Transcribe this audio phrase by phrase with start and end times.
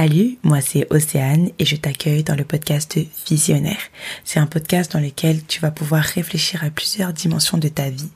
[0.00, 2.96] Salut, moi c'est Océane et je t'accueille dans le podcast
[3.28, 3.80] Visionnaire.
[4.22, 8.08] C'est un podcast dans lequel tu vas pouvoir réfléchir à plusieurs dimensions de ta vie.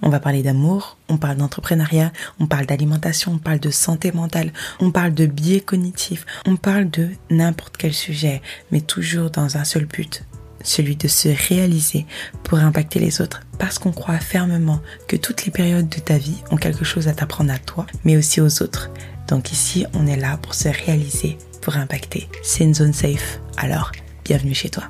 [0.00, 2.10] On va parler d'amour, on parle d'entrepreneuriat,
[2.40, 6.88] on parle d'alimentation, on parle de santé mentale, on parle de biais cognitifs, on parle
[6.88, 8.40] de n'importe quel sujet,
[8.72, 10.24] mais toujours dans un seul but,
[10.66, 12.06] celui de se réaliser
[12.42, 16.42] pour impacter les autres parce qu'on croit fermement que toutes les périodes de ta vie
[16.50, 18.90] ont quelque chose à t'apprendre à toi, mais aussi aux autres.
[19.28, 22.28] Donc ici, on est là pour se réaliser, pour impacter.
[22.42, 23.40] C'est une zone safe.
[23.56, 23.92] Alors,
[24.24, 24.84] bienvenue chez toi.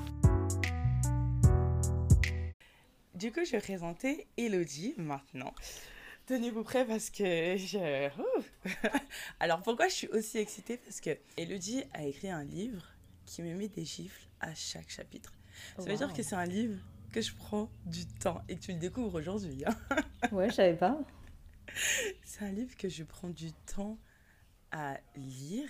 [3.15, 5.55] Du coup, je vais présenter Elodie maintenant.
[6.27, 8.09] Tenez-vous prêts parce que je...
[9.41, 10.77] Alors pourquoi je suis aussi excitée?
[10.77, 12.83] Parce que Elodie a écrit un livre
[13.25, 15.36] qui me met des gifles à chaque chapitre.
[15.79, 16.79] Ça veut dire que c'est un livre
[17.13, 19.65] que je prends du temps et que tu le découvres aujourd'hui.
[19.65, 19.77] Hein.
[20.33, 20.99] ouais, je savais pas.
[22.25, 23.99] C'est un livre que je prends du temps
[24.71, 25.69] à lire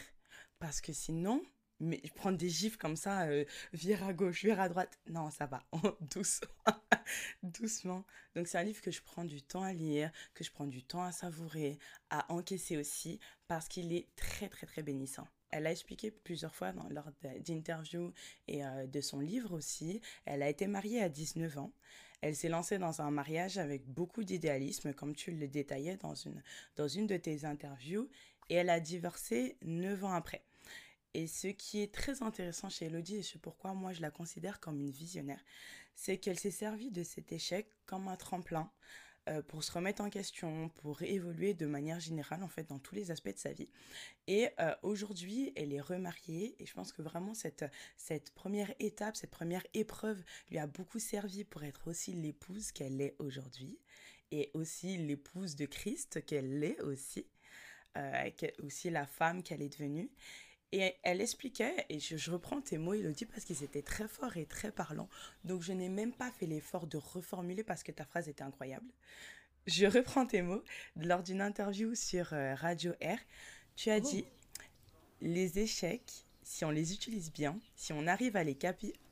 [0.58, 1.42] parce que sinon,
[1.80, 5.46] mais prendre des gifs comme ça, euh, vire à gauche, vire à droite, non, ça
[5.46, 5.62] va,
[6.00, 6.48] doucement,
[7.42, 8.04] doucement.
[8.34, 10.82] Donc c'est un livre que je prends du temps à lire, que je prends du
[10.82, 11.78] temps à savourer,
[12.10, 15.28] à encaisser aussi, parce qu'il est très très très bénissant.
[15.50, 18.12] Elle a expliqué plusieurs fois dans, lors d'interviews
[18.48, 20.00] et euh, de son livre aussi.
[20.24, 21.72] Elle a été mariée à 19 ans.
[22.20, 26.42] Elle s'est lancée dans un mariage avec beaucoup d'idéalisme, comme tu le détaillais dans une,
[26.76, 28.08] dans une de tes interviews
[28.48, 30.44] et elle a divorcé neuf ans après.
[31.14, 34.60] Et ce qui est très intéressant chez Elodie, et c'est pourquoi moi je la considère
[34.60, 35.42] comme une visionnaire,
[35.94, 38.70] c'est qu'elle s'est servie de cet échec comme un tremplin
[39.28, 42.94] euh, pour se remettre en question, pour évoluer de manière générale en fait dans tous
[42.94, 43.68] les aspects de sa vie.
[44.26, 47.64] Et euh, aujourd'hui, elle est remariée et je pense que vraiment cette,
[47.96, 53.00] cette première étape, cette première épreuve lui a beaucoup servi pour être aussi l'épouse qu'elle
[53.00, 53.78] est aujourd'hui
[54.30, 57.26] et aussi l'épouse de Christ qu'elle est aussi.
[57.96, 58.30] Euh,
[58.62, 60.10] aussi la femme qu'elle est devenue.
[60.72, 64.46] Et elle expliquait, et je, reprends tes mots, Elodie, parce qu'ils étaient très forts et
[64.46, 65.08] très parlants.
[65.44, 68.86] Donc je n'ai même pas fait l'effort de reformuler parce que ta phrase était incroyable.
[69.66, 70.62] Je reprends tes mots.
[70.96, 73.18] Lors d'une interview sur euh, Radio R,
[73.76, 74.00] tu as oh.
[74.00, 74.24] dit
[75.20, 78.58] Les échecs, si on les utilise bien, si on arrive à les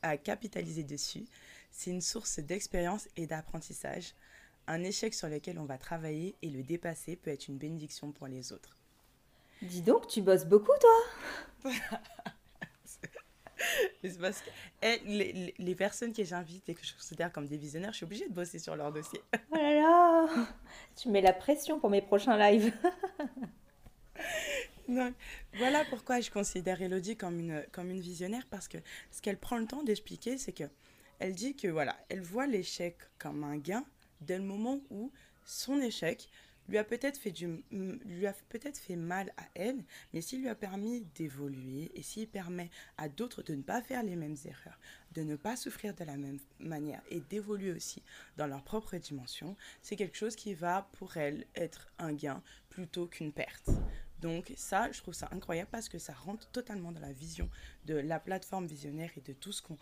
[0.01, 1.25] à capitaliser dessus,
[1.71, 4.13] c'est une source d'expérience et d'apprentissage.
[4.67, 8.27] Un échec sur lequel on va travailler et le dépasser peut être une bénédiction pour
[8.27, 8.77] les autres.
[9.65, 11.71] Dis donc, tu bosses beaucoup, toi
[14.03, 14.49] c'est parce que
[14.83, 18.03] eh, les, les, personnes que j'invite et que je considère comme des visionnaires, je suis
[18.03, 19.21] obligée de bosser sur leur dossier.
[19.33, 20.27] oh là là
[20.95, 22.71] Tu mets la pression pour mes prochains lives.
[25.57, 28.77] voilà pourquoi je considère Elodie comme une, comme une visionnaire, parce que
[29.11, 30.65] ce qu'elle prend le temps d'expliquer, c'est que
[31.19, 33.85] elle dit que voilà, elle voit l'échec comme un gain
[34.21, 35.11] dès le moment où
[35.45, 36.29] son échec
[36.67, 37.33] lui a peut-être fait
[38.49, 39.83] peut-être fait mal à elle,
[40.13, 44.03] mais s'il lui a permis d'évoluer et s'il permet à d'autres de ne pas faire
[44.03, 44.79] les mêmes erreurs,
[45.13, 48.03] de ne pas souffrir de la même manière et d'évoluer aussi
[48.37, 53.07] dans leur propre dimension, c'est quelque chose qui va pour elle être un gain plutôt
[53.07, 53.69] qu'une perte.
[54.19, 57.49] Donc ça, je trouve ça incroyable parce que ça rentre totalement dans la vision
[57.85, 59.77] de la plateforme visionnaire et de tout ce qu'on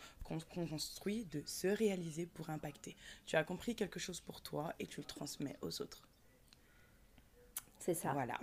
[0.68, 2.96] construit, de se réaliser pour impacter.
[3.26, 6.10] Tu as compris quelque chose pour toi et tu le transmets aux autres.
[7.84, 8.14] C'est ça.
[8.14, 8.40] Voilà.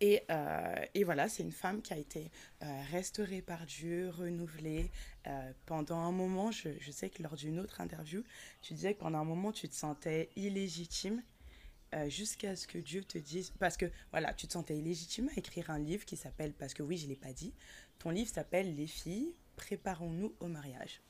[0.00, 2.30] Et, euh, et, voilà, c'est une femme qui a été
[2.62, 4.90] euh, restaurée par Dieu, renouvelée.
[5.26, 8.22] Euh, pendant un moment, je, sais que lors d'une autre interview,
[8.62, 11.22] tu disais que pendant un moment, tu te sentais illégitime
[12.08, 13.52] jusqu'à ce que Dieu te dise...
[13.60, 16.52] Parce que, voilà, tu te sentais illégitime à écrire un livre qui s'appelle...
[16.52, 17.54] Parce que oui, je ne l'ai pas dit.
[18.00, 21.02] Ton livre s'appelle Les filles, préparons-nous au mariage.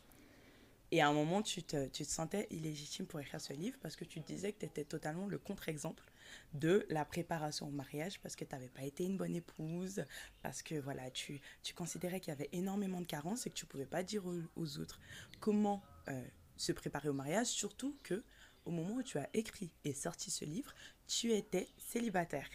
[0.90, 3.96] Et à un moment, tu te, tu te sentais illégitime pour écrire ce livre parce
[3.96, 6.04] que tu disais que tu étais totalement le contre-exemple
[6.52, 10.04] de la préparation au mariage parce que tu n'avais pas été une bonne épouse,
[10.42, 13.66] parce que voilà, tu, tu considérais qu'il y avait énormément de carences et que tu
[13.66, 15.00] pouvais pas dire aux, autres
[15.40, 16.24] comment euh,
[16.56, 18.22] se préparer au mariage, surtout que
[18.64, 20.74] au moment où tu as écrit et sorti ce livre,
[21.06, 22.48] tu étais célibataire.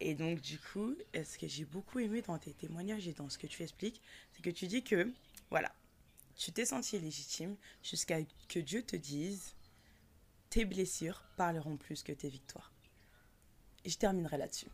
[0.00, 3.38] Et donc, du coup, ce que j'ai beaucoup aimé dans tes témoignages et dans ce
[3.38, 4.00] que tu expliques,
[4.32, 5.12] c'est que tu dis que,
[5.50, 5.74] voilà,
[6.36, 8.18] tu t'es senti légitime jusqu'à
[8.48, 9.54] que Dieu te dise
[10.50, 12.72] tes blessures parleront plus que tes victoires.
[13.84, 14.70] Et je terminerai là-dessus.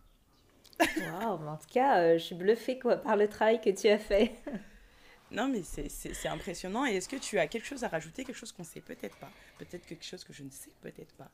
[0.80, 3.98] Waouh, en tout cas, euh, je suis bluffée quoi, par le travail que tu as
[3.98, 4.32] fait.
[5.30, 6.86] non, mais c'est impressionnant.
[6.86, 9.16] Et est-ce que tu as quelque chose à rajouter, quelque chose qu'on ne sait peut-être
[9.18, 9.30] pas?
[9.58, 11.30] Peut-être quelque chose que je ne sais peut-être pas.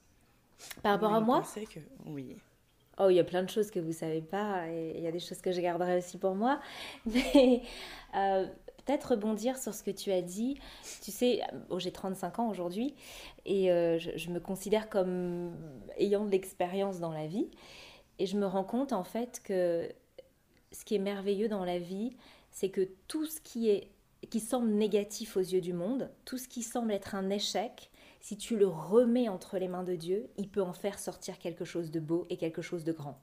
[0.82, 1.42] Par rapport à moi?
[1.54, 1.81] que...
[2.04, 2.37] Oui.
[2.98, 5.06] Oh, il y a plein de choses que vous ne savez pas et il y
[5.06, 6.60] a des choses que je garderai aussi pour moi.
[7.06, 7.62] Mais
[8.14, 8.46] euh,
[8.90, 10.58] peut-être rebondir sur ce que tu as dit.
[11.02, 12.94] Tu sais, oh, j'ai 35 ans aujourd'hui
[13.44, 15.52] et euh, je, me considère comme
[15.96, 17.48] ayant de l'expérience dans la vie.
[18.19, 19.88] Et je me rends compte en fait que
[20.72, 22.16] ce qui est merveilleux dans la vie,
[22.50, 23.88] c'est que tout ce qui est
[24.28, 27.90] qui semble négatif aux yeux du monde, tout ce qui semble être un échec,
[28.20, 31.64] si tu le remets entre les mains de Dieu, il peut en faire sortir quelque
[31.64, 33.19] chose de beau et quelque chose de grand.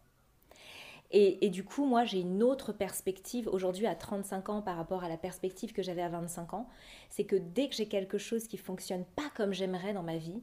[1.12, 5.10] Et, du coup, moi, j'ai une autre perspective aujourd'hui à 35 ans par rapport à
[5.10, 6.68] la perspective que j'avais à 25 ans.
[7.10, 10.42] C'est que dès que j'ai quelque chose qui fonctionne pas comme j'aimerais dans ma vie,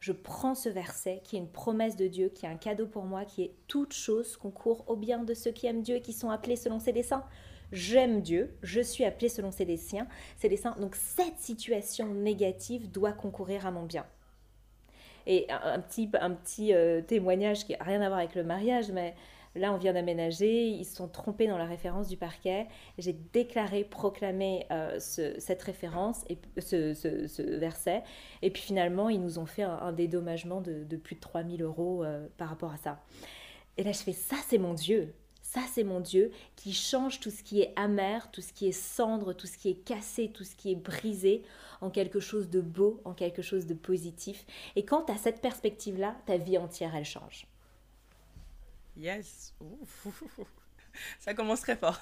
[0.00, 3.04] je prends ce verset qui est une promesse de Dieu, qui est un cadeau pour
[3.04, 6.12] moi, qui est toute chose concourt au bien de ceux qui aiment Dieu et qui
[6.12, 7.24] sont appelés selon ses desseins.
[7.72, 10.76] J'aime Dieu, je suis appelé selon ses desseins, ses desseins.
[10.78, 14.06] Donc cette situation négative doit concourir à mon bien.
[15.26, 18.92] Et un, petit, un petit euh, témoignage qui n'a rien à voir avec le mariage,
[18.92, 19.16] mais
[19.56, 22.66] Là, on vient d'aménager, ils se sont trompés dans la référence du parquet.
[22.98, 28.02] J'ai déclaré, proclamé euh, cette référence, et ce, verset.
[28.42, 32.26] Et puis finalement, ils nous ont fait un, dédommagement de, plus de 3000 euros euh,
[32.36, 33.02] par rapport à ça.
[33.78, 35.14] Et là, je fais ça, c'est mon Dieu.
[35.42, 38.72] Ça, c'est mon Dieu qui change tout ce qui est amer, tout ce qui est
[38.72, 41.42] cendre, tout ce qui est cassé, tout ce qui est brisé
[41.80, 44.44] en quelque chose de beau, en quelque chose de positif.
[44.74, 47.46] Et quand tu as cette perspective-là, ta vie entière, elle change.
[48.96, 49.54] Yes.
[51.20, 52.00] Ça commence très fort.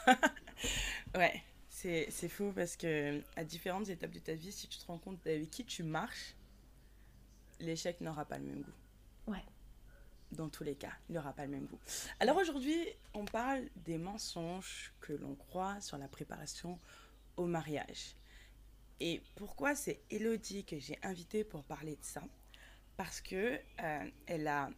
[1.16, 4.98] ouais, c'est, fou parce que à différentes étapes de ta vie, si tu te rends
[4.98, 6.34] compte avec qui tu marches,
[7.60, 9.32] l'échec n'aura pas le même goût.
[9.32, 9.44] Ouais.
[10.32, 11.78] Dans tous les cas, il n'aura pas le même goût.
[12.20, 12.78] Alors aujourd'hui,
[13.12, 16.78] on parle des mensonges que l'on croit sur la préparation
[17.36, 18.16] au mariage.
[19.00, 22.22] Et pourquoi c'est Elodie que j'ai invitée pour parler de ça?
[22.96, 24.70] Parce que euh, elle, a,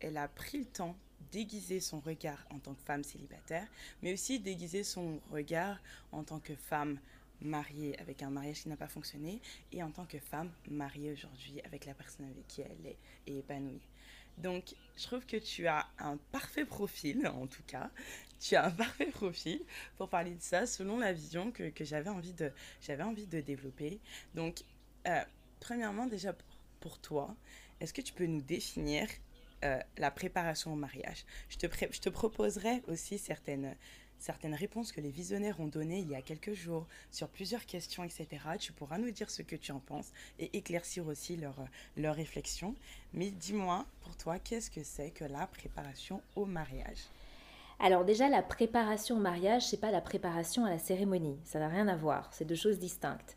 [0.00, 0.96] elle a pris le temps
[1.32, 3.66] déguiser son regard en tant que femme célibataire,
[4.02, 5.78] mais aussi déguiser son regard
[6.12, 6.98] en tant que femme
[7.40, 9.40] mariée avec un mariage qui n'a pas fonctionné
[9.72, 13.38] et en tant que femme mariée aujourd'hui avec la personne avec qui elle est et
[13.38, 13.80] épanouie.
[14.38, 17.90] Donc, je trouve que tu as un parfait profil, en tout cas.
[18.40, 19.60] Tu as un parfait profil
[19.96, 22.52] pour parler de ça selon la vision que, j'avais envie, de,
[23.00, 23.98] envie de développer.
[24.34, 24.62] Donc,
[25.08, 25.24] euh,
[25.58, 26.34] premièrement, déjà
[26.78, 27.34] pour toi,
[27.80, 29.08] est-ce que tu peux nous définir
[29.64, 31.24] euh, la préparation au mariage.
[31.48, 33.74] Je te, proposerai aussi certaines,
[34.18, 38.04] certaines réponses que les visionnaires ont données il y a quelques jours sur plusieurs questions,
[38.04, 38.26] etc.
[38.58, 41.66] Tu pourras nous dire ce que tu en penses et éclaircir aussi leurs
[41.96, 42.74] leur réflexions.
[43.12, 47.08] Mais dis-moi, pour toi, qu'est-ce que c'est que la préparation au mariage?
[47.80, 51.38] Alors déjà, la préparation au mariage, c'est pas la préparation à la cérémonie.
[51.44, 52.28] Ça n'a rien à voir.
[52.32, 53.36] C'est deux choses distinctes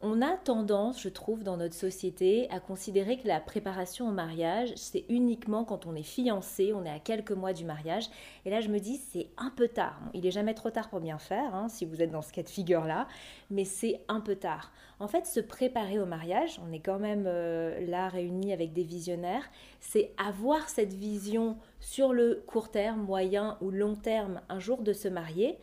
[0.00, 4.72] on a tendance, je trouve, dans notre société, à considérer que la préparation au mariage,
[4.76, 8.08] c'est uniquement quand on est fiancé, on est à quelques mois du mariage.
[8.44, 10.00] Et là, je me dis, c'est un peu tard.
[10.14, 12.44] il est jamais trop tard pour bien faire, hein, si vous êtes dans ce cas
[12.44, 13.08] de figure-là,
[13.50, 14.72] mais c'est un peu tard.
[15.00, 18.84] En fait, se préparer au mariage, on est quand même euh, là réunis avec des
[18.84, 19.48] visionnaires,
[19.80, 24.92] c'est avoir cette vision sur le court terme, moyen ou long terme, un jour de
[24.92, 25.58] se marier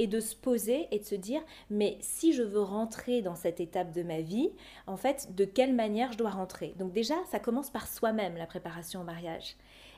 [0.00, 3.60] et de se poser et de se dire mais si je veux rentrer dans cette
[3.60, 4.48] étape de ma vie,
[4.86, 6.74] en fait, de quelle manière je dois rentrer?
[6.78, 9.56] Donc déjà, ça commence par soi-même la préparation au mariage.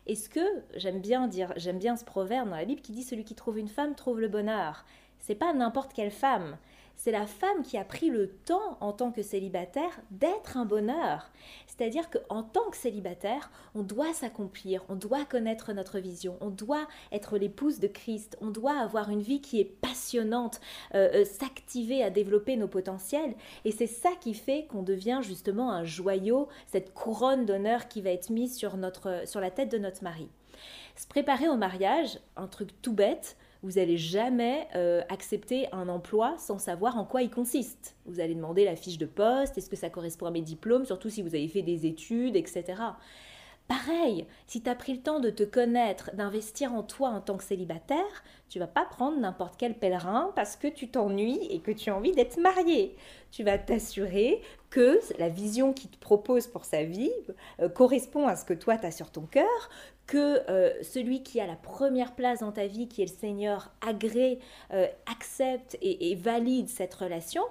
[0.09, 0.41] Est-ce que
[0.75, 3.61] j'aime bien dire j'aime bien ce proverbe dans la Bible qui dit celui qui trouve
[3.61, 4.85] une femme trouve le bonheur.
[5.21, 6.57] C'est pas n'importe quelle femme
[7.03, 11.33] c'est la femme qui a pris le temps en tant que célibataire d'être un bonheur.
[11.67, 16.87] C'est-à-dire qu'en tant que célibataire, on doit s'accomplir, on doit connaître notre vision, on doit
[17.11, 20.61] être l'épouse de Christ, on doit avoir une vie qui est passionnante,
[20.95, 23.35] euh, euh, s'activer à développer nos potentiels.
[23.65, 28.11] Et c'est ça qui fait qu'on devient justement un joyau, cette couronne d'honneur qui va
[28.11, 30.29] être mise sur, notre, sur la tête de notre mari.
[30.94, 36.35] Se préparer au mariage, un truc tout bête, vous n'allez jamais euh, accepter un emploi
[36.39, 37.97] sans savoir en quoi il consiste.
[38.07, 41.11] Vous allez demander la fiche de poste, est-ce que ça correspond à mes diplômes, surtout
[41.11, 42.75] si vous avez fait des études, etc.
[43.69, 47.37] Pareil, si tu as pris le temps de te connaître, d'investir en toi en tant
[47.37, 51.71] que célibataire, tu vas pas prendre n'importe quel pèlerin parce que tu t'ennuies et que
[51.71, 52.97] tu as envie d'être marié.
[53.31, 57.13] Tu vas t'assurer que la vision qu'il te propose pour sa vie
[57.61, 59.71] euh, correspond à ce que toi tu as sur ton cœur,
[60.06, 63.73] que euh, celui qui a la première place dans ta vie, qui est le Seigneur,
[63.81, 64.41] agrée,
[64.73, 67.43] euh, accepte et, valide cette relation.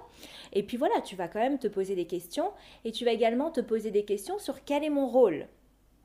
[0.52, 2.52] Et puis voilà, tu vas quand même te poser des questions
[2.84, 5.46] et tu vas également te poser des questions sur quel est mon rôle.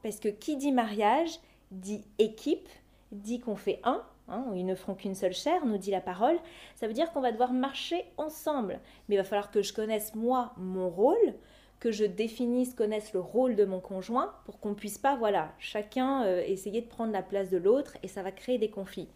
[0.04, 1.40] Parce que qui dit mariage
[1.72, 2.70] dit équipe,
[3.12, 6.38] dit qu'on fait un, hein, ils ne feront qu'une seule chair, nous dit la parole.
[6.76, 8.80] Ça veut dire qu'on va devoir marcher ensemble.
[9.08, 11.36] Mais il va falloir que je connaisse moi mon rôle,
[11.80, 16.24] que je définisse, connaisse le rôle de mon conjoint pour qu'on puisse pas, voilà, chacun
[16.24, 19.10] euh, essayer de prendre la place de l'autre et ça va créer des conflits.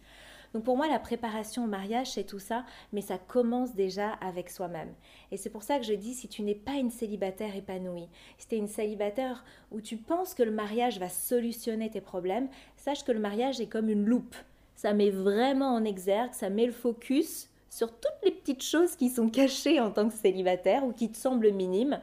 [0.54, 4.50] Donc pour moi, la préparation au mariage, c'est tout ça, mais ça commence déjà avec
[4.50, 4.92] soi-même.
[5.30, 8.48] Et c'est pour ça que je dis, si tu n'es pas une célibataire épanouie, si
[8.48, 13.04] tu es une célibataire où tu penses que le mariage va solutionner tes problèmes, sache
[13.04, 14.36] que le mariage est comme une loupe.
[14.74, 19.08] ça met vraiment en exergue, ça met le focus sur toutes les petites choses qui
[19.08, 22.00] sont cachées en tant que célibataire ou qui te semblent minimes,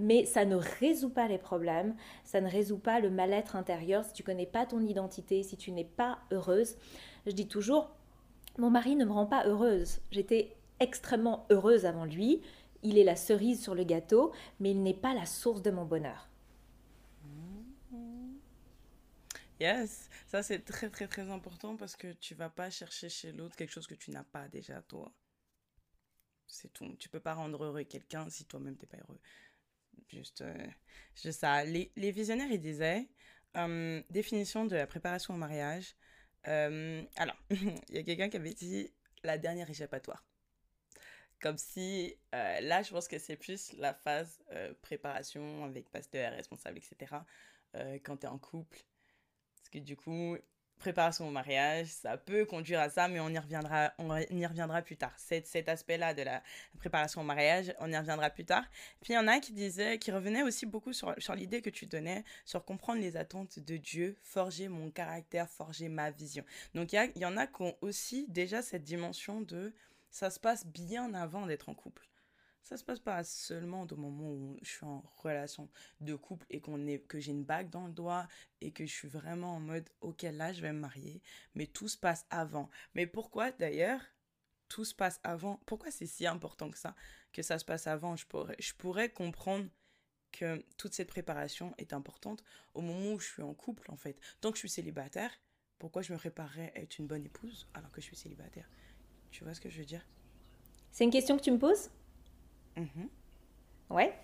[0.00, 4.12] mais ça ne résout pas les problèmes, ça ne résout pas le mal-être intérieur si
[4.12, 6.76] tu connais pas ton identité, si tu n'es pas heureuse.
[7.26, 7.90] Je dis toujours,
[8.58, 10.00] mon mari ne me rend pas heureuse.
[10.10, 12.40] J'étais extrêmement heureuse avant lui,
[12.82, 15.84] il est la cerise sur le gâteau, mais il n'est pas la source de mon
[15.84, 16.28] bonheur.
[19.60, 23.56] Yes, ça c'est très très très important parce que tu vas pas chercher chez l'autre
[23.56, 25.12] quelque chose que tu n'as pas déjà toi.
[26.46, 26.96] C'est tout.
[26.98, 29.20] Tu peux pas rendre heureux quelqu'un si toi-même t'es pas heureux.
[30.08, 30.66] Juste, euh,
[31.14, 31.64] juste ça.
[31.64, 33.08] Les, les, visionnaires ils disaient
[33.56, 35.94] euh, définition de la préparation au mariage.
[36.48, 38.92] Euh, alors, il y a quelqu'un qui avait dit
[39.22, 40.24] la dernière échappatoire.
[41.40, 44.42] Comme si, là, je pense que c'est plus la phase
[44.82, 47.16] préparation avec pasteur, responsable, etc.
[48.04, 48.78] quand tu es en couple
[49.70, 50.36] que du coup,
[50.80, 54.82] préparation au mariage, ça peut conduire à ça, mais on y reviendra, on y reviendra
[54.82, 55.12] plus tard.
[55.16, 56.42] Cet, cet aspect-là de la
[56.78, 58.64] préparation au mariage, on y reviendra plus tard.
[59.00, 61.70] Puis il y en a qui disaient, qui revenaient aussi beaucoup sur, sur l'idée que
[61.70, 66.44] tu donnais, sur comprendre les attentes de Dieu, forger mon caractère, forger ma vision.
[66.74, 69.72] Donc il y, y en a qui ont aussi déjà cette dimension de
[70.10, 72.09] ça se passe bien avant d'être en couple
[72.62, 75.68] ça se passe pas seulement au moment où je suis en relation
[76.00, 78.28] de couple et qu'on est, que j'ai une bague dans le doigt
[78.60, 81.22] et que je suis vraiment en mode, ok, là, je vais me marier,
[81.54, 82.70] mais tout se passe avant.
[82.94, 84.00] Mais pourquoi d'ailleurs
[84.68, 85.60] tout se passe avant?
[85.66, 86.94] Pourquoi c'est si important que ça,
[87.32, 88.14] que ça se passe avant?
[88.16, 89.68] Je pourrais, comprendre
[90.32, 94.16] que toute cette préparation est importante au moment où je suis en couple, en fait.
[94.40, 95.32] Tant que je suis célibataire,
[95.78, 98.70] pourquoi je me préparerais à être une bonne épouse alors que je suis célibataire?
[99.32, 100.06] Tu vois ce que je veux dire?
[100.92, 101.90] C'est une question que tu me poses?
[102.76, 103.08] Mhm.
[103.90, 104.14] Ouais.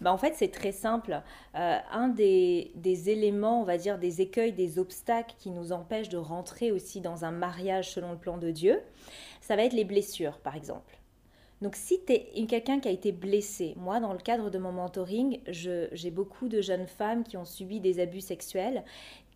[0.00, 1.20] Bah en fait, c'est très simple.
[1.54, 6.08] Euh, un des, des, éléments, on va dire, des écueils, des obstacles qui nous empêchent
[6.08, 8.80] de rentrer aussi dans un mariage selon le plan de Dieu,
[9.42, 11.00] ça va être les blessures, par exemple.
[11.60, 14.72] Donc si tu es quelqu'un qui a été blessé, moi dans le cadre de mon
[14.72, 18.82] mentoring, j'ai beaucoup de jeunes femmes qui ont subi des abus sexuels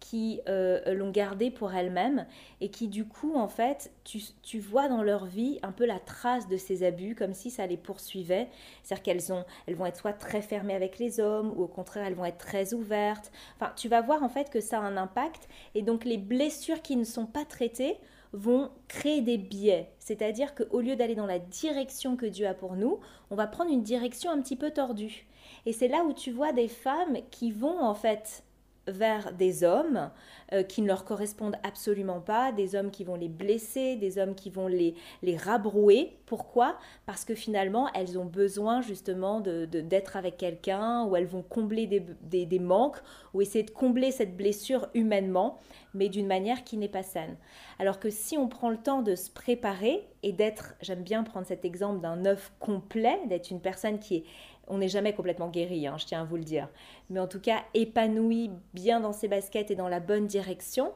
[0.00, 2.26] qui euh, l'ont gardé pour elles-mêmes
[2.60, 5.98] et qui du coup en fait tu, tu, vois dans leur vie un peu la
[5.98, 8.48] trace de ces abus comme si ça les poursuivait
[8.82, 12.06] c'est-à-dire qu'elles ont elles vont être soit très fermées avec les hommes ou au contraire
[12.06, 14.96] elles vont être très ouvertes enfin tu vas voir en fait que ça a un
[14.96, 17.98] impact et donc les blessures qui ne sont pas traitées
[18.34, 19.92] vont créer des biais.
[20.00, 22.98] C'est-à-dire qu'au lieu d'aller dans la direction que Dieu a pour nous,
[23.30, 25.26] on va prendre une direction un petit peu tordue.
[25.66, 28.42] Et c'est là où tu vois des femmes qui vont en fait
[28.86, 30.10] vers des hommes
[30.52, 34.34] euh, qui ne leur correspondent absolument pas, des hommes qui vont les blesser, des hommes
[34.34, 36.18] qui vont les, les rabrouer.
[36.26, 36.76] Pourquoi?
[37.06, 41.42] Parce que finalement, elles ont besoin justement d'être de, d'être avec quelqu'un, ou elles vont
[41.42, 42.98] combler des, des, des, manques,
[43.32, 45.58] ou essayer de combler cette blessure humainement,
[45.94, 47.36] mais d'une manière qui n'est pas saine.
[47.78, 51.46] Alors que si on prend le temps de se préparer et d'être, j'aime bien prendre
[51.46, 54.24] cet exemple d'un œuf complet, d'être une personne qui est
[54.68, 56.68] on n'est jamais complètement guéri, hein, je tiens à vous le dire,
[57.10, 60.92] mais en tout cas épanoui bien dans ses baskets et dans la bonne direction,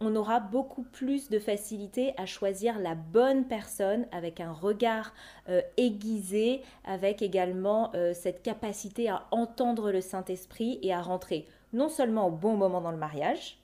[0.00, 5.12] on aura beaucoup plus de facilité à choisir la bonne personne avec un regard
[5.48, 11.88] euh, aiguisé, avec également euh, cette capacité à entendre le Saint-Esprit et à rentrer non
[11.88, 13.58] seulement au bon moment dans le mariage,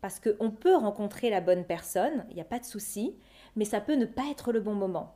[0.00, 3.14] parce qu'on peut rencontrer la bonne personne, il n'y a pas de souci,
[3.54, 5.14] mais ça peut ne pas être le bon moment.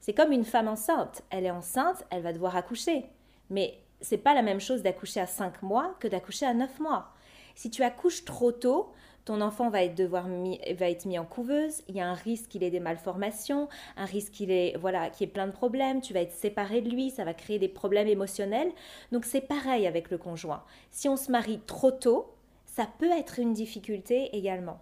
[0.00, 1.22] C'est comme une femme enceinte.
[1.30, 3.06] Elle est enceinte, elle va devoir accoucher.
[3.50, 7.08] Mais c'est pas la même chose d'accoucher à 5 mois que d'accoucher à 9 mois.
[7.54, 8.92] Si tu accouches trop tôt,
[9.24, 12.14] ton enfant va être, devoir mis, va être mis en couveuse, il y a un
[12.14, 16.00] risque qu'il ait des malformations, un risque qu'il ait, voilà, qu'il ait plein de problèmes,
[16.00, 18.72] tu vas être séparé de lui, ça va créer des problèmes émotionnels.
[19.12, 20.62] Donc c'est pareil avec le conjoint.
[20.90, 22.32] Si on se marie trop tôt,
[22.64, 24.80] ça peut être une difficulté également.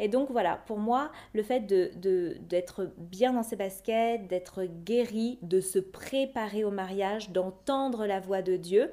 [0.00, 5.38] Et donc voilà, pour moi, le fait d'être de, bien dans ses baskets, d'être guéri,
[5.42, 8.90] de se préparer au mariage, d'entendre la voix de Dieu,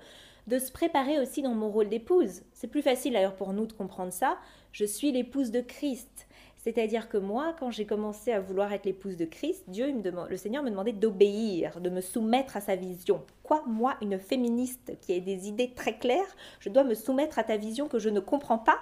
[0.48, 2.44] de se préparer aussi dans mon rôle d'épouse.
[2.52, 4.38] C'est plus facile d'ailleurs pour nous de comprendre ça.
[4.74, 6.28] Je suis l'épouse de Christ.
[6.58, 9.94] C'est-à-dire que moi, quand j'ai commencé à vouloir être l'épouse de Christ, Dieu,
[10.30, 13.24] le Seigneur me demandait d'obéir, de me soumettre à sa vision.
[13.44, 17.46] Quoi, moi, une féministe qui a des idées très claires, je dois me soumettre à
[17.46, 18.80] ta vision que je ne comprends pas?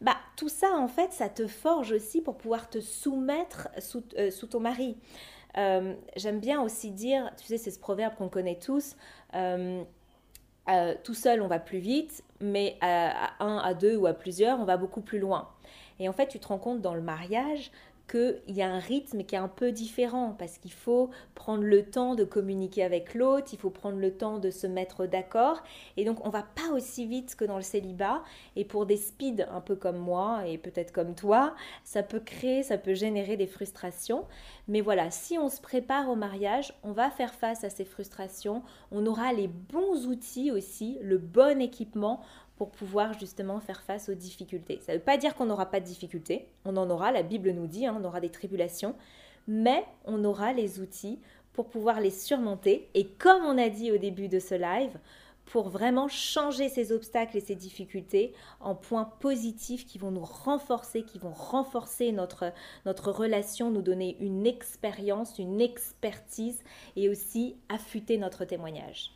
[0.00, 4.30] Bah, tout ça, en fait, ça te forge aussi pour pouvoir te soumettre sous, euh,
[4.48, 4.96] ton mari.
[5.56, 8.96] Euh, j'aime bien aussi dire, tu sais, c'est ce proverbe qu'on connaît tous,
[9.34, 14.60] euh, tout seul, on va plus vite, mais à, un, à deux ou à plusieurs,
[14.60, 15.48] on va beaucoup plus loin.
[15.98, 17.72] Et en fait, tu te rends compte dans le mariage
[18.08, 21.84] qu'il y a un rythme qui est un peu différent parce qu'il faut prendre le
[21.84, 25.62] temps de communiquer avec l'autre, il faut prendre le temps de se mettre d'accord.
[25.96, 28.22] Et donc, on va pas aussi vite que dans le célibat.
[28.56, 32.62] Et pour des speeds un peu comme moi et peut-être comme toi, ça peut créer,
[32.62, 34.24] ça peut générer des frustrations.
[34.66, 38.62] Mais voilà, si on se prépare au mariage, on va faire face à ces frustrations.
[38.90, 42.20] On aura les bons outils aussi, le bon équipement
[42.58, 44.80] pour pouvoir justement faire face aux difficultés.
[44.82, 47.52] Ça ne veut pas dire qu'on n'aura pas de difficultés, on en aura, la Bible
[47.52, 48.96] nous dit, hein, on aura des tribulations,
[49.46, 51.20] mais on aura les outils
[51.52, 52.90] pour pouvoir les surmonter.
[52.94, 54.98] Et comme on a dit au début de ce live,
[55.46, 61.04] pour vraiment changer ces obstacles et ces difficultés en points positifs qui vont nous renforcer,
[61.04, 62.52] qui vont renforcer notre,
[62.84, 66.62] notre relation, nous donner une expérience, une expertise
[66.96, 69.12] et aussi affûter notre témoignage.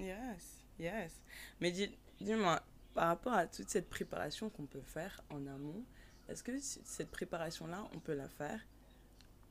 [0.00, 1.20] Yes, yes.
[1.60, 1.90] Mais dis,
[2.22, 2.62] Dis-moi,
[2.94, 5.82] par rapport à toute cette préparation qu'on peut faire en amont,
[6.28, 8.60] est-ce que cette préparation-là, on peut la faire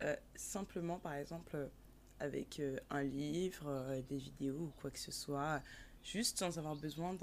[0.04, 1.70] euh, simplement, par exemple,
[2.22, 5.62] avec euh, un livre, euh, des vidéos ou quoi que ce soit,
[6.01, 7.13] juste sans avoir besoin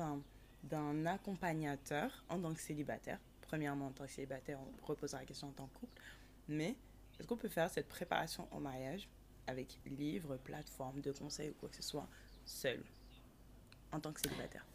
[0.65, 3.19] d'un accompagnateur en tant que célibataire?
[3.41, 6.03] Premièrement, en tant que célibataire, on reposera la question en tant que couple.
[6.49, 6.77] Mais
[7.19, 9.09] est-ce qu'on peut faire cette préparation au mariage
[9.47, 12.07] avec livre, plateforme de conseils ou quoi que ce soit,
[12.45, 12.83] seul,
[13.93, 14.67] en tant que célibataire?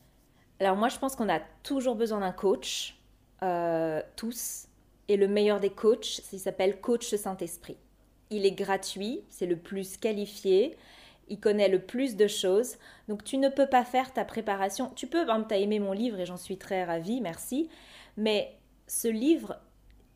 [0.60, 2.98] Alors moi, je pense qu'on a toujours besoin d'un coach,
[3.42, 4.68] euh, tous.
[5.10, 7.78] Et le meilleur des coachs, il s'appelle Coach Saint-Esprit.
[8.30, 10.78] Il est gratuit, c'est le plus qualifié,
[11.28, 12.78] il connaît le plus de choses.
[13.10, 14.92] Donc tu ne peux pas faire ta préparation.
[14.96, 17.70] Tu peux, par exemple, tu as aimé mon livre et j'en suis très ravie, merci.
[18.16, 18.56] Mais
[18.88, 19.60] ce livre,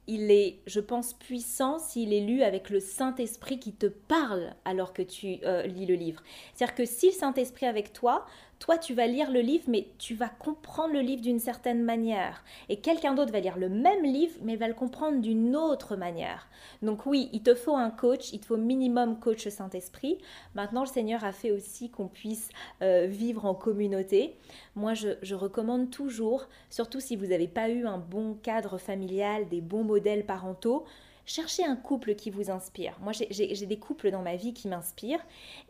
[0.07, 4.93] il est, je pense, puissant s'il est lu avec le Saint-Esprit qui te parle alors
[4.93, 6.23] que tu euh, lis le livre.
[6.53, 8.25] C'est-à-dire que si le Saint-Esprit avec toi,
[8.59, 12.43] toi, tu vas lire le livre, mais tu vas comprendre le livre d'une certaine manière.
[12.69, 16.47] Et quelqu'un d'autre va lire le même livre, mais va le comprendre d'une autre manière.
[16.81, 20.17] Donc oui, il te faut un coach, il te faut minimum coach Saint-Esprit.
[20.55, 22.49] Maintenant, le Seigneur a fait aussi qu'on puisse
[22.81, 24.35] euh, vivre en communauté.
[24.75, 29.47] Moi, je, je recommande toujours, surtout si vous n'avez pas eu un bon cadre familial,
[29.49, 30.85] des bons modèles parentaux,
[31.27, 32.97] cherchez un couple qui vous inspire.
[33.01, 35.23] Moi, j'ai des couples dans ma vie qui m'inspirent.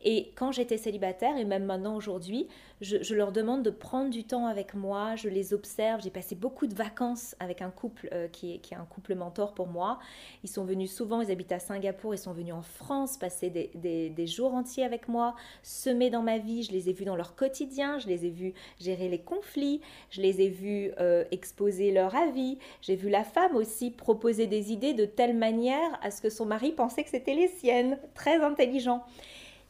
[0.06, 2.48] Et quand j'étais célibataire, et même maintenant aujourd'hui,
[2.82, 6.02] je, leur demande de prendre du temps avec moi, je les observe.
[6.04, 9.68] J'ai passé beaucoup de vacances avec un couple euh, qui, est, un couple mentor pour
[9.68, 10.00] moi.
[10.44, 14.10] Ils sont venus souvent, ils habitent à Singapour, ils sont venus en France passer des,
[14.10, 16.64] des, jours entiers avec moi, semer dans ma vie.
[16.64, 20.22] Je les ai vus dans leur quotidien, je les ai vus gérer les conflits, je
[20.22, 22.60] les ai vus euh, exposer leur avis.
[22.82, 26.46] J'ai vu la femme aussi proposer des idées de telle manière à ce que son
[26.46, 27.98] mari pensait que c'était les siennes.
[28.14, 29.04] Très intelligent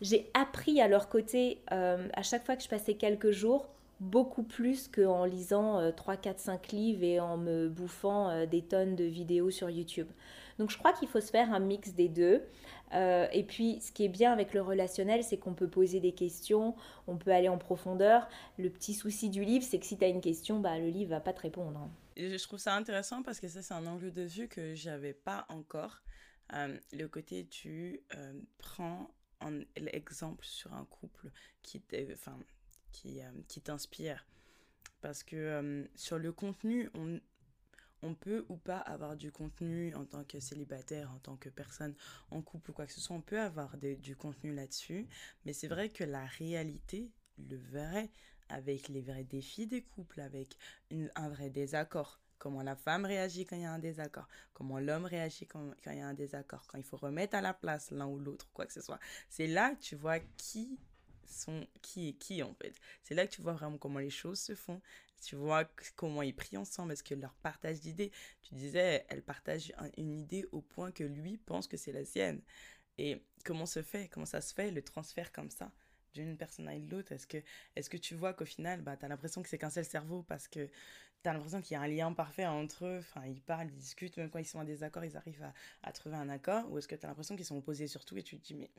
[0.02, 3.68] j'ai appris à leur côté, euh, à chaque fois que je passais quelques jours,
[4.00, 8.96] beaucoup plus qu'en lisant 3, 4, 5 livres et en me bouffant euh, des tonnes
[8.96, 10.08] de vidéos sur YouTube.
[10.60, 12.44] Donc je crois qu'il faut se faire un mix des deux.
[12.94, 16.14] Euh, et puis ce qui est bien avec le relationnel, c'est qu'on peut poser des
[16.14, 16.76] questions,
[17.08, 18.28] on peut aller en profondeur.
[18.58, 21.10] Le petit souci du livre, c'est que si tu as une question, bah, le livre
[21.10, 21.80] va pas te répondre.
[21.80, 21.90] Hein.
[22.16, 25.46] je trouve ça intéressant parce que ça, c'est un angle de vue que j'avais pas
[25.50, 26.02] encore.
[26.54, 28.02] le côté tu
[28.58, 29.10] prends
[29.42, 31.82] un exemple sur un couple qui
[32.14, 32.40] enfin,
[32.92, 34.26] qui, euh, qui t'inspire.
[35.02, 37.20] Parce que euh, sur le contenu, on,
[38.02, 41.96] on peut ou pas avoir du contenu en tant que célibataire, en tant que personne
[42.32, 45.08] en couple ou quoi que ce soit, on peut avoir du contenu là-dessus,
[45.46, 48.10] mais c'est vrai que la réalité, le vrai,
[48.50, 50.58] avec les vrais défis des couples, avec
[51.16, 55.06] un vrai désaccord, comment la femme réagit quand il y a un désaccord, comment l'homme
[55.06, 58.08] réagit quand, il y a un désaccord, quand il faut remettre à la place l'un
[58.08, 59.00] ou l'autre, quoi que ce soit.
[59.30, 60.80] C'est là que tu vois qui
[61.26, 62.74] sont qui est qui en fait.
[63.04, 64.82] C'est là que tu vois vraiment comment les choses se font.
[65.22, 68.12] Tu vois comment ils prient ensemble, est-ce que leur partage d'idées.
[68.44, 72.42] Tu disais, elle partage une idée au point que lui pense que c'est la sienne.
[72.98, 75.72] Et comment se fait, comment ça se fait le transfert comme ça
[76.26, 77.38] d'une personne à l'autre Est-ce que,
[77.76, 80.24] est que tu vois qu'au final, bah, tu as l'impression que c'est qu'un seul cerveau
[80.24, 80.68] parce que
[81.24, 83.78] tu as l'impression qu'il y a un lien parfait entre eux, enfin, ils parlent, ils
[83.78, 85.52] discutent, même quand ils sont en désaccord, ils arrivent
[85.84, 88.18] à, trouver un accord Ou est-ce que tu as l'impression qu'ils sont opposés sur tout
[88.18, 88.70] et tu te dis, mais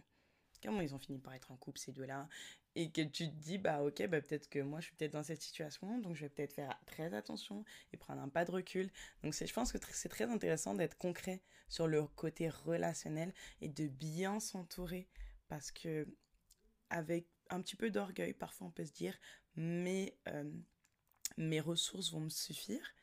[0.63, 2.29] comment ils ont fini par être en couple ces deux-là?
[2.75, 5.23] Et que tu te dis bah ok bah peut-être que moi je suis peut-être dans
[5.25, 8.91] cette situation donc je vais peut-être faire très attention et prendre un pas de recul.
[9.23, 13.89] Donc je pense que c'est très intéressant d'être concret sur le côté relationnel et de
[13.89, 15.09] bien s'entourer
[15.49, 16.07] parce que
[16.91, 19.17] avec un petit peu d'orgueil, parfois on peut se dire,
[19.57, 20.51] mais euh,
[21.37, 22.95] mes ressources vont me suffire.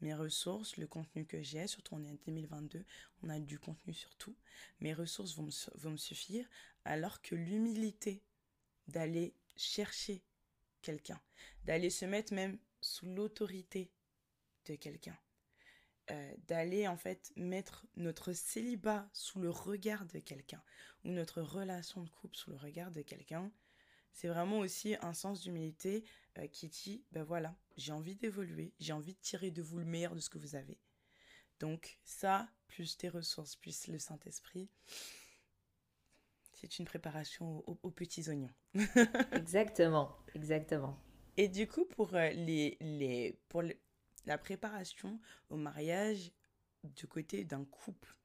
[0.00, 2.84] Mes ressources, le contenu que j'ai, surtout on est en 2022,
[3.22, 4.36] on a du contenu sur tout.
[4.80, 6.48] Mes ressources vont me, vont me suffire,
[6.84, 8.22] alors que l'humilité
[8.88, 10.24] d'aller chercher
[10.80, 11.20] quelqu'un,
[11.64, 13.92] d'aller se mettre même sous l'autorité
[14.66, 15.16] de quelqu'un,
[16.12, 20.62] euh, d'aller en fait mettre notre célibat sous le regard de quelqu'un
[21.04, 23.50] ou notre relation de couple sous le regard de quelqu'un,
[24.12, 26.04] c'est vraiment aussi un sens d'humilité
[26.38, 29.86] euh, qui dit, ben voilà, j'ai envie d'évoluer, j'ai envie de tirer de vous le
[29.86, 30.78] meilleur de ce que vous avez.
[31.60, 34.68] Donc ça, plus tes ressources, plus le Saint-Esprit,
[36.52, 38.52] c'est une préparation aux, petits oignons.
[39.32, 40.98] exactement, exactement.
[41.36, 43.62] Et du coup, pour, euh, les, les, pour
[44.26, 46.32] la préparation au mariage
[46.84, 48.16] du côté d'un couple,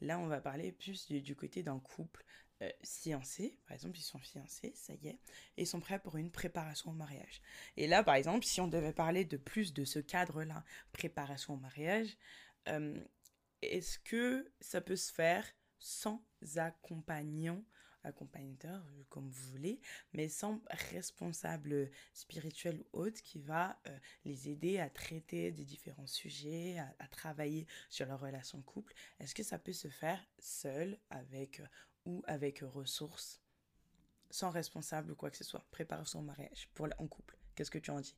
[0.00, 2.24] là, on va parler plus du, côté d'un couple
[2.62, 3.58] euh, fiancé.
[3.66, 5.18] Par exemple, ils sont fiancés, ça y est,
[5.56, 7.40] et ils sont prêts pour une préparation au mariage.
[7.76, 11.58] Et là, par exemple, si on devait parler de plus de ce cadre-là, préparation au
[11.58, 12.16] mariage,
[12.68, 13.02] euh,
[13.62, 15.46] est-ce que ça peut se faire
[15.78, 16.24] sans
[16.56, 17.64] accompagnant
[18.04, 19.80] accompagnateur, euh, comme vous voulez,
[20.12, 20.60] mais sans
[20.90, 27.08] responsable spirituel ou autre qui va euh, les aider à traiter des différents sujets, à,
[27.08, 28.94] travailler sur leur relation couple.
[29.20, 31.66] Est-ce que ça peut se faire seul avec euh,
[32.04, 33.40] ou avec ressources,
[34.30, 35.64] sans responsable ou quoi que ce soit?
[35.70, 37.38] Préparer son mariage pour en couple.
[37.54, 38.16] Qu'est-ce que tu en dis?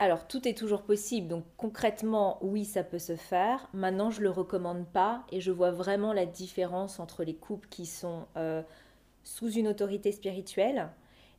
[0.00, 1.26] Alors, tout est toujours possible.
[1.26, 3.68] Donc, concrètement, oui, ça peut se faire.
[3.72, 7.68] Maintenant, je ne le recommande pas et je vois vraiment la différence entre les couples
[7.68, 8.28] qui sont
[9.22, 10.90] sous une autorité spirituelle.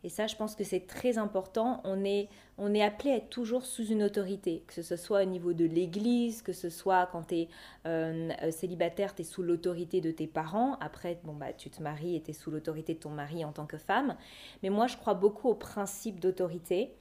[0.04, 1.82] Et ça, je pense que c'est très important.
[1.84, 5.26] On est, on est appelé à être toujours sous une autorité, que ce soit au
[5.26, 7.50] niveau de l'Église, que ce soit quand tu es
[7.86, 10.78] euh, euh, célibataire, tu es sous l'autorité de tes parents.
[10.80, 13.52] Après, bon, bah, tu te maries et tu es sous l'autorité de ton mari en
[13.52, 14.16] tant que femme.
[14.64, 16.94] Mais moi, je crois beaucoup au principe d'autorité.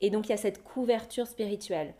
[0.00, 1.94] Et donc, il y a cette couverture spirituelle.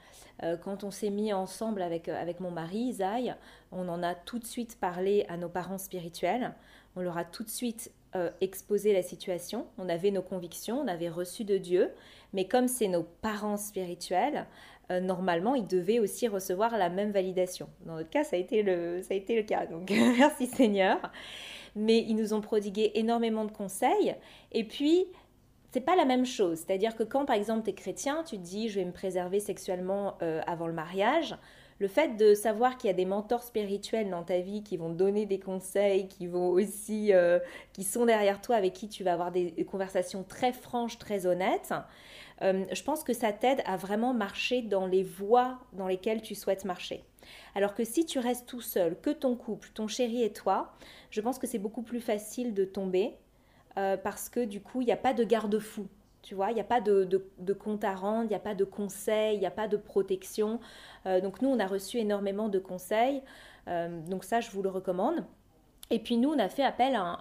[0.44, 3.35] Euh, quand on s'est mis ensemble avec, avec mon mari, Zay,
[3.73, 6.55] on en a tout de suite parlé à nos parents spirituels.
[6.94, 10.88] On leur a tout de suite euh, exposer la situation, on avait nos convictions, on
[10.88, 11.90] avait reçu de Dieu,
[12.33, 14.46] mais comme c'est nos parents spirituels,
[14.90, 17.68] euh, normalement, ils devaient aussi recevoir la même validation.
[17.87, 20.98] Dans notre cas, ça a été le, ça a été le cas, donc merci Seigneur.
[21.77, 24.14] Mais ils nous ont prodigué énormément de conseils,
[24.53, 25.07] et puis
[25.74, 26.59] c'est pas la même chose.
[26.59, 29.40] C'est-à-dire que quand, par exemple, tu es chrétien, tu te dis, je vais me préserver
[29.40, 31.35] sexuellement euh, avant le mariage,
[31.78, 34.90] le fait de savoir qu'il y a des mentors spirituels dans ta vie qui vont
[34.90, 37.38] donner des conseils, qui vont aussi, euh,
[37.72, 41.74] qui sont derrière toi, avec qui tu vas avoir des, conversations très franches, très honnêtes,
[42.42, 46.34] euh, je pense que ça t'aide à vraiment marcher dans les voies dans lesquelles tu
[46.34, 47.04] souhaites marcher.
[47.54, 50.74] Alors que si tu restes tout seul, que ton couple, ton chéri et toi,
[51.10, 53.16] je pense que c'est beaucoup plus facile de tomber
[53.78, 55.87] euh, parce que du coup, il n'y a pas de garde-fou.
[56.24, 58.54] Tu vois, il n'y a pas de, de, compte à rendre, il n'y a pas
[58.54, 60.58] de conseils, il n'y a pas de protection.
[61.04, 63.22] Euh, donc nous, on a reçu énormément de conseils.
[63.68, 65.22] Euh, donc ça, je vous le recommande.
[65.90, 67.20] Et puis nous, on a fait appel à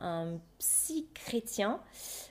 [0.00, 1.78] un, psy chrétien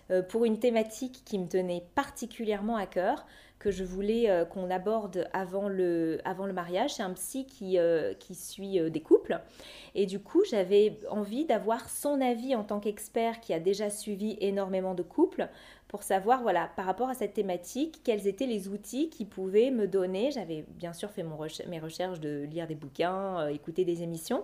[0.10, 3.28] euh, pour une thématique qui me tenait particulièrement à cœur
[3.60, 6.94] que je voulais qu'on aborde avant le, avant le mariage.
[6.94, 7.80] C'est un psy qui,
[8.20, 9.42] qui suit des couples.
[9.96, 14.38] Et du coup, j'avais envie d'avoir son avis en tant qu'expert qui a déjà suivi
[14.42, 15.50] énormément de couples
[15.88, 19.88] pour savoir, voilà, par rapport à cette thématique, quels étaient les outils qui pouvaient me
[19.88, 20.32] donner.
[20.32, 24.44] J'avais bien sûr fait mon mes recherches de lire des bouquins, euh, écouter des émissions,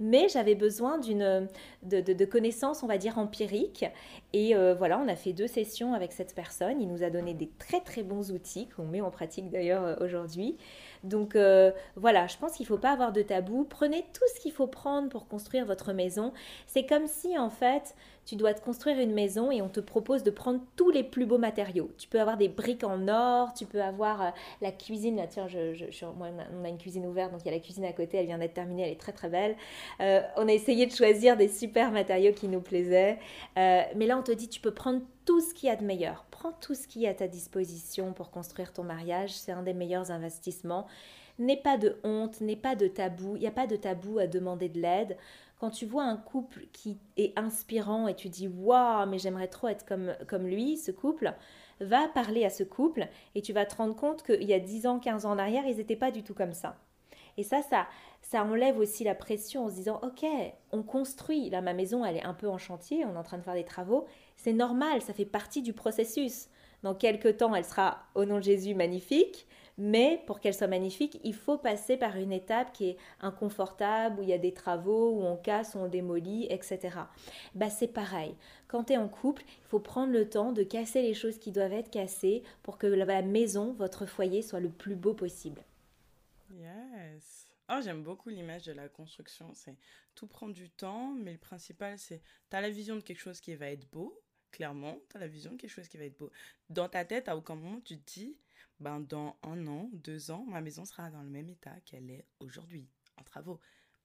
[0.00, 1.48] mais j'avais besoin d'une
[1.82, 3.86] de, connaissances, on va dire, empiriques.
[4.34, 6.80] Et euh, voilà, on a fait deux sessions avec cette personne.
[6.80, 9.96] Il nous a donné des très très bons outils qu'on met en pratique d'ailleurs euh,
[10.00, 10.56] aujourd'hui.
[11.04, 11.36] Donc
[11.96, 13.64] voilà, je pense qu'il ne faut pas avoir de tabou.
[13.68, 16.32] Prenez tout ce qu'il faut prendre pour construire votre maison.
[16.66, 20.22] C'est comme si en fait tu dois te construire une maison et on te propose
[20.22, 21.90] de prendre tous les plus beaux matériaux.
[21.98, 25.16] Tu peux avoir des briques en or, tu peux avoir euh, la cuisine.
[25.16, 27.84] Là, tiens, je, moi, on a une cuisine ouverte, donc il y a la cuisine
[27.84, 29.56] à côté, elle vient d'être terminée, elle est très très belle.
[30.00, 33.18] Euh, on a essayé de choisir des super matériaux qui nous plaisaient.
[33.58, 35.84] Euh, mais là, on te dit, tu peux prendre tout ce qu'il y a de
[35.84, 36.26] meilleur.
[36.30, 39.34] Prends tout ce qui est à ta disposition pour construire ton mariage.
[39.34, 40.86] C'est un des meilleurs investissements.
[41.38, 43.36] N'aie pas de honte, n'aie pas de tabou.
[43.36, 45.16] Il n'y a pas de tabou à demander de l'aide
[45.62, 49.68] quand tu vois un couple qui est inspirant et tu dis waouh, mais j'aimerais trop
[49.68, 51.32] être comme, comme lui, ce couple,
[51.80, 53.06] va parler à ce couple
[53.36, 55.62] et tu vas te rendre compte qu'il y a 10 ans, 15 ans en arrière,
[55.64, 56.76] ils n'étaient pas du tout comme ça.
[57.36, 57.86] Et ça, ça,
[58.22, 60.26] ça enlève aussi la pression en se disant ok,
[60.72, 61.48] on construit.
[61.48, 63.54] Là, ma maison, elle est un peu en chantier, on est en train de faire
[63.54, 64.06] des travaux.
[64.42, 66.48] C'est normal, ça fait partie du processus.
[66.82, 69.46] Dans quelques temps, elle sera, au nom de Jésus, magnifique.
[69.78, 74.22] Mais pour qu'elle soit magnifique, il faut passer par une étape qui est inconfortable, où
[74.24, 76.90] il y a des travaux, où on casse, où on démolit, etc.
[77.54, 78.34] Bah, c'est pareil.
[78.66, 81.52] Quand tu es en couple, il faut prendre le temps de casser les choses qui
[81.52, 85.62] doivent être cassées pour que la maison, votre foyer, soit le plus beau possible.
[86.50, 87.48] Yes.
[87.70, 89.52] Oh, j'aime beaucoup l'image de la construction.
[89.54, 89.76] C'est
[90.16, 93.40] tout prend du temps, mais le principal, c'est tu as la vision de quelque chose
[93.40, 94.20] qui va être beau,
[94.52, 96.30] clairement, tu as la vision de quelque chose qui va être beau.
[96.70, 98.38] Dans ta tête, à aucun moment, tu te dis,
[98.78, 102.24] ben dans un an, deux ans, ma maison sera dans le même état qu'elle est
[102.38, 103.58] aujourd'hui, en travaux.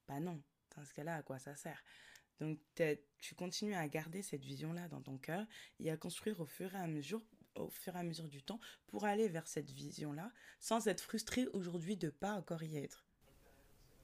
[0.07, 0.41] Ben non,
[0.75, 1.83] dans ce cas-là, à quoi ça sert?
[2.39, 2.59] Donc
[3.19, 5.45] tu continues à garder cette vision-là dans ton cœur
[5.79, 7.21] et à construire au fur et à mesure
[7.55, 11.47] au fur et à mesure du temps pour aller vers cette vision-là sans être frustré
[11.53, 13.07] aujourd'hui de pas encore y être.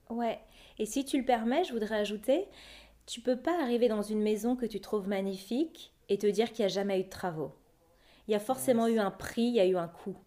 [0.09, 0.39] Ouais,
[0.79, 2.47] et si tu le permets, je voudrais ajouter,
[3.05, 6.63] tu peux pas arriver dans une maison que tu trouves magnifique et te dire qu'il
[6.63, 7.51] n'y a jamais eu de travaux.
[8.27, 10.17] Il y a forcément eu un prix, il y a eu un coût.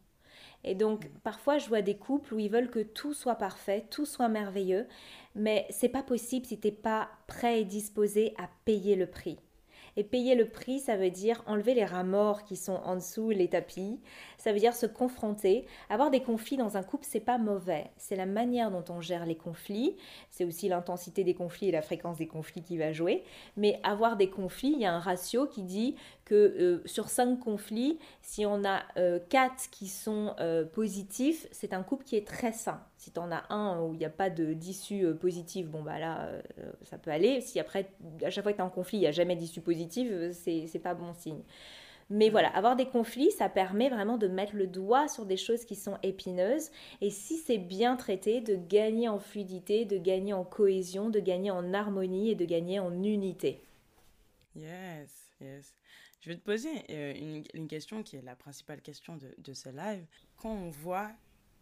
[0.64, 1.08] Et donc, mm.
[1.22, 4.86] parfois, je vois des couples où ils veulent que tout soit parfait, tout soit merveilleux,
[5.34, 9.38] mais c'est pas possible si tu n'es pas prêt et disposé à payer le prix.
[9.96, 13.30] Et payer le prix, ça veut dire enlever les rats morts qui sont en dessous
[13.30, 13.98] les tapis.
[14.36, 15.66] Ça veut dire se confronter.
[15.88, 17.90] Avoir des conflits dans un couple, c'est pas mauvais.
[17.96, 19.96] C'est la manière dont on gère les conflits.
[20.30, 23.24] C'est aussi l'intensité des conflits et la fréquence des conflits qui va jouer.
[23.56, 27.38] Mais avoir des conflits, il y a un ratio qui dit que euh, sur cinq
[27.38, 32.26] conflits, si on a euh, quatre qui sont euh, positifs, c'est un couple qui est
[32.26, 32.82] très sain.
[32.98, 36.28] Si tu en as un où il n'y a pas d'issue positive, bon bah là,
[36.82, 37.40] ça peut aller.
[37.40, 37.88] Si après,
[38.24, 40.80] à chaque fois que tu es en conflit, il n'y a jamais d'issue positive, c'est
[40.82, 41.42] pas bon signe.
[42.10, 45.64] Mais voilà, avoir des conflits, ça permet vraiment de mettre le doigt sur des choses
[45.64, 46.70] qui sont épineuses.
[47.00, 51.50] Et si c'est bien traité, de gagner en fluidité, de gagner en cohésion, de gagner
[51.52, 53.62] en harmonie et de gagner en unité.
[54.56, 55.75] Yes, yes.
[56.26, 60.04] Je vais te poser euh, une, question qui est la principale question de, ce live.
[60.36, 61.12] Quand on voit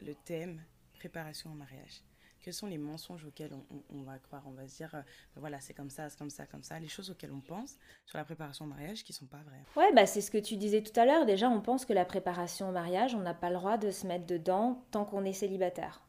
[0.01, 0.59] le thème
[0.95, 2.03] préparation au mariage,
[2.41, 3.53] quels sont les mensonges auxquels
[3.91, 4.43] on, va croire?
[4.47, 5.03] On va se dire, euh,
[5.35, 6.81] ben voilà, c'est comme ça, c'est comme ça, comme ça.
[6.81, 9.65] Les choses auxquelles on pense sur la préparation au mariage qui sont pas vraies.
[9.77, 11.27] Ouais, bah c'est ce que tu disais tout à l'heure.
[11.27, 14.07] Déjà, on pense que la préparation au mariage, on n'a pas le droit de se
[14.07, 16.01] mettre dedans tant qu'on est célibataire.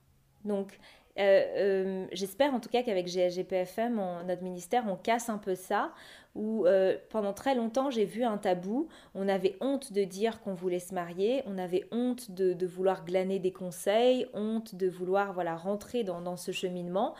[0.45, 0.79] Donc,
[1.17, 5.91] j'espère en tout cas qu'avec GSGPFM, notre ministère, on casse un peu ça,
[6.35, 10.53] où euh, pendant très longtemps j'ai vu un tabou, on avait honte de dire qu'on
[10.53, 15.55] voulait se marier, on avait honte de, vouloir glaner des conseils, honte de vouloir voilà
[15.55, 17.15] rentrer dans, ce cheminement,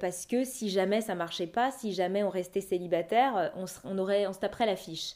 [0.00, 4.26] parce que si jamais ça marchait pas, si jamais on restait célibataire, on, on, aurait,
[4.26, 5.14] on se taperait la fiche.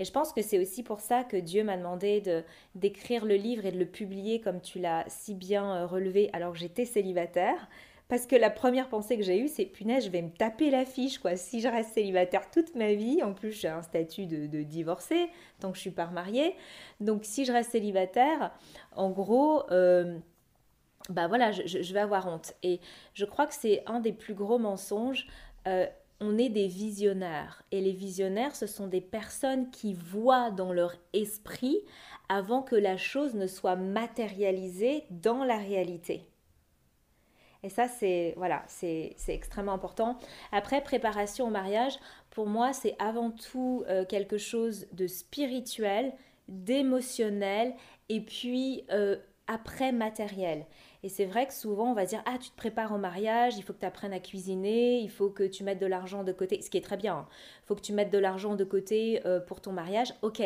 [0.00, 2.42] Et je pense que c'est aussi pour ça que Dieu m'a demandé de
[2.74, 6.54] d'écrire le livre et de le publier comme tu l'as si bien euh, relevé alors
[6.54, 7.68] que j'étais célibataire.
[8.08, 10.86] Parce que la première pensée que j'ai eue, c'est punaise, je vais me taper la
[10.86, 11.36] fiche, quoi.
[11.36, 15.28] Si je reste célibataire toute ma vie, en plus j'ai un statut de, de divorcé,
[15.60, 16.56] tant que je suis pas remariée.
[17.00, 18.52] Donc si je reste célibataire,
[18.96, 20.18] en gros, euh,
[21.10, 22.54] bah voilà, je, je, vais avoir honte.
[22.62, 22.80] Et
[23.12, 25.26] je crois que c'est un des plus gros mensonges.
[25.68, 25.86] Euh,
[26.20, 27.62] on est des visionnaires.
[27.70, 31.78] Et les visionnaires, ce sont des personnes qui voient dans leur esprit
[32.28, 36.26] avant que la chose ne soit matérialisée dans la réalité.
[37.62, 40.18] Et ça, c'est voilà, c'est extrêmement important.
[40.52, 41.98] Après, préparation au mariage,
[42.30, 46.12] pour moi, c'est avant tout euh, quelque chose de spirituel,
[46.48, 47.74] d'émotionnel,
[48.08, 49.16] et puis euh,
[49.50, 50.64] après matériel.
[51.02, 53.62] Et c'est vrai que souvent on va dire ah tu te prépares au mariage, il
[53.62, 56.62] faut que tu apprennes à cuisiner, il faut que tu mettes de l'argent de côté,
[56.62, 57.14] ce qui est très bien.
[57.14, 57.26] Il hein.
[57.66, 60.14] faut que tu mettes de l'argent de côté euh, pour ton mariage.
[60.22, 60.42] OK.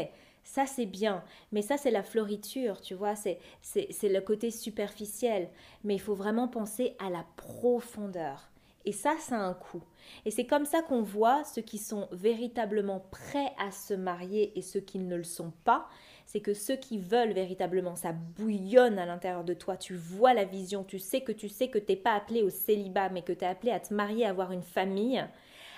[0.46, 5.48] Ça c'est bien, mais ça c'est la floriture, tu vois, c'est c'est le côté superficiel,
[5.84, 8.50] mais il faut vraiment penser à la profondeur.
[8.84, 9.82] Et ça, ça a un coût.
[10.26, 14.62] Et c'est comme ça qu'on voit ceux qui sont véritablement prêts à se marier et
[14.62, 15.88] ceux qui ne le sont pas
[16.34, 20.44] c'est que ceux qui veulent véritablement, ça bouillonne à l'intérieur de toi, tu vois la
[20.44, 23.32] vision, tu sais que tu sais que tu n'es pas appelé au célibat, mais que
[23.32, 25.24] tu es appelé à te marier, à avoir une famille,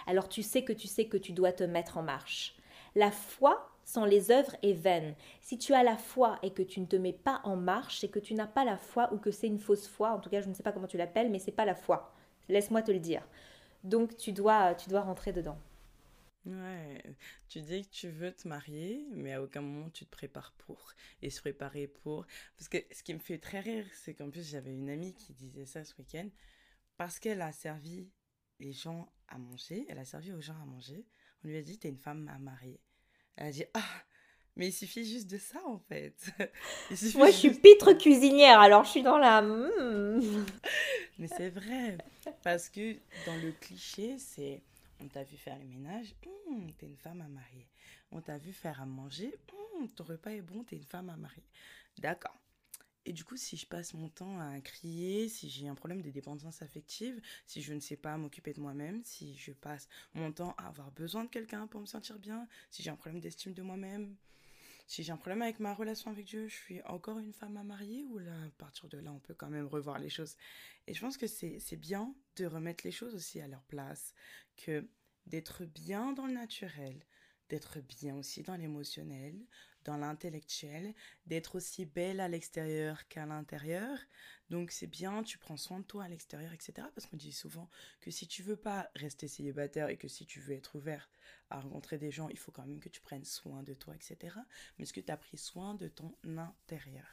[0.07, 2.57] alors tu sais que tu sais que tu dois te mettre en marche.
[2.95, 5.14] La foi sans les œuvres est vaine.
[5.42, 8.09] Si tu as la foi et que tu ne te mets pas en marche, c'est
[8.09, 10.12] que tu n'as pas la foi ou que c'est une fausse foi.
[10.12, 12.14] En tout cas, je ne sais pas comment tu l'appelles, mais c'est pas la foi.
[12.49, 13.29] Laisse-moi te le dire.
[13.85, 15.59] Donc tu dois, tu dois rentrer dedans.
[16.47, 17.03] Ouais,
[17.49, 20.93] tu dis que tu veux te marier, mais à aucun moment tu te prépares pour.
[21.21, 22.25] Et se préparer pour.
[22.57, 25.33] Parce que ce qui me fait très rire, c'est qu'en plus j'avais une amie qui
[25.33, 26.29] disait ça ce week-end.
[26.97, 28.09] Parce qu'elle a servi
[28.61, 31.05] les gens à manger, elle a servi aux gens à manger.
[31.43, 32.81] On lui a dit T'es une femme à marier.
[33.35, 34.05] Elle a dit Ah,
[34.55, 36.31] mais il suffit juste de ça en fait.
[37.17, 39.43] Moi je suis pitre cuisinière, alors je suis dans la.
[39.43, 40.47] Hmm.
[41.19, 41.99] mais c'est vrai.
[42.45, 42.95] Parce que
[43.27, 44.63] dans le cliché, c'est
[45.01, 46.15] on t'a vu faire le ménage,
[46.49, 47.69] hum, t'es une femme à marier.
[48.11, 49.35] On t'a vu faire à manger,
[49.75, 51.45] hum, ton repas est bon, t'es une femme à marier.
[51.99, 52.37] D'accord.
[53.09, 56.11] Et du coup, si je passe mon temps à crier, si j'ai un problème de
[56.11, 60.57] dépendance affective, si je ne sais pas m'occuper de moi-même, si je passe mon temps
[60.59, 63.63] à avoir besoin de quelqu'un pour me sentir bien, si j'ai un problème d'estime de
[63.63, 64.17] moi-même,
[64.87, 67.64] si j'ai un problème avec ma relation avec Dieu, je suis encore une femme à
[67.64, 70.37] marier ou là, à partir de là, on peut quand même revoir les choses?
[70.87, 74.14] Et je pense que c'est bien de remettre les choses aussi à leur place,
[74.57, 74.88] que
[75.27, 77.05] d'être bien dans le naturel,
[77.49, 79.35] d'être bien aussi dans l'émotionnel,
[79.87, 80.94] dans l'intellectuel,
[81.27, 83.99] d'être aussi belle à l'extérieur qu'à l'intérieur.
[84.51, 86.88] Donc c'est bien, tu prends soin de toi à l'extérieur, etc.
[86.94, 87.70] Parce qu'on dit souvent
[88.01, 91.09] que si tu veux pas rester célibataire et que si tu veux être ouvert
[91.51, 94.37] à rencontrer des gens, il faut quand même que tu prennes soin de toi, etc.
[94.77, 97.07] Mais est-ce que tu as pris soin de ton intérieur?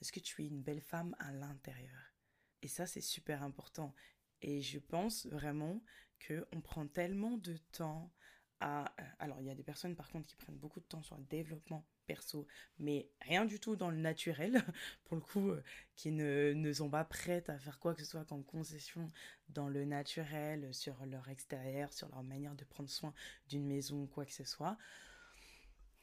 [0.00, 2.14] Est-ce que tu es une belle femme à l'intérieur?
[2.60, 3.94] Et ça, c'est super important.
[4.42, 5.82] Et je pense vraiment
[6.26, 8.12] qu'on prend tellement de temps
[8.60, 8.92] à...
[9.00, 11.16] Euh, alors, il y a des personnes, par contre, qui prennent beaucoup de temps sur
[11.16, 12.46] le développement perso,
[12.78, 14.64] mais rien du tout dans le naturel,
[15.04, 15.62] pour le coup, euh,
[15.94, 19.12] qui ne, ne sont pas prêtes à faire quoi que ce soit comme concession
[19.50, 23.14] dans le naturel, sur leur extérieur, sur leur manière de prendre soin
[23.48, 24.76] d'une maison quoi que ce soit.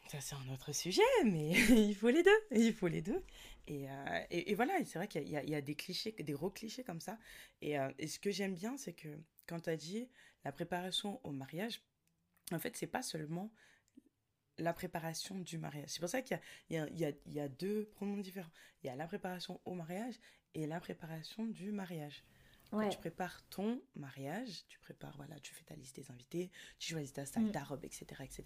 [0.08, 2.40] Ça, c'est un autre sujet, mais il faut les deux.
[2.52, 3.24] Il faut les deux.
[3.68, 6.84] Et, euh, et, voilà, c'est vrai qu'il y, y, a des clichés, des gros clichés
[6.84, 7.18] comme ça.
[7.62, 9.10] Et, euh, ce que j'aime bien, c'est que
[9.48, 10.08] quand tu as dit
[10.44, 11.82] la préparation au mariage,
[12.52, 13.52] en fait, c'est pas seulement
[14.58, 15.90] la préparation du mariage.
[15.90, 16.40] C'est pour ça qu'il
[16.70, 18.52] y, y, y a, deux pronoms différents.
[18.84, 20.16] Il y a la préparation au mariage
[20.54, 22.24] et la préparation du mariage.
[22.72, 26.94] Quand tu prépares ton mariage, tu prépares, voilà, tu fais ta liste des invités, tu
[26.94, 27.52] choisis ta salle, mm.
[27.52, 28.44] ta robe, etc., etc.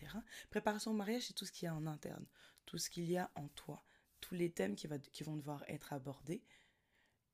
[0.49, 2.25] Préparation au mariage, c'est tout ce qu'il y a en interne,
[2.65, 3.83] tout ce qu'il y a en toi,
[4.19, 6.43] tous les thèmes qui, va, qui vont devoir être abordés.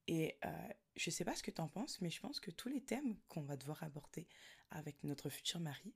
[0.07, 0.49] Et euh,
[0.95, 2.81] je ne sais pas ce que tu en penses, mais je pense que tous les
[2.81, 4.27] thèmes qu'on va devoir aborder
[4.69, 5.93] avec notre futur mari,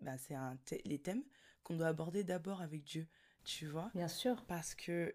[0.00, 1.24] ben c'est les thèmes
[1.62, 3.06] qu'on doit aborder d'abord avec Dieu,
[3.44, 3.90] tu vois?
[3.94, 4.44] Bien sûr.
[4.46, 5.14] Parce que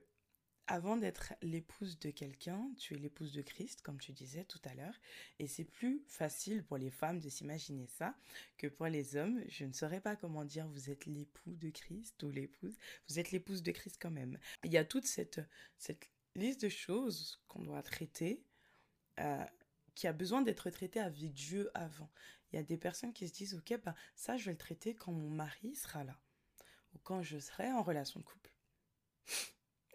[0.67, 4.73] avant d'être l'épouse de quelqu'un, tu es l'épouse de Christ, comme tu disais tout à
[4.73, 4.99] l'heure,
[5.37, 8.15] et c'est plus facile pour les femmes de s'imaginer ça
[8.57, 9.43] que pour les hommes.
[9.47, 12.77] Je ne saurais pas comment dire vous êtes l'époux de Christ ou l'épouse,
[13.07, 14.39] vous êtes l'épouse de Christ quand même.
[14.63, 15.41] Il y a toute cette,
[15.77, 18.43] cette liste de choses qu'on doit traiter,
[19.19, 19.45] euh,
[19.93, 22.09] qui a besoin d'être traitée avec Dieu avant.
[22.51, 24.95] Il y a des personnes qui se disent, ok, ben, ça je vais le traiter
[24.95, 26.19] quand mon mari sera là,
[27.03, 28.51] quand je serai en relation de couple.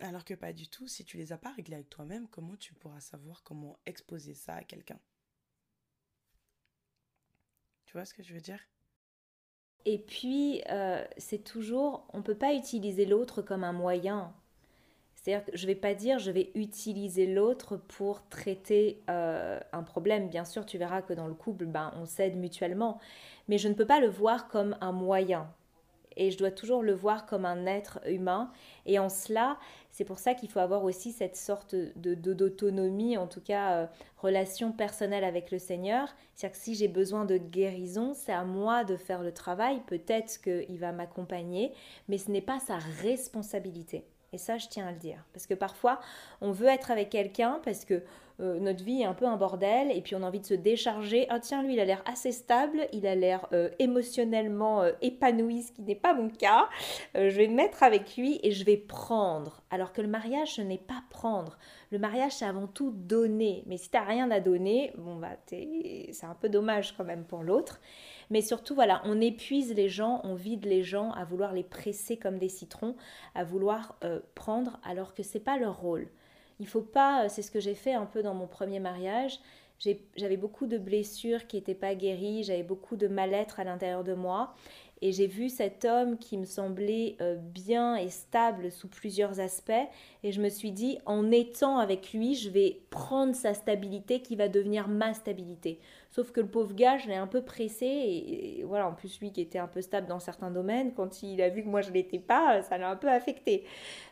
[0.01, 2.73] Alors que pas du tout, si tu les as pas réglés avec toi-même, comment tu
[2.75, 4.99] pourras savoir comment exposer ça à quelqu'un?
[7.85, 8.61] Tu vois ce que je veux dire?
[9.85, 14.35] Et puis, euh, c'est toujours, on peut pas utiliser l'autre comme un moyen.
[15.15, 20.29] C'est-à-dire que je vais pas dire je vais utiliser l'autre pour traiter euh, un problème.
[20.31, 22.99] Bien sûr, tu verras que dans le couple, ben, on s'aide mutuellement.
[23.49, 25.53] Mais je ne peux pas le voir comme un moyen
[26.17, 28.51] et je dois toujours le voir comme un être humain.
[28.87, 29.59] Et en cela,
[29.91, 33.87] c'est pour ça qu'il faut avoir aussi cette sorte de d'autonomie, en tout cas euh,
[34.19, 36.09] relation personnelle avec le Seigneur.
[36.35, 39.81] C'est-à-dire que si j'ai besoin de guérison, c'est à moi de faire le travail.
[39.87, 41.73] Peut-être qu'il va m'accompagner,
[42.09, 44.05] mais ce n'est pas sa responsabilité.
[44.33, 45.25] Et ça, je tiens à le dire.
[45.33, 46.01] Parce que parfois,
[46.41, 48.03] on veut être avec quelqu'un parce que
[48.41, 50.55] euh, notre vie est un peu un bordel et puis on a envie de se
[50.55, 51.27] décharger.
[51.29, 55.63] Ah tiens, lui, il a l'air assez stable, il a l'air euh, émotionnellement euh, épanoui,
[55.63, 56.69] ce qui n'est pas mon cas.
[57.15, 59.63] je vais me mettre avec lui et je vais prendre.
[59.71, 61.59] Alors que le mariage, ce n'est pas prendre.
[61.91, 63.63] Le mariage, c'est avant tout donner.
[63.67, 67.25] Mais si tu n'as rien à donner, bon, bah, c'est un peu dommage quand même
[67.25, 67.81] pour l'autre.
[68.31, 72.17] Mais surtout, voilà, on épuise les gens, on vide les gens à vouloir les presser
[72.17, 72.95] comme des citrons,
[73.35, 73.99] à vouloir
[74.37, 76.09] prendre alors que c'est pas leur rôle.
[76.61, 79.41] Il faut pas, euh, c'est ce que j'ai fait un peu dans mon premier mariage.
[80.17, 84.13] J'avais beaucoup de blessures qui n'étaient pas guéries, j'avais beaucoup de mal-être à l'intérieur de
[84.13, 84.55] moi.
[85.03, 89.73] Et j'ai vu cet homme qui me semblait euh, bien et stable sous plusieurs aspects.
[90.23, 94.37] Et je me suis dit, en étant avec lui, je vais prendre sa stabilité qui
[94.37, 95.81] va devenir ma stabilité.
[96.11, 97.87] Sauf que le pauvre gars, je l'ai un peu pressé.
[97.87, 101.41] Et, voilà, en plus, lui qui était un peu stable dans certains domaines, quand il
[101.41, 103.65] a vu que moi je ne l'étais pas, ça l'a un peu affecté.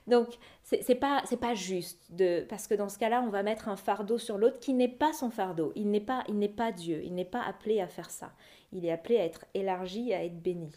[0.06, 2.00] Donc, c'est pas, pas juste.
[2.10, 4.88] De, parce que dans ce cas-là, on va mettre un fardeau sur l'autre qui n'est
[4.88, 5.72] pas son fardeau.
[5.74, 7.02] Il n'est pas, il n'est pas Dieu.
[7.04, 8.32] Il n'est pas appelé à faire ça
[8.72, 10.72] il est appelé à être élargi, à être béni.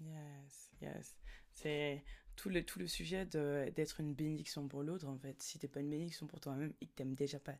[0.00, 1.16] Yes, yes.
[1.52, 2.02] C'est
[2.36, 5.42] tout le, tout le sujet d'être une bénédiction pour l'autre, en fait.
[5.42, 7.54] Si tu n'es pas une bénédiction pour toi-même et que tu n'aimes déjà pas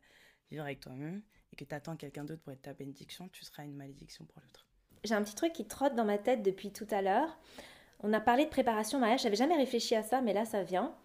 [0.49, 3.63] vivre avec toi-même et que tu attends quelqu'un d'autre pour être ta bénédiction, tu seras
[3.63, 4.67] une malédiction pour l'autre.
[5.03, 7.37] J'ai un petit truc qui trotte dans ma tête depuis tout à l'heure.
[7.99, 10.63] On a parlé de préparation au mariage, j'avais jamais réfléchi à ça, mais là ça
[10.63, 10.95] vient.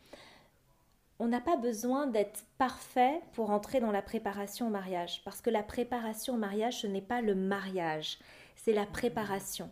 [1.18, 5.50] On n'a pas besoin d'être parfait pour entrer dans la préparation au mariage, parce que
[5.50, 8.18] la préparation au mariage, ce n'est pas le mariage,
[8.56, 9.70] c'est la préparation.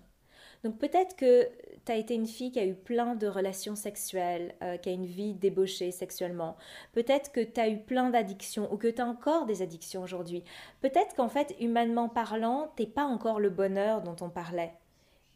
[0.63, 1.49] Donc peut-être que
[1.87, 4.93] tu as été une fille qui a eu plein de relations sexuelles, euh, qui a
[4.93, 6.57] une vie débauchée sexuellement.
[6.93, 10.45] Peut-être que tu as eu plein d'addictions ou que tu as encore des addictions aujourd'hui.
[10.83, 14.75] Peut-être qu'en fait, humainement parlant, t'es pas encore le bonheur dont on parlait.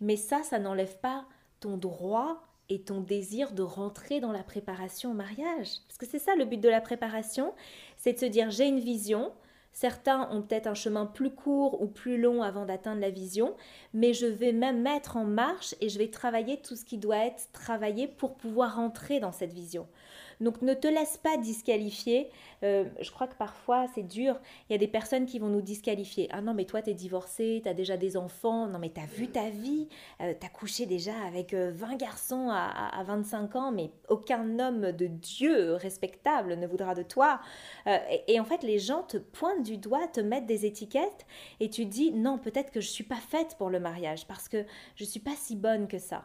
[0.01, 1.25] Mais ça, ça n'enlève pas
[1.61, 5.69] ton droit et ton désir de rentrer dans la préparation au mariage.
[5.87, 7.53] Parce que c'est ça le but de la préparation,
[7.97, 9.33] c'est de se dire j'ai une vision,
[9.75, 13.57] Certains ont peut-être un chemin plus court ou plus long avant d'atteindre la vision,
[13.93, 17.27] mais je vais même mettre en marche et je vais travailler tout ce qui doit
[17.27, 19.89] être travaillé pour pouvoir entrer dans cette vision.
[20.41, 22.31] Donc ne te laisse pas disqualifier.
[22.63, 24.41] Euh, je crois que parfois c'est dur.
[24.69, 26.29] Il y a des personnes qui vont nous disqualifier.
[26.31, 28.67] Ah non, mais toi, tu es divorcé, tu as déjà des enfants.
[28.67, 29.89] Non, mais tu as vu ta vie.
[30.21, 34.93] Euh, tu as couché déjà avec 20 euh, garçons à, 25 ans, mais aucun homme
[34.93, 37.41] de Dieu respectable ne voudra de toi.
[37.87, 41.27] Et, et, en fait, les gens te pointent du doigt, te mettent des étiquettes
[41.61, 44.49] et tu dis non, peut-être que je ne suis pas faite pour le mariage parce
[44.49, 44.65] que
[44.97, 46.25] je ne suis pas si bonne que ça.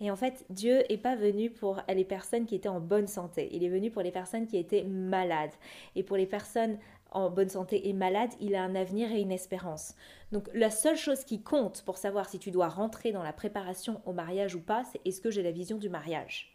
[0.00, 3.50] Et en fait, Dieu n'est pas venu pour les personnes qui étaient en bonne santé.
[3.52, 5.52] Il est venu pour les personnes qui étaient malades.
[5.94, 6.78] Et pour les personnes
[7.10, 9.94] en bonne santé et malades, il a un avenir et une espérance.
[10.32, 14.00] Donc la seule chose qui compte pour savoir si tu dois rentrer dans la préparation
[14.06, 16.52] au mariage ou pas, c'est est-ce que j'ai la vision du mariage?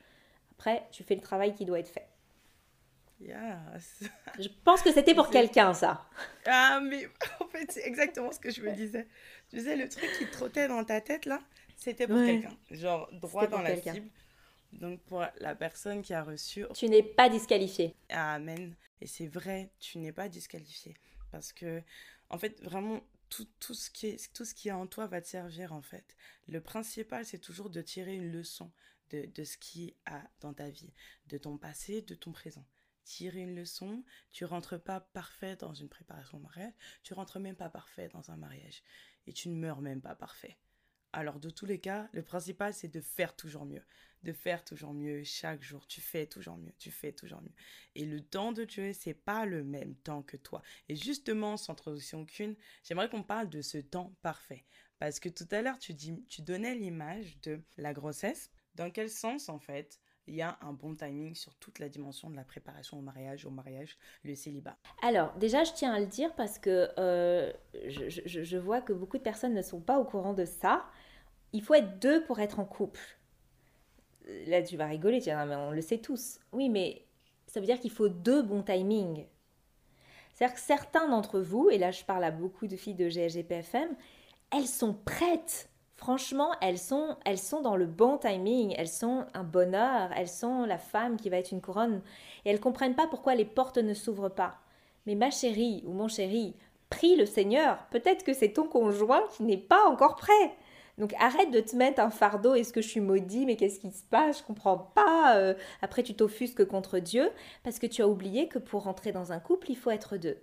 [0.58, 2.08] Après, tu fais le travail qui doit être fait.
[3.20, 4.04] Yes.
[4.39, 6.06] Je pense que c'était pour quelqu'un, ça.
[6.46, 7.08] Ah, mais
[7.39, 9.08] en fait, c'est exactement ce que je me disais.
[9.50, 11.39] Tu sais, le truc qui trottait dans ta tête, là,
[11.86, 12.58] c'était pour quelqu'un.
[12.72, 14.10] Genre droit dans la cible.
[14.74, 16.66] Donc pour la personne qui a reçu.
[16.74, 17.96] Tu n'es pas disqualifié.
[18.10, 18.76] Amen.
[19.02, 20.96] Et c'est vrai, tu n'es pas disqualifié.
[21.32, 21.84] Parce que,
[22.30, 25.22] en fait, vraiment, tout, tout, ce qui est, tout ce qui est en toi va
[25.22, 26.16] te servir, en fait.
[26.48, 28.72] Le principal, c'est toujours de tirer une leçon
[29.12, 30.92] de, de ce qui a dans ta vie,
[31.28, 32.66] de ton passé, de ton présent.
[33.04, 36.74] Tirer une leçon, tu rentres pas parfait dans une préparation au mariage,
[37.04, 38.82] tu rentres même pas parfait dans un mariage.
[39.28, 40.58] Et tu ne meurs même pas parfait.
[41.18, 43.82] Alors, de tous les cas, le principal, c'est de faire toujours mieux.
[44.24, 45.88] De faire toujours mieux chaque jour.
[45.88, 46.74] Tu fais toujours mieux.
[46.78, 47.53] Tu fais toujours mieux.
[47.95, 50.61] Et le temps de Dieu, c'est pas le même temps que toi.
[50.89, 54.66] Et justement, sans transition qu'une, j'aimerais qu'on parle de ce temps parfait.
[54.99, 58.51] Parce que tout à l'heure, tu, tu donnais l'image de la grossesse.
[58.74, 62.30] Dans quel sens, en fait, il y a un bon timing sur toute la dimension
[62.30, 66.08] de la préparation au mariage, au mariage, le célibat Alors, déjà, je tiens à le
[66.08, 67.52] dire parce que euh,
[67.88, 70.86] je, vois que beaucoup de personnes ne sont pas au courant de ça
[71.56, 73.00] il faut être deux pour être en couple.
[74.48, 76.40] Là, tu vas rigoler, tu vas mais on le sait tous.
[76.52, 77.06] Oui, mais
[77.48, 79.26] ça veut dire qu'il faut deux bons timings.
[80.34, 83.96] C'est-à-dire que certains d'entre vous, et là je parle à beaucoup de filles de GSGPFM,
[84.52, 85.70] elles sont prêtes.
[85.96, 90.66] Franchement, elles sont, elles sont dans le bon timing, elles sont un bonheur, elles sont
[90.66, 92.02] la femme qui va être une couronne.
[92.43, 94.58] Et elles comprennent pas pourquoi les portes ne s'ouvrent pas.
[95.06, 96.56] Mais ma chérie ou mon chéri,
[96.89, 97.78] prie le Seigneur.
[97.91, 100.56] Peut-être que c'est ton conjoint qui n'est pas encore prêt.
[100.98, 103.91] Donc arrête de te mettre un fardeau, est-ce que je suis maudit, mais qu'est-ce qui
[103.91, 105.36] se passe, je comprends pas.
[105.36, 105.54] Euh.
[105.82, 107.30] après tu t'offusques contre Dieu
[107.64, 110.38] parce que tu as oublié que pour rentrer dans un couple, il faut être deux.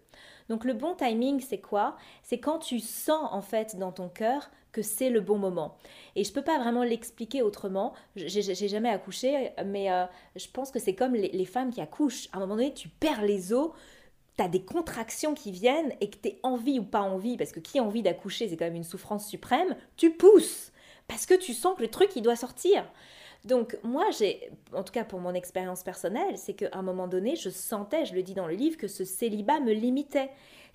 [0.50, 1.96] Donc le bon timing, c'est quoi?
[2.22, 5.76] C'est quand tu sens en fait dans ton cœur que c'est le bon moment.
[6.16, 7.92] Et je peux pas vraiment l'expliquer autrement.
[8.16, 10.04] J'ai jamais accouché, mais euh,
[10.34, 12.28] je pense que c'est comme les, femmes qui accouchent.
[12.32, 13.70] À un moment donné, tu perds les os,
[14.36, 17.60] tu as des contractions qui viennent et que tu envie ou pas envie, parce que
[17.60, 20.72] qui a envie d'accoucher, c'est quand même une souffrance suprême, tu pousses
[21.08, 22.84] parce que tu sens que le truc, il doit sortir.
[23.44, 27.36] Donc moi, j'ai, en tout cas pour mon expérience personnelle, c'est qu'à un moment donné,
[27.36, 30.30] je sentais, je le dis dans le livre, que ce célibat me limitait.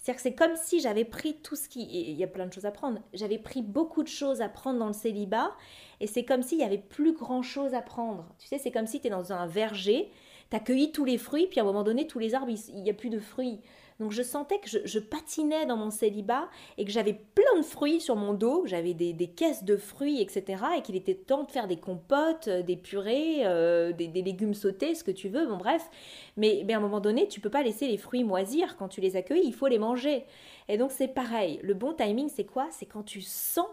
[0.08, 1.84] C'est-à-dire que c'est comme si j'avais pris tout ce qui...
[1.84, 3.01] Il y a plein de choses à prendre.
[3.12, 5.51] J'avais pris beaucoup de choses à prendre dans le célibat,
[5.99, 8.26] et c'est comme s'il y avait plus grand-chose à prendre.
[8.39, 10.10] Tu sais, c'est comme si tu es dans un verger,
[10.49, 12.89] tu cueilli tous les fruits, puis à un moment donné, tous les arbres, il n'y
[12.89, 13.60] a plus de fruits.
[13.99, 17.99] Donc je sentais que je, patinais dans mon célibat et que j'avais plein de fruits
[17.99, 20.63] sur mon dos, j'avais des, caisses de fruits, etc.
[20.77, 24.93] Et qu'il était temps de faire des compotes, euh, des purées, euh, des, légumes sautés,
[24.93, 25.89] ce que tu veux, bon bref.
[26.37, 29.15] Mais, à un moment donné, tu peux pas laisser les fruits moisir quand tu les
[29.15, 30.25] accueilles, il faut les manger.
[30.69, 32.67] Et donc c'est pareil, le bon timing c'est quoi?
[32.71, 33.67] C'est quand tu sens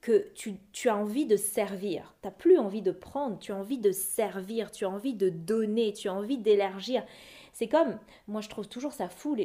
[0.00, 0.28] que
[0.72, 2.14] tu, as envie de servir.
[2.22, 5.28] Tu n'as plus envie de prendre, tu as envie de servir, tu as envie de
[5.28, 7.02] donner, tu as envie d'élargir.
[7.58, 7.98] C'est comme,
[8.28, 9.36] moi je trouve toujours ça fou,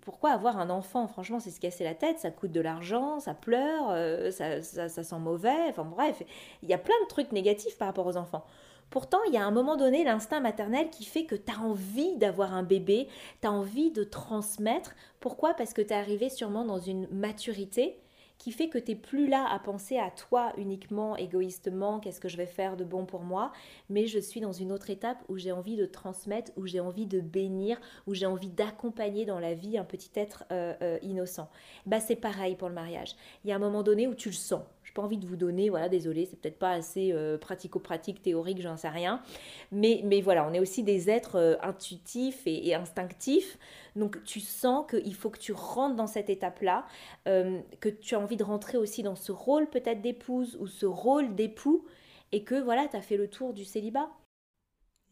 [0.00, 1.06] pourquoi avoir un enfant?
[1.06, 4.88] Franchement, c'est se casser la tête, ça coûte de l'argent, ça pleure, euh, ça, ça,
[5.04, 6.20] sent mauvais, enfin bref,
[6.64, 8.44] il y a plein de trucs négatifs par rapport aux enfants.
[8.90, 12.16] Pourtant, il y a un moment donné l'instinct maternel qui fait que tu as envie
[12.16, 13.06] d'avoir un bébé,
[13.40, 14.96] tu as envie de transmettre.
[15.20, 15.54] Pourquoi?
[15.54, 18.00] Parce que tu es arrivé sûrement dans une maturité
[18.40, 22.28] qui fait que tu n'es plus là à penser à toi uniquement, égoïstement, qu'est-ce que
[22.30, 23.52] je vais faire de bon pour moi,
[23.90, 27.06] mais je suis dans une autre étape où j'ai envie de transmettre, où j'ai envie
[27.06, 31.50] de bénir, où j'ai envie d'accompagner dans la vie un petit être euh, euh, innocent.
[31.84, 33.14] Bah, c'est pareil pour le mariage.
[33.44, 34.62] Il y a un moment donné où tu le sens.
[34.90, 38.22] Je n'ai pas envie de vous donner, voilà, désolé, c'est peut-être pas assez euh, pratico-pratique,
[38.22, 39.22] théorique, j'en sais rien.
[39.70, 43.56] Mais, mais voilà, on est aussi des êtres intuitifs et instinctifs.
[43.94, 46.86] Donc tu sens qu'il faut que tu rentres dans cette étape-là,
[47.28, 50.86] euh, que tu as envie de rentrer aussi dans ce rôle peut-être d'épouse ou ce
[50.86, 51.86] rôle d'époux,
[52.32, 54.10] et que voilà, tu as fait le tour du célibat.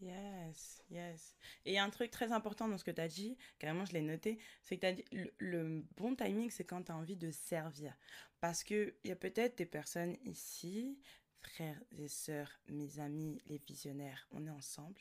[0.00, 1.36] Yes, yes.
[1.64, 3.84] Et il y a un truc très important dans ce que tu as dit, carrément
[3.84, 6.92] je l'ai noté, c'est que tu as dit le, le bon timing, c'est quand tu
[6.92, 7.96] as envie de servir.
[8.40, 10.98] Parce qu'il y a peut-être des personnes ici,
[11.40, 15.00] frères et sœurs, mes amis, les visionnaires, on est ensemble.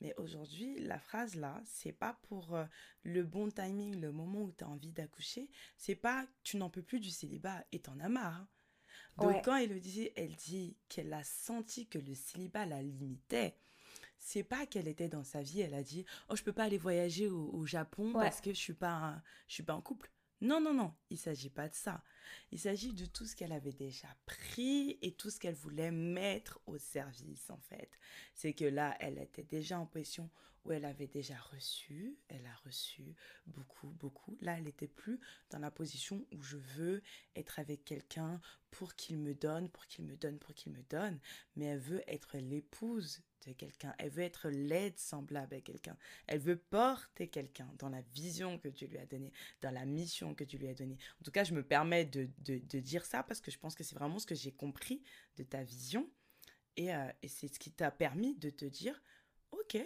[0.00, 2.64] Mais aujourd'hui, la phrase là, c'est pas pour euh,
[3.04, 5.48] le bon timing, le moment où tu as envie d'accoucher.
[5.76, 8.34] C'est pas tu n'en peux plus du célibat et t'en as marre.
[8.40, 8.48] hein.
[9.18, 13.56] Donc Ouais, quand Elodie, elle dit qu'elle a senti que le célibat la limitait,
[14.24, 16.78] c'est pas qu'elle était dans sa vie, elle a dit "Oh, je peux pas aller
[16.78, 19.82] voyager au, au Japon ouais, parce que je suis pas un- je suis pas en
[19.82, 20.10] couple."
[20.40, 22.02] Non, non, non, il s'agit pas de ça.
[22.50, 26.60] Il s'agit de tout ce qu'elle avait déjà pris et tout ce qu'elle voulait mettre
[26.66, 27.90] au service en fait.
[28.34, 30.30] C'est que là, elle était déjà en position
[30.64, 33.14] où elle avait déjà reçu, elle a reçu
[33.46, 34.38] beaucoup, beaucoup.
[34.40, 35.18] Là, elle n'était plus
[35.50, 37.02] dans la position où je veux
[37.34, 41.18] être avec quelqu'un pour qu'il me donne, pour qu'il me donne, pour qu'il me donne,
[41.56, 45.96] mais elle veut être l'épouse de quelqu'un, elle veut être l'aide semblable à quelqu'un,
[46.28, 50.34] elle veut porter quelqu'un dans la vision que Dieu lui a donnée, dans la mission
[50.34, 50.96] que Dieu lui a donnée.
[51.20, 53.74] En tout cas, je me permets de, de, de dire ça parce que je pense
[53.74, 55.02] que c'est vraiment ce que j'ai compris
[55.36, 56.08] de ta vision
[56.76, 59.00] et, euh, et c'est ce qui t'a permis de te dire,
[59.52, 59.78] ok,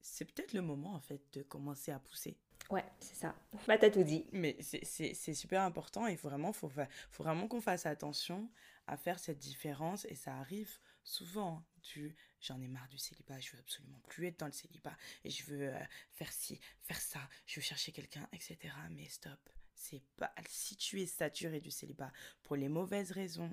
[0.00, 2.38] c'est peut-être le moment en fait de commencer à pousser.
[2.70, 3.34] ouais, c'est ça.
[3.68, 4.26] Bah, t'as tout dit.
[4.32, 8.50] Mais c'est super important et vraiment, faut, fa- faut vraiment qu'on fasse attention
[8.86, 13.40] à faire cette différence et ça arrive souvent hein, du j'en ai marre du célibat,
[13.40, 15.78] je veux absolument plus être dans le célibat et je veux euh,
[16.12, 18.74] faire ci, faire ça, je veux chercher quelqu'un, etc.
[18.90, 19.38] Mais stop,
[19.74, 22.12] c'est pas si tu es saturé du célibat
[22.42, 23.50] pour les mauvaises raisons,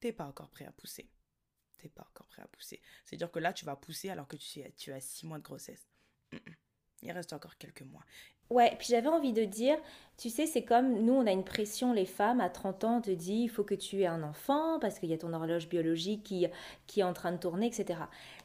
[0.00, 1.10] t'es pas encore prêt à pousser.
[1.78, 2.80] T'es pas encore prêt à pousser.
[3.04, 5.88] C'est-à-dire que là, tu vas pousser alors que tu, tu as six mois de grossesse.
[7.02, 8.04] Il reste encore quelques mois.
[8.50, 9.78] Ouais, puis j'avais envie de dire,
[10.18, 13.00] tu sais, c'est comme nous, on a une pression, les femmes, à 30 ans, on
[13.00, 15.68] te dit, il faut que tu aies un enfant, parce qu'il y a ton horloge
[15.68, 17.98] biologique qui, est en train de tourner, etc.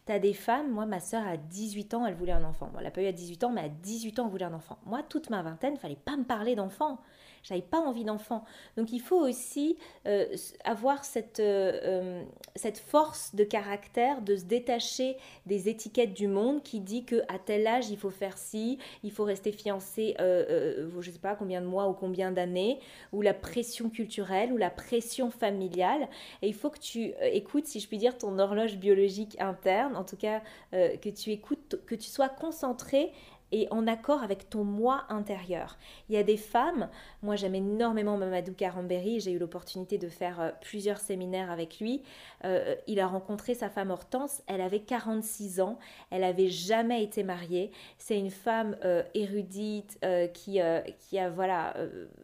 [0.06, 2.70] T'as des femmes, moi, ma soeur, à 18 ans, elle voulait un enfant.
[2.72, 4.54] Bon, elle n'a pas eu à 18 ans, mais à 18 ans, elle voulait un
[4.54, 4.78] enfant.
[4.86, 7.00] Moi, toute ma vingtaine, fallait pas me parler d'enfant.
[7.44, 8.44] J'avais pas envie d'enfant.
[8.76, 10.26] Donc, il faut aussi euh,
[10.66, 12.24] avoir cette, euh, euh,
[12.56, 17.40] cette force de caractère de se détacher des étiquettes du monde qui dit que à
[17.40, 21.36] tel âge, il faut faire ci, il faut rester fiancé, euh, euh, je sais pas
[21.36, 22.80] combien de mois ou combien d'années,
[23.12, 26.08] ou la pression culturelle, ou la pression familiale.
[26.42, 29.96] Et il faut que tu euh, écoutes, si je puis dire, ton horloge biologique interne,
[29.96, 33.12] en tout cas, que tu écoutes, que tu sois concentré
[33.52, 35.78] et en accord avec ton moi intérieur.
[36.10, 36.90] Il y a des femmes,
[37.22, 42.04] moi j'aime énormément Mamadou Karamberi, j'ai eu l'opportunité de faire euh, plusieurs séminaires avec lui.
[42.44, 45.80] Euh, il a rencontré sa femme Hortense, elle avait 46 ans,
[46.12, 47.72] elle avait jamais été mariée.
[47.98, 50.00] C'est une femme euh, érudite
[50.34, 51.76] qui, a voilà,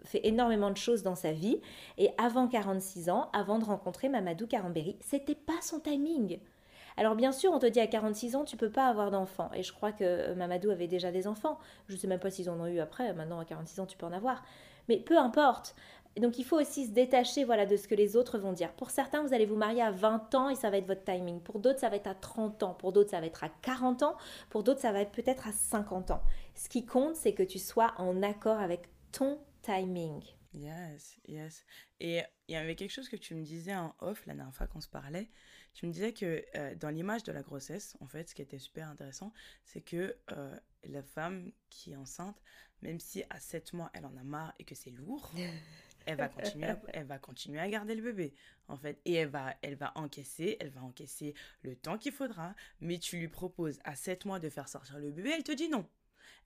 [0.04, 1.60] fait énormément de choses dans sa vie.
[1.98, 6.40] Et avant 46 ans, avant de rencontrer Mamadou Karamberi, c'était pas son timing.
[6.98, 9.50] Alors bien sûr, on te dit à 46 ans, tu peux pas avoir d'enfants.
[9.54, 11.60] Et je crois que euh, Mamadou avait déjà des enfants.
[11.88, 13.14] Je sais même pas s'ils en ont eu après.
[13.14, 14.44] Maintenant, à 46 ans, tu peux en avoir.
[14.90, 15.76] Mais peu importe.
[16.18, 18.72] Donc il faut aussi se détacher voilà, de ce que les autres vont dire.
[18.74, 21.42] Pour certains, vous allez vous marier à 20 ans et ça va être votre timing.
[21.42, 22.74] Pour d'autres, ça va être à 30 ans.
[22.76, 24.16] Pour d'autres, ça va être à 40 ans.
[24.50, 26.22] Pour d'autres, ça va être peut-être à 50 ans.
[26.54, 30.22] Ce qui compte, c'est que tu sois en accord avec ton timing.
[30.54, 31.66] Yes, yes.
[32.00, 34.68] Et il y avait quelque chose que tu me disais en off la dernière fois
[34.68, 35.30] qu'on se parlait.
[35.74, 38.60] Tu me disais que euh, dans l'image de la grossesse, en fait, ce qui était
[38.60, 42.42] super intéressant, c'est que euh, la femme qui est enceinte,
[42.82, 45.32] même si à 7 mois elle en a marre et que c'est lourd,
[46.06, 48.34] elle va continuer à, elle va continuer à garder le bébé,
[48.68, 49.00] en fait.
[49.06, 53.18] Et elle va, elle va encaisser, elle va encaisser le temps qu'il faudra, mais tu
[53.18, 55.88] lui proposes à 7 mois de faire sortir le bébé, elle te dit non.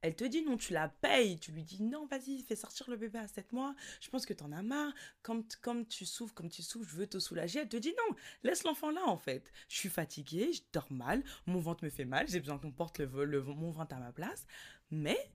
[0.01, 1.39] Elle te dit non, tu la payes.
[1.39, 3.75] Tu lui dis non, vas-y, fais sortir le bébé à 7 mois.
[4.01, 4.93] Je pense que t'en as marre.
[5.21, 7.59] Comme, comme tu souffres, comme tu souffres, je veux te soulager.
[7.59, 9.51] Elle te dit non, laisse l'enfant là en fait.
[9.69, 12.99] Je suis fatiguée, je dors mal, mon ventre me fait mal, j'ai besoin qu'on porte
[12.99, 14.45] le, le, mon ventre à ma place.
[14.91, 15.31] Mais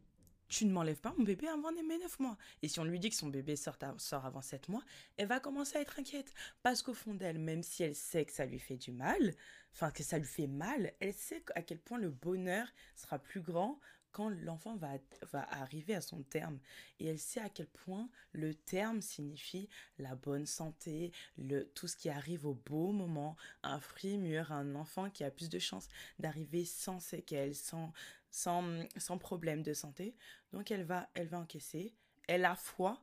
[0.53, 2.37] tu ne m'enlèves pas mon bébé avant mes 9 mois.
[2.61, 4.83] Et si on lui dit que son bébé sort, sort avant 7 mois,
[5.17, 6.33] elle va commencer à être inquiète.
[6.63, 9.35] Parce qu'au fond d'elle, même si elle sait que ça lui fait du mal,
[9.73, 13.41] enfin que ça lui fait mal, elle sait à quel point le bonheur sera plus
[13.41, 13.81] grand
[14.13, 14.93] quand l'enfant va,
[15.33, 16.59] va arriver à son terme.
[17.01, 21.97] Et elle sait à quel point le terme signifie la bonne santé, le, tout ce
[21.97, 25.89] qui arrive au beau moment, un fruit mûr, un enfant qui a plus de chances
[26.19, 27.93] d'arriver sans séquelles, sans,
[28.31, 28.65] sans,
[28.97, 30.15] sans problème de santé.
[30.53, 31.95] Donc elle va, elle va encaisser.
[32.29, 33.03] Elle a foi.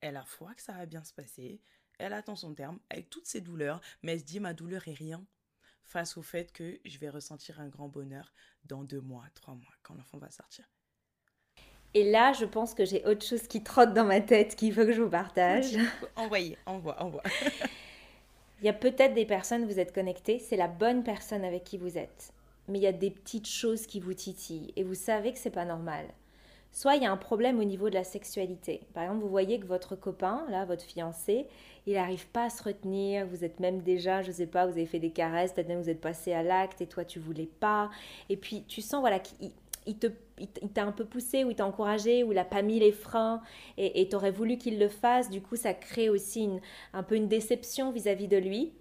[0.00, 1.60] Elle a foi que ça va bien se passer.
[1.98, 4.92] Elle attend son terme avec toutes ses douleurs, mais elle se dit ma douleur est
[4.94, 5.26] rien
[5.88, 8.32] face au fait que je vais ressentir un grand bonheur
[8.64, 10.64] dans deux mois, trois mois, quand l'enfant va sortir.
[11.94, 14.84] Et là, je pense que j'ai autre chose qui trotte dans ma tête qu'il faut
[14.84, 15.76] que je vous partage.
[16.16, 17.22] Envoyez, envoie, envoie.
[18.60, 21.78] Il y a peut-être des personnes, vous êtes connectés, c'est la bonne personne avec qui
[21.78, 22.32] vous êtes.
[22.66, 25.50] mais il y a des petites choses qui vous titillent et vous savez que c'est
[25.50, 26.06] pas normal.
[26.70, 28.82] Soit il y a un problème au niveau de la sexualité.
[28.94, 31.46] Par exemple, vous voyez que votre copain, là, votre fiancé,
[31.86, 33.26] il n'arrive pas à se retenir.
[33.26, 35.90] Vous êtes même déjà, je sais pas, vous avez fait des caresses, peut-être même vous
[35.90, 37.90] êtes passé à l'acte et toi tu voulais pas.
[38.28, 39.50] Et puis tu sens voilà qu'il
[39.86, 39.96] il
[40.74, 43.40] t'a un peu poussé ou il t'a encouragé ou il n'a pas mis les freins
[43.78, 46.48] et tu aurais voulu qu'il le fasse, du coup ça crée aussi
[46.92, 48.72] un peu une déception vis-à-vis de lui.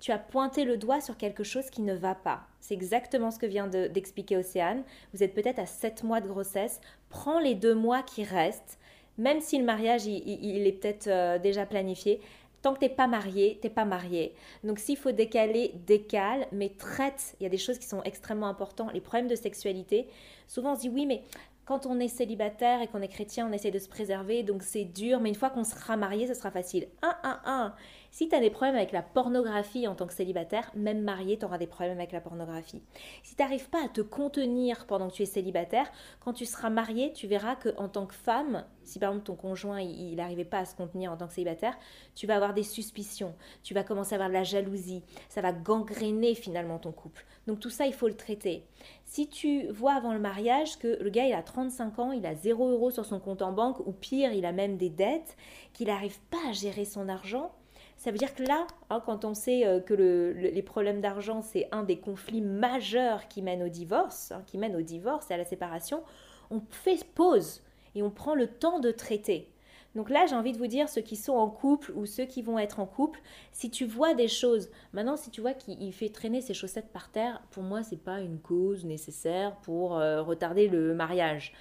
[0.00, 2.40] Tu as pointé le doigt sur quelque chose qui ne va pas.
[2.60, 4.82] C'est exactement ce que vient d'expliquer Océane.
[5.12, 6.80] Vous êtes peut-être à 7 mois de grossesse.
[7.10, 8.78] Prends les deux mois qui restent,
[9.18, 12.20] même si le mariage il, est peut-être euh, déjà planifié.
[12.62, 14.34] Tant que tu n'es pas marié, tu n'es pas marié.
[14.64, 17.34] Donc s'il faut décaler, décale, mais traite.
[17.38, 18.92] Il y a des choses qui sont extrêmement importantes.
[18.94, 20.08] Les problèmes de sexualité,
[20.46, 21.22] souvent on se dit oui, mais
[21.70, 24.84] quand on est célibataire et qu'on est chrétien, on essaie de se préserver, donc c'est
[24.84, 26.88] dur, mais une fois qu'on sera marié, ce sera facile.
[27.00, 27.74] Un, un, un.
[28.12, 31.44] Si tu as des problèmes avec la pornographie en tant que célibataire, même marié, tu
[31.44, 32.82] auras des problèmes avec la pornographie.
[33.22, 36.70] Si tu n'arrives pas à te contenir pendant que tu es célibataire, quand tu seras
[36.70, 40.44] marié, tu verras que en tant que femme, si par exemple ton conjoint il n'arrivait
[40.44, 41.78] pas à se contenir en tant que célibataire,
[42.16, 45.52] tu vas avoir des suspicions, tu vas commencer à avoir de la jalousie, ça va
[45.52, 47.24] gangréner finalement ton couple.
[47.46, 48.66] Donc tout ça, il faut le traiter.
[49.04, 52.34] Si tu vois avant le mariage que le gars il a 35 ans, il a
[52.34, 55.36] 0 euros sur son compte en banque, ou pire, il a même des dettes,
[55.72, 57.52] qu'il n'arrive pas à gérer son argent,
[58.00, 61.68] ça veut dire que là, hein, quand on sait euh, que les problèmes d'argent, c'est
[61.70, 65.36] un des conflits majeurs qui mènent au divorce, hein, qui mènent au divorce et à
[65.36, 66.02] la séparation,
[66.50, 67.62] on fait pause
[67.94, 69.52] et on prend le temps de traiter.
[69.94, 72.40] Donc là, j'ai envie de vous dire, ceux qui sont en couple ou ceux qui
[72.40, 73.20] vont être en couple,
[73.52, 77.10] si tu vois des choses, maintenant, si tu vois qu'il fait traîner ses chaussettes par
[77.10, 81.52] terre, pour moi, c'est pas une cause nécessaire pour euh, retarder le mariage.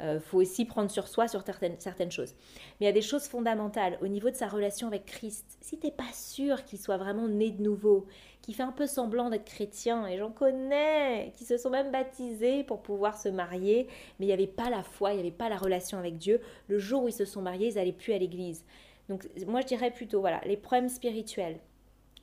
[0.00, 2.34] Euh, faut aussi prendre sur soi sur certaines, certaines choses.
[2.78, 5.58] Mais il y a des choses fondamentales au niveau de sa relation avec Christ.
[5.60, 8.06] Si tu n'es pas sûr qu'il soit vraiment né de nouveau,
[8.40, 12.62] qu'il fait un peu semblant d'être chrétien, et j'en connais, qui se sont même baptisés
[12.62, 13.88] pour pouvoir se marier,
[14.18, 16.40] mais il n'y avait pas la foi, il n'y avait pas la relation avec Dieu.
[16.68, 18.64] Le jour où ils se sont mariés, ils n'allaient plus à l'église.
[19.08, 21.58] Donc moi je dirais plutôt, voilà, les problèmes spirituels,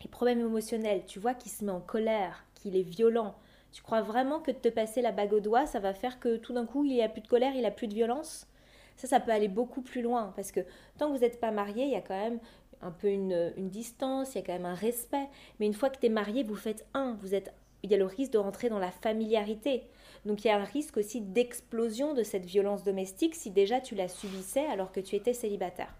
[0.01, 3.35] les problèmes émotionnels, tu vois qu'il se met en colère, qu'il est violent,
[3.75, 6.37] tu crois vraiment que de te passer la bague au doigt, ça va faire que
[6.37, 8.47] tout d'un coup, il n'y a plus de colère, il n'y a plus de violence?
[8.95, 10.61] Ça, ça peut aller beaucoup plus loin parce que
[10.97, 12.39] tant que vous n'êtes pas marié, il y a quand même
[12.81, 15.27] un peu une, distance, il y a quand même un respect.
[15.59, 17.53] Mais une fois que tu es marié, vous faites un, vous êtes,
[17.83, 19.83] il y a le risque de rentrer dans la familiarité.
[20.23, 23.93] Donc il y a un risque aussi d'explosion de cette violence domestique si déjà tu
[23.93, 25.93] la subissais alors que tu étais célibataire.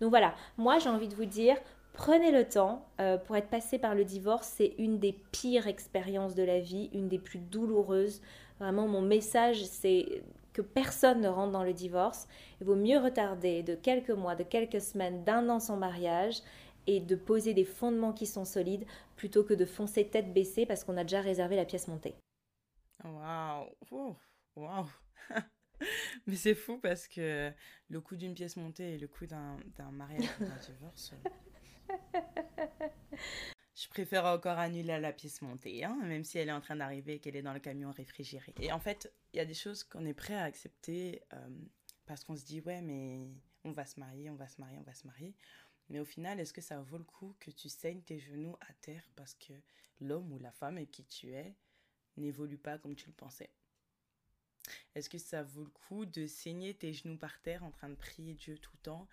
[0.00, 1.58] Donc voilà, moi j'ai envie de vous dire,
[2.00, 2.88] Prenez le temps.
[2.98, 6.88] Euh, pour être passé par le divorce, c'est une des pires expériences de la vie,
[6.94, 8.22] une des plus douloureuses.
[8.58, 10.22] Vraiment, mon message, c'est
[10.54, 12.26] que personne ne rentre dans le divorce.
[12.58, 16.36] Il vaut mieux retarder de quelques mois, de quelques semaines, d'un an son mariage
[16.86, 18.86] et de poser des fondements qui sont solides
[19.16, 22.14] plutôt que de foncer tête baissée parce qu'on a déjà réservé la pièce montée.
[24.56, 24.88] Waouh!
[26.26, 27.52] Mais c'est fou parce que
[27.90, 29.58] le coût d'une pièce montée et le coût d'un
[29.92, 31.12] mariage d'un divorce.
[33.74, 37.14] Je préfère encore annuler la pièce montée, hein, même si elle est en train d'arriver
[37.14, 38.54] et qu'elle est dans le camion réfrigéré.
[38.60, 41.48] Et en fait, il y a des choses qu'on est prêt à accepter euh,
[42.04, 43.26] parce qu'on se dit, ouais, mais
[43.64, 45.34] on va se marier, on va se marier, on va se marier.
[45.88, 48.72] Mais au final, est-ce que ça vaut le coup que tu saignes tes genoux à
[48.74, 49.54] terre parce que
[50.00, 51.56] l'homme ou la femme qui tu es
[52.16, 53.50] n'évolue pas comme tu le pensais?
[54.94, 57.94] Est-ce que ça vaut le coup de saigner tes genoux par terre en train de
[57.94, 59.08] prier Dieu tout le temps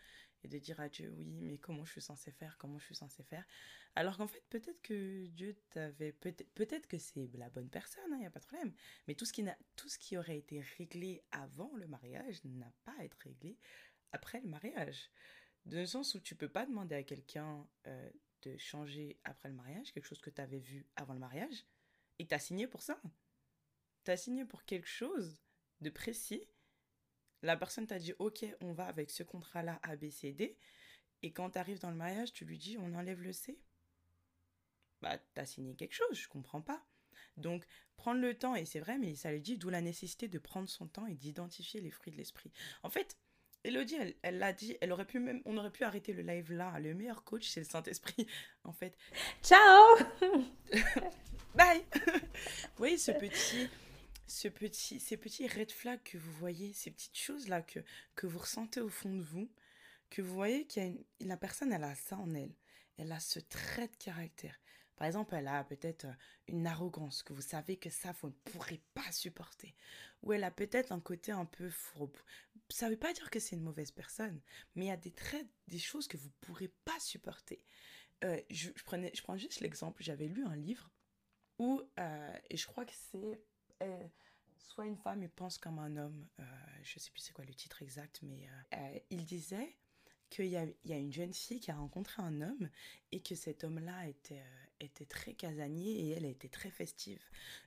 [0.47, 3.23] de dire à Dieu, oui, mais comment je suis censé faire, comment je suis censé
[3.23, 3.45] faire.
[3.95, 8.17] Alors qu'en fait, peut-être que Dieu t'avait, peut-être, que c'est la bonne personne, il hein,
[8.19, 8.73] n'y a pas de problème.
[9.07, 9.43] Mais tout ce, qui
[9.75, 13.57] tout ce qui aurait été réglé avant le mariage n'a pas à être réglé
[14.11, 15.09] après le mariage.
[15.65, 18.09] Dans le sens où tu peux pas demander à quelqu'un euh,
[18.43, 21.65] de changer après le mariage, quelque chose que tu avais vu avant le mariage,
[22.19, 23.01] et tu as signé pour ça.
[24.05, 25.41] Tu as signé pour quelque chose
[25.81, 26.47] de précis
[27.41, 30.57] la personne t'a dit, ok, on va avec ce contrat-là A, B, C, D.
[31.23, 33.59] Et quand tu arrives dans le mariage, tu lui dis, on enlève le C.
[35.01, 36.83] Bah, t'as signé quelque chose, je comprends pas.
[37.37, 37.65] Donc,
[37.95, 40.69] prendre le temps, et c'est vrai, mais ça lui dit, d'où la nécessité de prendre
[40.69, 42.51] son temps et d'identifier les fruits de l'esprit.
[42.83, 43.17] En fait,
[43.63, 46.79] Elodie, elle l'a dit, elle aurait pu même, on aurait pu arrêter le live là.
[46.79, 48.27] Le meilleur coach, c'est le Saint-Esprit,
[48.63, 48.97] en fait.
[49.43, 49.97] Ciao
[51.55, 53.69] Bye Vous voyez ce petit,
[54.27, 57.79] ce petit, ces petits red flags que vous voyez, ces petites choses-là que,
[58.15, 59.49] que vous ressentez au fond de vous,
[60.09, 62.55] que vous voyez qu'il la personne, elle a ça en elle.
[62.97, 64.59] Elle a ce trait de caractère.
[64.95, 66.13] Par exemple, elle a peut-être euh,
[66.47, 69.75] une arrogance que vous savez que ça, vous ne pourrez pas supporter.
[70.23, 72.17] Ou elle a peut-être un côté un peu fourbe.
[72.69, 74.41] Ça ne veut pas dire que c'est une mauvaise personne,
[74.75, 77.63] mais il y a des traits, des choses que vous ne pourrez pas supporter.
[78.23, 80.89] Euh, je, prenais, je prends juste l'exemple, j'avais lu un livre
[81.59, 81.81] où,
[82.49, 83.41] et je crois que c'est
[84.59, 86.27] soit une femme et pense comme un homme,
[86.83, 88.47] je sais plus c'est quoi le titre exact, mais
[89.09, 89.75] il disait
[90.29, 92.69] qu'il y, y, a une jeune fille qui a rencontré un homme
[93.11, 97.23] et que cet homme-là était, euh, était très casanier et elle était très festive.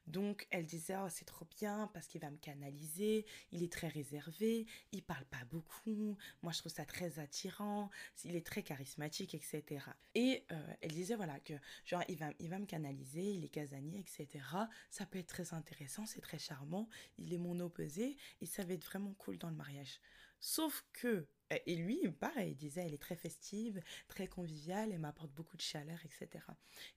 [0.06, 3.88] Donc elle disait oh, c'est trop bien parce qu'il va me canaliser, il est très
[3.88, 7.90] réservé, il parle pas beaucoup, moi je trouve ça très attirant,
[8.24, 9.84] il est très charismatique, etc.
[10.14, 11.54] Et euh, elle disait voilà que
[11.84, 14.44] genre il va, il va me canaliser, il est casanier, etc.
[14.90, 16.88] Ça peut être très intéressant, c'est très charmant,
[17.18, 20.00] il est mon opposé et ça va être vraiment cool dans le mariage.
[20.40, 21.26] Sauf que
[21.66, 25.62] et lui, pareil, il disait, elle est très festive, très conviviale, elle m'apporte beaucoup de
[25.62, 26.44] chaleur, etc.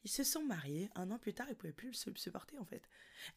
[0.04, 0.89] Ils se sont mariés.
[0.94, 2.88] Un an plus tard, il ne pouvait plus le supporter, en fait.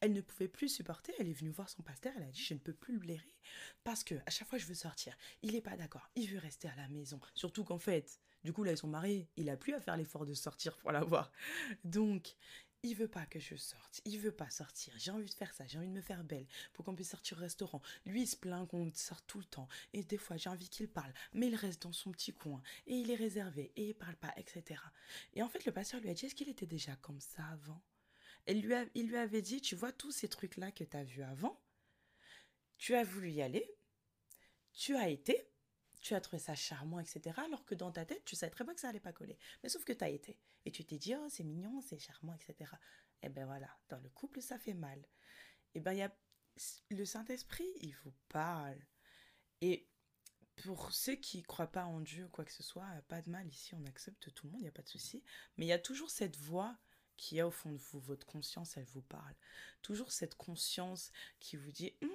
[0.01, 1.15] Elle ne pouvait plus supporter.
[1.19, 2.13] Elle est venue voir son pasteur.
[2.17, 3.33] Elle a dit, je ne peux plus le blairer
[3.85, 6.11] parce que à chaque fois je veux sortir, il n'est pas d'accord.
[6.17, 7.21] Il veut rester à la maison.
[7.35, 9.29] Surtout qu'en fait, du coup, là, ils sont mariés.
[9.37, 11.33] Il a plus à faire l'effort de sortir pour la voir.
[11.85, 12.37] Donc,
[12.83, 15.67] il veut pas que je sorte, il veut pas sortir, j'ai envie de faire ça,
[15.67, 17.83] j'ai envie de me faire belle pour qu'on puisse sortir au restaurant.
[18.05, 20.89] Lui, il se plaint qu'on sorte tout le temps, et des fois j'ai envie qu'il
[20.89, 24.17] parle, mais il reste dans son petit coin, et il est réservé, et il parle
[24.17, 24.81] pas, etc.
[25.35, 27.83] Et en fait, le pasteur lui a dit, est-ce qu'il était déjà comme ça avant?
[28.47, 31.23] Et lui Il lui avait dit, tu vois tous ces trucs-là que tu as vus
[31.23, 31.61] avant,
[32.79, 33.69] tu as voulu y aller,
[34.73, 35.51] tu as été,
[36.07, 37.35] tu as trouvé ça charmant, etc.
[37.45, 39.37] Alors que dans ta tête, tu savais très bien que ça allait pas coller.
[39.63, 40.39] Mais sauf que tu as été.
[40.65, 42.71] Et tu t'es dit, oh, c'est mignon, c'est charmant, etc.
[43.23, 44.99] Et eh ben voilà, dans le couple, ça fait mal.
[44.99, 46.17] Et eh ben, il y a
[46.91, 48.79] le Saint-Esprit, il vous parle.
[49.61, 49.89] Et
[50.55, 53.49] pour ceux qui ne croient pas en Dieu, quoi que ce soit, pas de mal
[53.49, 55.25] ici, on accepte tout le monde, il n'y a pas de souci.
[55.57, 56.79] Mais il y a toujours cette voix
[57.17, 59.35] qui est au fond de vous, votre conscience, elle vous parle.
[59.83, 62.11] Toujours cette conscience qui vous dit, hum,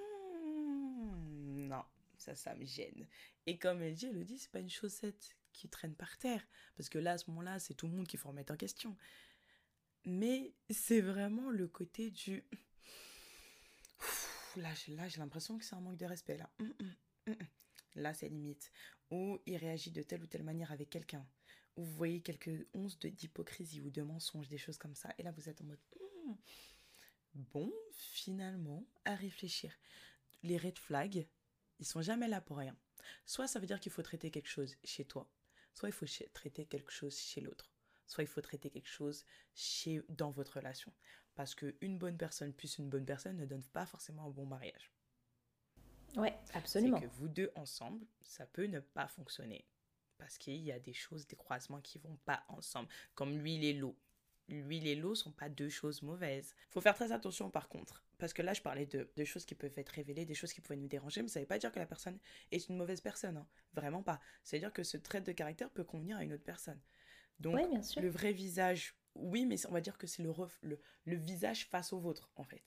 [2.21, 3.07] ça, ça me gêne.
[3.45, 6.45] Et comme elle dit, elle le dit, c'est pas une chaussette qui traîne par terre.
[6.77, 8.95] Parce que là, à ce moment-là, c'est tout le monde qu'il faut remettre en question.
[10.05, 12.43] Mais c'est vraiment le côté du.
[14.55, 16.37] là, là j'ai l'impression que c'est un manque de respect.
[16.37, 16.95] Là, hum, hum,
[17.27, 17.35] hum,
[17.95, 18.71] là c'est limite.
[19.11, 21.27] Ou il réagit de telle ou telle manière avec quelqu'un.
[21.75, 25.13] Ou vous voyez quelques onces d'hypocrisie ou de mensonge, des choses comme ça.
[25.17, 25.79] Et là, vous êtes en mode.
[27.33, 29.73] Bon, finalement, à réfléchir.
[30.43, 31.27] Les red flags,
[31.81, 32.77] ils sont jamais là pour rien.
[33.25, 35.29] Soit ça veut dire qu'il faut traiter quelque chose chez toi,
[35.73, 37.71] soit il faut traiter quelque chose chez l'autre,
[38.07, 40.93] soit il faut traiter quelque chose chez dans votre relation.
[41.35, 44.91] Parce qu'une bonne personne plus une bonne personne ne donne pas forcément un bon mariage.
[46.15, 46.99] Ouais, absolument.
[46.99, 49.65] C'est que vous deux ensemble, ça peut ne pas fonctionner.
[50.17, 52.89] Parce qu'il y a des choses, des croisements qui vont pas ensemble.
[53.15, 53.97] Comme l'huile et l'eau
[54.47, 56.55] l'huile et l'eau sont pas deux choses mauvaises.
[56.69, 59.77] Faut faire très attention par contre, parce que là je parlais de, choses qui peuvent
[59.77, 61.79] être révélées, des choses qui pouvaient nous déranger, mais ça ne veut pas dire que
[61.79, 62.19] la personne
[62.51, 63.47] est une mauvaise personne, hein.
[63.73, 64.19] vraiment pas.
[64.43, 66.81] C'est-à-dire que ce trait de caractère peut convenir à une autre personne.
[67.39, 67.57] Donc
[67.97, 71.93] le vrai visage, oui, mais on va dire que c'est le, le, le visage face
[71.93, 72.63] au vôtre en fait.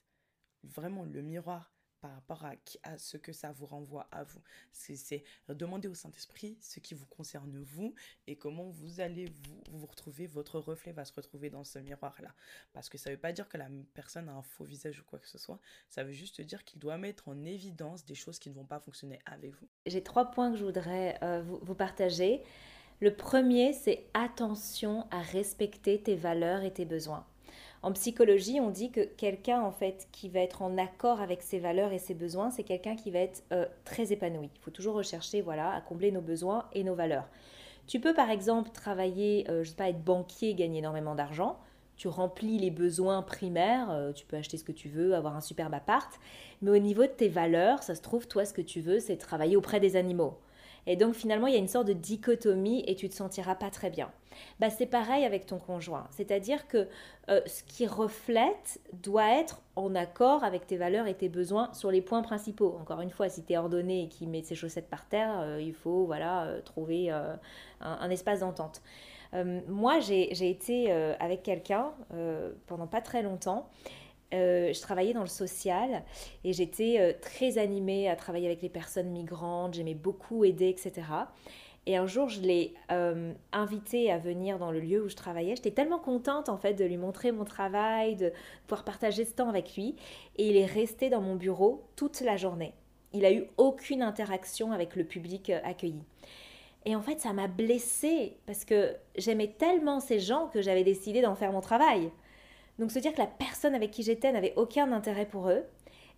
[0.65, 1.74] Vraiment le miroir
[2.05, 2.45] par rapport
[2.83, 4.43] à, ce que ça vous renvoie à vous.
[4.73, 7.95] C'est demander au Saint-Esprit ce qui vous concerne vous
[8.27, 12.35] et comment vous allez vous, vous retrouver, votre reflet va se retrouver dans ce miroir-là.
[12.75, 15.05] Parce que ça ne veut pas dire que la personne a un faux visage ou
[15.05, 18.39] quoi que ce soit, ça veut juste dire qu'il doit mettre en évidence des choses
[18.39, 19.67] qui ne vont pas fonctionner avec vous.
[19.87, 22.43] J'ai trois points que je voudrais euh, vous partager.
[23.01, 27.27] Le premier, c'est attention à respecter tes valeurs et tes besoins.
[27.85, 31.59] En psychologie, on dit que quelqu'un en fait qui va être en accord avec ses
[31.59, 34.49] valeurs et ses besoins, c'est quelqu'un qui va être euh, très épanoui.
[34.55, 37.29] Il faut toujours rechercher voilà à combler nos besoins et nos valeurs.
[37.87, 41.59] Tu peux par exemple travailler, euh, je sais pas, être banquier, gagner énormément d'argent.
[41.99, 45.43] Tu remplis les besoins primaires, euh, tu peux acheter ce que tu veux, avoir un
[45.43, 46.11] superbe appart.
[46.63, 49.19] Mais au niveau de tes valeurs, ça se trouve, toi, ce que tu veux, c'est
[49.19, 50.39] travailler auprès des animaux.
[50.87, 53.71] Et donc finalement, il y a une sorte de dichotomie et tu te sentiras pas
[53.71, 54.11] très bien.
[54.61, 56.07] Bah, c'est pareil avec ton conjoint.
[56.11, 56.89] C'est-à-dire que
[57.29, 61.91] euh, ce qui reflète doit être en accord avec tes valeurs et tes besoins sur
[61.91, 62.77] les points principaux.
[62.81, 65.61] Encore une fois, si tu es ordonné et qu'il met ses chaussettes par terre, euh,
[65.61, 68.83] il faut voilà, euh, trouver un, espace d'entente.
[69.69, 71.93] moi, j'ai été avec quelqu'un
[72.67, 73.69] pendant pas très longtemps
[74.35, 76.03] euh, je travaillais dans le social
[76.43, 81.07] et j'étais euh, très animée à travailler avec les personnes migrantes, j'aimais beaucoup aider, etc.
[81.87, 85.55] Et un jour, je l'ai euh, invité à venir dans le lieu où je travaillais.
[85.55, 88.33] J'étais tellement contente en fait de lui montrer mon travail, de
[88.67, 89.95] pouvoir partager ce temps avec lui.
[90.37, 92.73] Et il est resté dans mon bureau toute la journée.
[93.13, 96.03] Il a eu aucune interaction avec le public accueilli.
[96.87, 101.23] Et en fait, ça m'a blessée parce que j'aimais tellement ces gens que j'avais décidé
[101.23, 102.11] d'en faire mon travail.
[102.79, 105.65] Donc se dire que la personne avec qui j'étais n'avait aucun intérêt pour eux.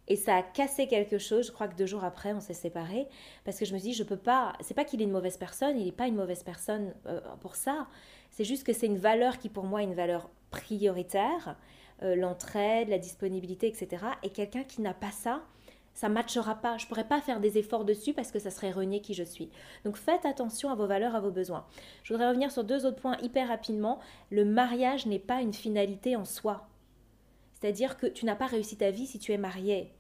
[0.09, 1.49] Et ça a cassé quelque chose.
[1.49, 3.09] Je crois que deux jours après, on s'est séparés.
[3.45, 4.53] Parce que je me suis dit, je peux pas.
[4.61, 7.57] C'est pas qu'il est une mauvaise personne, il n'est pas une mauvaise personne euh, pour
[7.57, 7.89] ça.
[8.31, 11.57] C'est juste que c'est une valeur qui, pour moi, est une valeur prioritaire.
[12.03, 14.05] l'entraide, la disponibilité, etc.
[14.23, 15.43] Et quelqu'un qui n'a pas ça,
[15.97, 16.77] ça matchera pas.
[16.77, 19.51] Je pourrais pas faire des efforts dessus parce que ça serait renier qui je suis.
[19.85, 21.67] Donc faites attention à vos valeurs, à vos besoins.
[22.05, 23.99] Je voudrais revenir sur deux autres points hyper rapidement.
[24.31, 26.69] Le mariage n'est pas une finalité en soi.
[27.55, 29.91] C'est-à-dire que tu n'as pas réussi ta vie si tu es marié.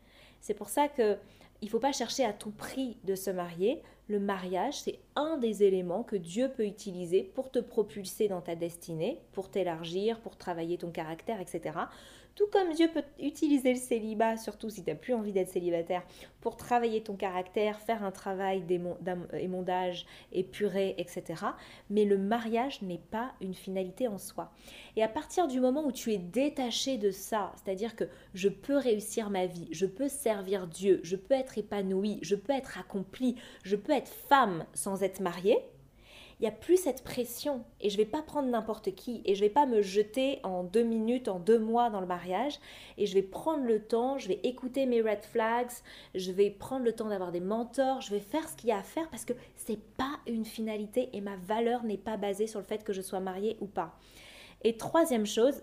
[0.40, 1.16] C'est pour ça que
[1.62, 3.82] il faut pas chercher à tout prix de se marier.
[4.08, 8.54] Le mariage, c'est un des éléments que Dieu peut utiliser pour te propulser dans ta
[8.54, 11.78] destinée, pour t'élargir, pour travailler ton caractère, etc.
[12.36, 16.02] Tout comme Dieu peut utiliser le célibat, surtout si tu n'as plus envie d'être célibataire,
[16.42, 21.24] pour travailler ton caractère, faire un travail d'émondage, épuré, etc.
[21.88, 24.52] Mais le mariage n'est pas une finalité en soi.
[24.96, 28.76] Et à partir du moment où tu es détaché de ça, c'est-à-dire que je peux
[28.76, 33.36] réussir ma vie, je peux servir Dieu, je peux être épanoui, je peux être accompli,
[33.62, 35.58] je peux être femme sans être mariée,
[36.38, 37.64] il n'y a plus cette pression.
[37.80, 39.22] Et je vais pas prendre n'importe qui.
[39.24, 42.58] Et je vais pas me jeter en deux minutes, en deux mois dans le mariage.
[42.98, 45.70] Et je vais prendre le temps, je vais écouter mes red flags,
[46.14, 48.78] je vais prendre le temps d'avoir des mentors, je vais faire ce qu'il y a
[48.78, 52.60] à faire parce que c'est pas une finalité et ma valeur n'est pas basée sur
[52.60, 53.98] le fait que je sois mariée ou pas.
[54.62, 55.62] Et troisième chose,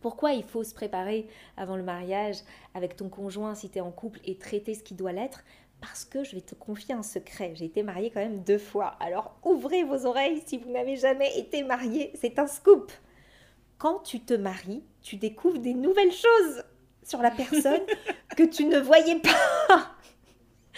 [0.00, 1.26] pourquoi il faut se préparer
[1.56, 2.36] avant le mariage
[2.74, 5.42] avec ton conjoint si tu es en couple et traiter ce qui doit l'être?
[5.80, 7.52] Parce que je vais te confier un secret.
[7.54, 8.96] J'ai été mariée quand même deux fois.
[9.00, 12.12] Alors ouvrez vos oreilles si vous n'avez jamais été mariée.
[12.20, 12.92] C'est un scoop.
[13.78, 16.64] Quand tu te maries, tu découvres des nouvelles choses
[17.02, 17.82] sur la personne
[18.36, 19.96] que tu ne voyais pas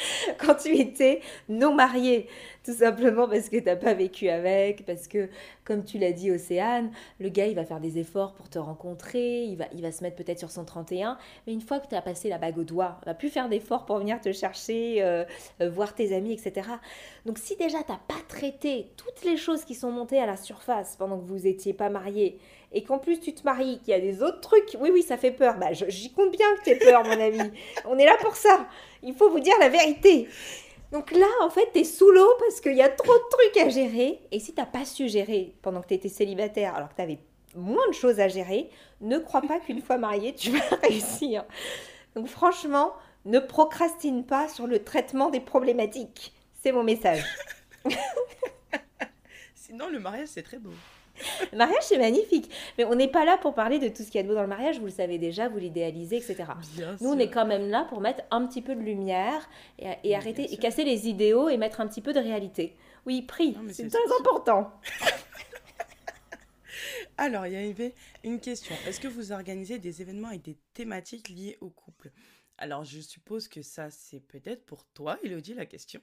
[0.39, 2.29] quand tu étais non marié.
[2.69, 5.31] Tout simplement parce que tu n'as pas vécu avec, parce que,
[5.64, 9.45] comme tu l'as dit, Océane, le gars, il va faire des efforts pour te rencontrer,
[9.45, 11.16] il va, il va se mettre peut-être sur son 31,
[11.47, 13.49] mais une fois que tu as passé la bague au doigt, il va plus faire
[13.49, 15.25] d'efforts pour venir te chercher, euh,
[15.62, 16.69] euh, voir tes amis, etc.
[17.25, 20.37] Donc si déjà tu n'as pas traité toutes les choses qui sont montées à la
[20.37, 22.39] surface pendant que vous n'étiez pas mariés,
[22.73, 25.16] et qu'en plus tu te maries, qu'il y a des autres trucs, oui, oui, ça
[25.16, 25.57] fait peur.
[25.57, 27.51] Bah, j'y compte bien que tu peur, mon ami.
[27.87, 28.66] On est là pour ça.
[29.03, 30.29] Il faut vous dire la vérité.
[30.93, 33.66] Donc là, en fait, tu es sous l'eau parce qu'il y a trop de trucs
[33.66, 34.20] à gérer.
[34.32, 37.18] Et si tu pas su gérer pendant que tu étais célibataire, alors que tu avais
[37.55, 38.70] moins de choses à gérer,
[39.01, 41.45] ne crois pas qu'une fois marié, tu vas réussir.
[42.14, 42.95] Donc franchement,
[43.26, 46.32] ne procrastine pas sur le traitement des problématiques.
[46.62, 47.24] C'est mon message.
[49.55, 50.72] Sinon, le mariage, c'est très beau.
[51.53, 52.51] Le mariage, c'est magnifique.
[52.77, 54.35] Mais on n'est pas là pour parler de tout ce qu'il y a de beau
[54.35, 54.79] dans le mariage.
[54.79, 56.45] Vous le savez déjà, vous l'idéalisez, etc.
[57.01, 59.49] Nous, on est quand même là pour mettre un petit peu de lumière
[59.79, 62.77] et, arrêter et casser les idéaux et mettre un petit peu de réalité.
[63.07, 64.71] Oui, prie, c'est très important.
[67.16, 68.75] Alors, il y avait une question.
[68.87, 72.12] Est-ce que vous organisez des événements avec des thématiques liées au couple?
[72.59, 76.01] Alors, je suppose que ça, c'est peut-être pour toi, Elodie, la question.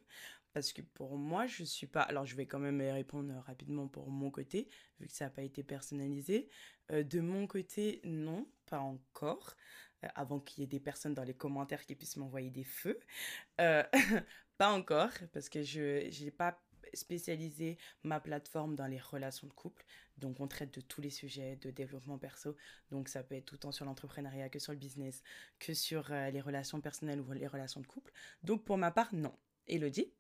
[0.56, 2.00] Parce que pour moi, je suis pas.
[2.04, 4.70] Alors, je vais quand même répondre rapidement pour mon côté,
[5.02, 6.48] vu que ça n'a pas été personnalisé.
[6.92, 9.58] Euh, de mon côté, non, pas encore.
[10.06, 13.02] Euh, avant qu'il y ait des personnes dans les commentaires qui puissent m'envoyer des feux.
[13.60, 13.84] Euh,
[14.58, 16.58] pas encore, parce que je n'ai pas
[16.94, 19.84] spécialisé ma plateforme dans les relations de couple.
[20.20, 22.56] Donc, on traite de tous les sujets de développement perso.
[22.92, 25.22] Donc, ça peut être tout autant sur l'entrepreneuriat que sur le business,
[25.60, 28.14] que sur les relations personnelles ou les relations de couple.
[28.44, 29.38] Donc, pour ma part, non.
[29.68, 30.14] Elodie?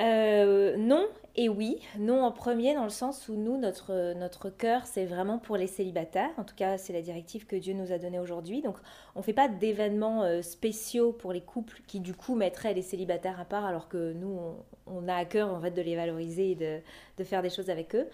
[0.00, 1.80] Euh, non et oui.
[1.98, 5.66] Non en premier dans le sens où nous, notre, notre cœur, c'est vraiment pour les
[5.66, 6.30] célibataires.
[6.36, 8.62] En tout cas, c'est la directive que Dieu nous a donnée aujourd'hui.
[8.62, 8.76] Donc,
[9.14, 12.82] on ne fait pas d'événements euh, spéciaux pour les couples qui, du coup, mettraient les
[12.82, 14.38] célibataires à part, alors que nous,
[14.86, 16.78] on, a à cœur, en fait, de les valoriser et de,
[17.18, 18.08] de faire des choses avec eux.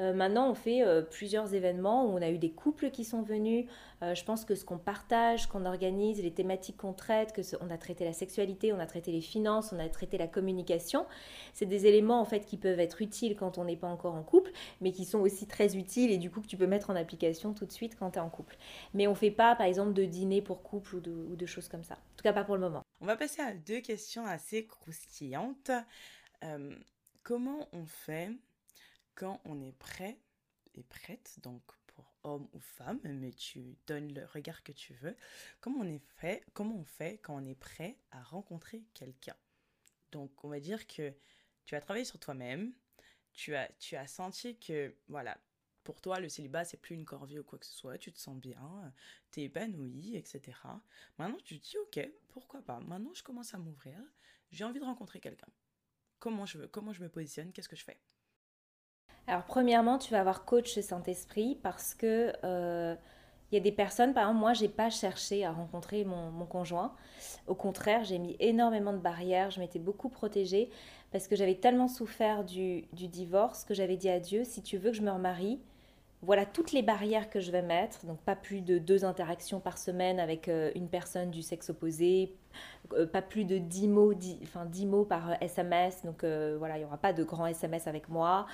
[0.00, 3.22] Euh, maintenant, on fait euh, plusieurs événements où on a eu des couples qui sont
[3.22, 3.66] venus.
[4.02, 7.70] Euh, je pense que ce qu'on partage, qu'on organise, les thématiques qu'on traite, que on
[7.70, 11.06] a traité la sexualité, on a traité les finances, on a traité la communication,
[11.52, 14.22] c'est des éléments en fait qui peuvent être utiles quand on n'est pas encore en
[14.22, 16.96] couple, mais qui sont aussi très utiles et du coup que tu peux mettre en
[16.96, 18.56] application tout de suite quand tu es en couple.
[18.94, 21.68] Mais on fait pas par exemple de dîner pour couple ou de, ou de choses
[21.68, 21.94] comme ça.
[21.94, 22.82] En tout cas pas pour le moment.
[23.00, 25.70] On va passer à deux questions assez croustillantes.
[27.22, 28.30] comment on fait
[29.14, 30.18] quand on est prêt
[30.74, 35.16] et prête, donc pour homme ou femme, mais tu donnes le regard que tu veux,
[35.60, 39.36] comment on, est fait, comment on fait quand on est prêt à rencontrer quelqu'un?
[40.10, 41.12] Donc on va dire que
[41.64, 42.72] tu as travaillé sur toi-même,
[43.32, 45.38] tu as, tu as senti que, voilà,
[45.84, 48.18] pour toi, le célibat, c'est plus une corvée ou quoi que ce soit, tu te
[48.18, 48.92] sens bien,
[49.32, 50.56] tu es épanoui, etc.
[51.18, 52.80] Maintenant, tu te dis, ok, pourquoi pas?
[52.80, 53.98] Maintenant, je commence à m'ouvrir,
[54.50, 55.48] j'ai envie de rencontrer quelqu'un.
[56.18, 57.98] Comment je, veux, comment je me positionne, qu'est-ce que je fais?
[59.26, 62.94] Alors premièrement, tu vas avoir coach Saint-Esprit parce que euh,
[63.50, 66.94] il y a des personnes, par exemple, moi, j'ai pas cherché à rencontrer mon, conjoint.
[67.46, 70.70] Au contraire, j'ai mis énormément de barrières, je m'étais beaucoup protégée
[71.12, 74.78] parce que j'avais tellement souffert du, du divorce que j'avais dit à Dieu, si tu
[74.78, 75.60] veux que je me remarie,
[76.22, 78.06] voilà toutes les barrières que je vais mettre.
[78.06, 82.36] Donc pas plus de deux interactions par semaine avec euh, une personne du sexe opposé,
[82.94, 84.14] euh, pas plus de 10 mots,
[84.44, 86.04] enfin, 10 mots par SMS.
[86.04, 88.46] Donc voilà, il n'y aura pas de grands SMS avec moi.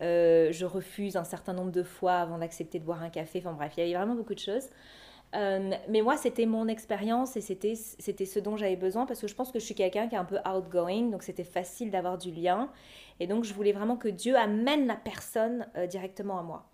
[0.00, 3.38] je refuse un certain nombre de fois avant d'accepter de boire un café.
[3.38, 4.68] Enfin bref, il y avait vraiment beaucoup de choses.
[5.32, 9.52] mais moi, c'était mon expérience et c'était ce dont j'avais besoin parce que je pense
[9.52, 12.68] que je suis quelqu'un qui est un peu outgoing, donc c'était facile d'avoir du lien.
[13.20, 16.71] Et donc, je voulais vraiment que Dieu amène la personne directement à moi.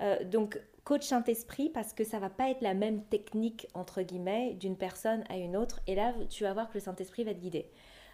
[0.00, 4.54] Euh, donc, coach Saint-Esprit, parce que ça va pas être la même technique, entre guillemets,
[4.54, 5.80] d'une personne à une autre.
[5.86, 7.66] Et là, tu vas voir que le Saint-Esprit va te guider.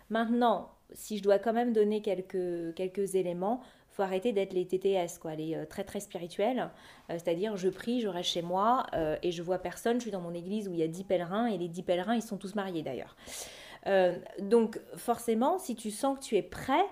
[0.08, 3.60] Maintenant, si je dois quand même donner quelques, quelques éléments,
[3.90, 6.70] faut arrêter d'être les TTS, quoi, les euh, très très spirituels.
[7.10, 8.86] Euh, c'est-à-dire, je prie, je reste chez moi
[9.22, 9.96] et je vois personne.
[9.96, 12.14] Je suis dans mon église où il y a 10 pèlerins et les 10 pèlerins,
[12.14, 13.16] ils sont tous mariés d'ailleurs.
[14.38, 16.84] donc, forcément, si tu sens que tu es prêt,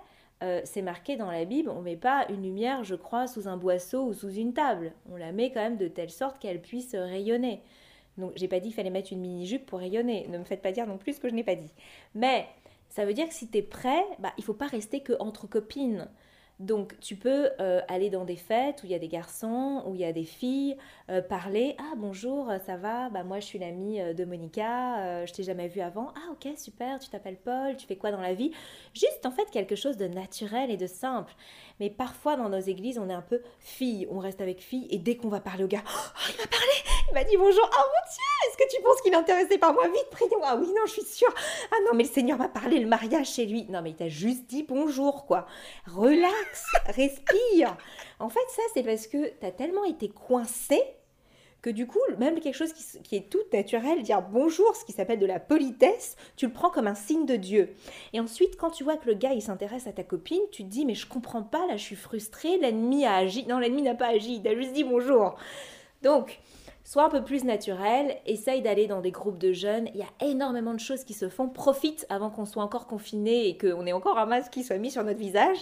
[0.43, 3.49] euh, c'est marqué dans la Bible, on ne met pas une lumière, je crois, sous
[3.49, 4.93] un boisseau ou sous une table.
[5.11, 7.63] On la met quand même de telle sorte qu'elle puisse rayonner.
[8.19, 10.27] Donc, j'ai pas dit qu'il fallait mettre une mini-jupe pour rayonner.
[10.29, 11.73] Ne me faites pas dire non plus ce que je n'ai pas dit.
[12.15, 12.47] Mais
[12.89, 15.49] ça veut dire que si tu es prêt, bah, il faut pas rester que entre
[15.49, 16.09] copines.
[16.59, 19.95] Donc tu peux euh, aller dans des fêtes où il y a des garçons, où
[19.95, 20.77] il y a des filles,
[21.09, 23.11] euh, parler Ah bonjour, ça va?
[23.11, 26.09] Bah moi je suis l'amie euh, de Monica, je t'ai jamais vue avant.
[26.17, 28.51] Ah ok super, tu t'appelles Paul, tu fais quoi dans la vie
[28.93, 31.33] Juste en fait quelque chose de naturel et de simple.
[31.81, 34.99] Mais parfois dans nos églises on est un peu fille, on reste avec fille et
[34.99, 36.73] dès qu'on va parler au gars, oh, il m'a parlé,
[37.09, 39.73] il m'a dit bonjour, oh mon Dieu, est-ce que tu penses qu'il est intéressé par
[39.73, 39.87] moi?
[39.89, 40.41] Vite, prions.
[40.43, 41.33] Ah oui non, je suis sûre.
[41.73, 43.67] Ah non mais le Seigneur m'a parlé le mariage chez lui.
[43.69, 45.47] Non mais il t'a juste dit bonjour quoi.
[45.87, 47.77] Relax respire.
[48.21, 50.83] En fait, ça, c'est parce que tu as tellement été coincé
[51.63, 55.19] que du coup, même quelque chose qui, est tout naturel, dire bonjour, ce qui s'appelle
[55.19, 57.75] de la politesse, tu le prends comme un signe de Dieu.
[58.13, 60.69] Et ensuite, quand tu vois que le gars, il s'intéresse à ta copine, tu te
[60.69, 63.45] dis, mais je comprends pas, là, je suis frustrée, l'ennemi a agi.
[63.47, 65.37] Non, l'ennemi n'a pas agi, il a juste dit bonjour.
[66.03, 66.39] Donc,
[66.89, 69.91] Sois un peu plus naturel, essaye d'aller dans des groupes de jeunes.
[69.93, 71.47] Il y a énormément de choses qui se font.
[71.47, 74.91] Profite avant qu'on soit encore confiné et qu'on ait encore un masque qui soit mis
[74.91, 75.59] sur notre visage.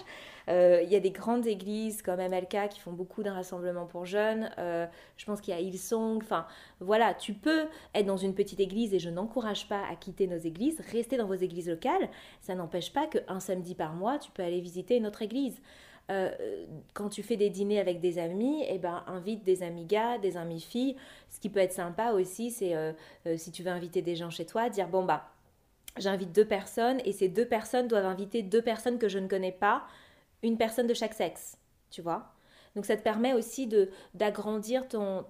[0.49, 4.07] Euh, il y a des grandes églises comme MLK qui font beaucoup d'un rassemblement pour
[4.07, 4.51] jeunes.
[4.59, 6.22] Euh, je pense qu'il y a Hillsong.
[6.22, 6.47] Enfin,
[6.79, 10.39] voilà, tu peux être dans une petite église et je n'encourage pas à quitter nos
[10.39, 10.81] églises.
[10.93, 12.09] Restez dans vos églises locales.
[12.41, 15.61] Ça n'empêche pas qu'un samedi par mois, tu peux aller visiter une autre église.
[16.11, 16.31] Euh,
[16.95, 20.37] quand tu fais des dîners avec des amis, eh ben, invite des amis gars, des
[20.37, 20.97] amis filles.
[21.31, 22.93] Ce qui peut être sympa aussi, c'est euh,
[23.27, 25.29] euh, si tu veux inviter des gens chez toi, dire bon bah
[25.99, 29.53] j'invite deux personnes et ces deux personnes doivent inviter deux personnes que je ne connais
[29.53, 29.85] pas,
[30.43, 31.59] une personne de chaque sexe,
[31.91, 32.36] tu vois.
[32.77, 33.68] Donc ça te permet aussi
[34.14, 35.24] d'agrandir ton,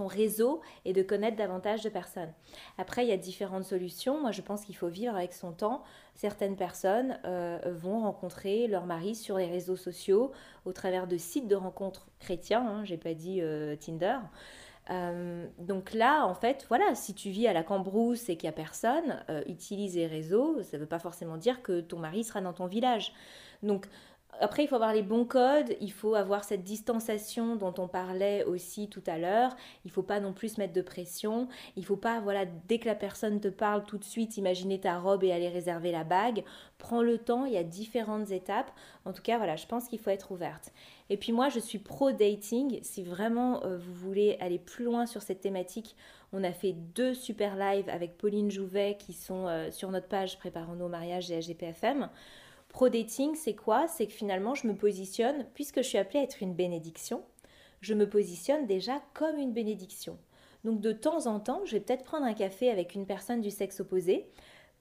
[0.00, 2.32] réseau et de connaître davantage de personnes.
[2.76, 4.20] Après, il y a différentes solutions.
[4.20, 5.84] Moi, je pense qu'il faut vivre avec son temps.
[6.16, 10.32] Certaines personnes euh, vont rencontrer leur mari sur les réseaux sociaux
[10.64, 12.66] au travers de sites de rencontres chrétiens.
[12.66, 14.18] Hein, J'ai pas dit euh, Tinder.
[14.90, 18.54] Euh, donc là, en fait, voilà, si tu vis à la Cambrousse et qu'il n'y
[18.54, 20.60] a personne, utilise les réseaux.
[20.64, 23.14] Ça ne veut pas forcément dire que ton mari sera dans ton village.
[23.62, 23.86] Donc,
[24.42, 28.42] après, il faut avoir les bons codes, il faut avoir cette distanciation dont on parlait
[28.44, 29.54] aussi tout à l'heure.
[29.84, 31.48] Il faut pas non plus se mettre de pression.
[31.76, 34.98] Il faut pas, voilà, dès que la personne te parle tout de suite, imaginer ta
[34.98, 36.42] robe et aller réserver la bague.
[36.78, 38.72] Prends le temps, il y a différentes étapes.
[39.04, 40.72] En tout cas, voilà, je pense qu'il faut être ouverte.
[41.08, 42.80] Et puis moi, je suis pro dating.
[42.82, 45.94] Si vraiment euh, vous voulez aller plus loin sur cette thématique,
[46.32, 50.38] on a fait deux super lives avec Pauline Jouvet qui sont euh, sur notre page
[50.38, 52.08] Préparons nos mariages et AGPFM.
[52.72, 53.86] Pro-dating, c'est quoi?
[53.86, 57.22] C'est que finalement, je me positionne, puisque je suis appelée à être une bénédiction,
[57.80, 60.18] je me positionne déjà comme une bénédiction.
[60.64, 63.50] Donc de temps en temps, je vais peut-être prendre un café avec une personne du
[63.50, 64.26] sexe opposé,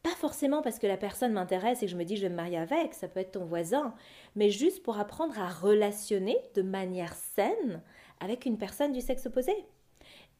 [0.03, 2.35] pas forcément parce que la personne m'intéresse et que je me dis je vais me
[2.35, 3.93] marier avec, ça peut être ton voisin,
[4.35, 7.81] mais juste pour apprendre à relationner de manière saine
[8.19, 9.53] avec une personne du sexe opposé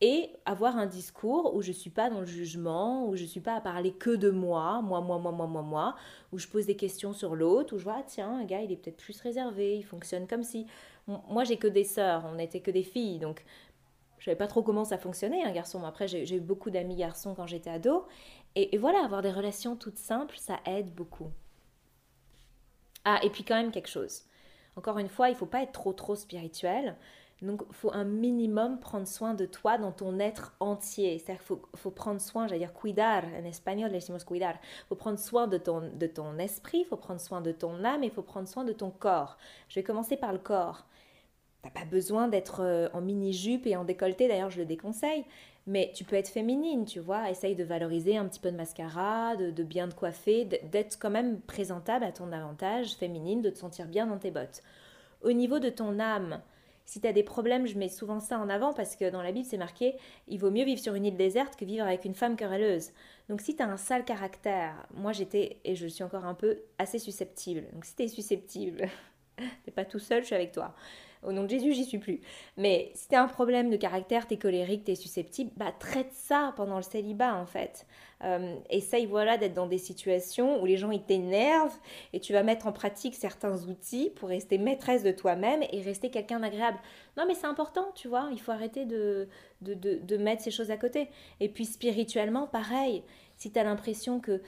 [0.02, 3.28] et avoir un discours où je ne suis pas dans le jugement, où je ne
[3.28, 5.96] suis pas à parler que de moi, moi, moi, moi, moi, moi, moi,
[6.32, 8.72] où je pose des questions sur l'autre, où je vois, ah, tiens, un gars, il
[8.72, 10.66] est peut-être plus réservé, il fonctionne comme si.
[11.08, 13.46] Moi, j'ai que des sœurs, on n'était que des filles, donc
[14.18, 15.84] je savais pas trop comment ça fonctionnait, un garçon.
[15.84, 18.06] Après, j'ai eu beaucoup d'amis garçons quand j'étais ado.
[18.56, 21.30] Et, et voilà, avoir des relations toutes simples, ça aide beaucoup.
[23.04, 24.24] Ah, et puis quand même quelque chose.
[24.76, 26.96] Encore une fois, il faut pas être trop, trop spirituel.
[27.42, 31.18] Donc, il faut un minimum prendre soin de toi dans ton être entier.
[31.18, 34.56] C'est-à-dire qu'il faut, prendre soin, j'allais dire cuidar, en espagnol, decimos cuidar.
[34.62, 37.84] Il faut prendre soin de ton, de ton esprit, il faut prendre soin de ton
[37.84, 39.38] âme et il faut prendre soin de ton corps.
[39.70, 40.86] Je vais commencer par le corps.
[41.64, 45.26] T'as pas besoin d'être euh, en mini-jupe et en décolleté, d'ailleurs je le déconseille,
[45.68, 49.36] mais tu peux être féminine, tu vois, essaye de valoriser un petit peu de mascara,
[49.36, 53.60] de, de bien te coiffer, d'être quand même présentable à ton avantage, féminine, de te
[53.60, 54.64] sentir bien dans tes bottes.
[55.24, 56.42] Au niveau de ton âme,
[56.92, 59.48] si tu des problèmes, je mets souvent ça en avant parce que dans la Bible,
[59.50, 59.96] c'est marqué
[60.28, 62.92] il vaut mieux vivre sur une île déserte que vivre avec une femme querelleuse.
[63.30, 67.00] Donc si tu un sale caractère, moi j'étais, et je suis encore un peu, assez
[67.00, 67.64] susceptible.
[67.72, 68.90] Donc si tu susceptible,
[69.64, 70.76] t'es pas tout seul, je suis avec toi.
[71.24, 72.20] Au nom de Jésus, j'y suis plus.
[72.58, 75.72] Mais si tu as un problème de caractère, tu es colérique, tu es susceptible, bah
[75.78, 77.86] traite ça pendant le célibat en fait.
[78.24, 81.78] Euh, essaye voilà d'être dans des situations où les gens ils t'énervent
[82.14, 86.12] et tu vas mettre en pratique certains outils pour rester maîtresse de toi-même et rester
[86.12, 86.78] quelqu'un d'agréable.
[87.18, 89.28] Non mais c'est important, tu vois, il faut arrêter de,
[89.62, 91.10] de, de, de mettre ces choses à côté.
[91.40, 93.04] Et puis spirituellement, pareil,
[93.38, 94.42] si tu as l'impression que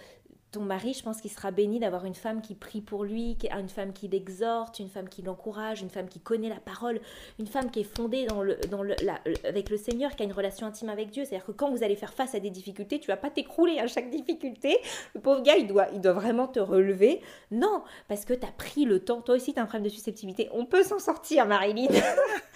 [0.54, 3.70] ton mari, je pense qu'il sera béni d'avoir une femme qui prie pour lui, une
[3.70, 7.01] femme qui l'exhorte, une femme qui l'encourage, une femme qui connaît la parole,
[7.39, 8.95] une femme qui est fondée dans le, dans le,
[9.43, 11.26] avec le Seigneur, qui a une relation intime avec Dieu.
[11.26, 13.88] C'est-à-dire que quand vous allez faire face à des difficultés, tu vas pas t'écrouler à
[13.88, 14.78] chaque difficulté.
[15.16, 17.22] Le pauvre gars, il doit, il doit vraiment te relever.
[17.49, 19.22] Non, parce que tu as pris le temps.
[19.22, 20.49] Toi aussi, tu as un problème de susceptibilité.
[20.51, 21.88] On peut s'en sortir, Marilyn.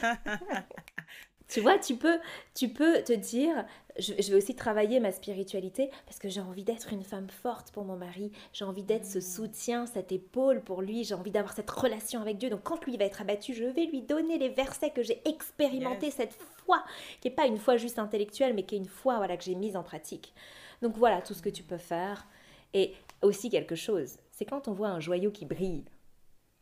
[1.48, 2.20] tu vois, tu peux,
[2.54, 3.66] tu peux te dire,
[4.00, 7.84] je, vais aussi travailler ma spiritualité parce que j'ai envie d'être une femme forte pour
[7.84, 11.70] mon mari, j'ai envie d'être ce soutien, cette épaule pour lui, j'ai envie d'avoir cette
[11.70, 12.50] relation avec Dieu.
[12.50, 16.12] Donc quand lui va être abattu, je vais lui donner les versets que j'ai expérimentés,
[16.12, 16.84] cette foi,
[17.22, 19.56] qui n'est pas une foi juste intellectuelle, mais qui est une foi voilà, que j'ai
[19.56, 20.34] mise en pratique.
[20.82, 22.28] Donc voilà tout ce que tu peux faire.
[22.74, 25.86] Et aussi quelque chose, c'est quand on voit un joyau qui brille,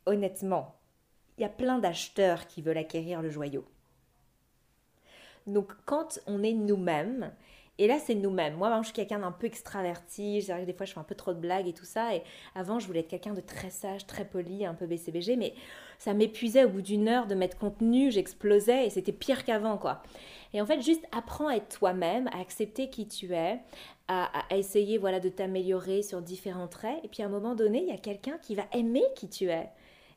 [0.06, 0.76] honnêtement,
[1.38, 3.66] il y a plein d'acheteurs qui veulent acquérir le joyau.
[5.48, 7.32] Donc quand on est nous-mêmes,
[7.78, 8.56] et là c'est nous-mêmes.
[8.56, 11.16] Moi, je suis quelqu'un d'un peu extraverti, je que des fois je fais un peu
[11.16, 12.16] trop de blagues et tout ça.
[12.16, 12.24] Et
[12.56, 15.54] avant, je voulais être quelqu'un de très sage, très poli, un peu BCBG, mais
[16.00, 20.02] ça m'épuisait au bout d'une heure de mettre contenu, j'explosais et c'était pire qu'avant, quoi.
[20.54, 23.60] Et en fait, juste apprends à être toi-même, à accepter qui tu es,
[24.08, 27.00] à, à essayer voilà de t'améliorer sur différents traits.
[27.04, 29.50] Et puis à un moment donné, il y a quelqu'un qui va aimer qui tu
[29.50, 29.70] es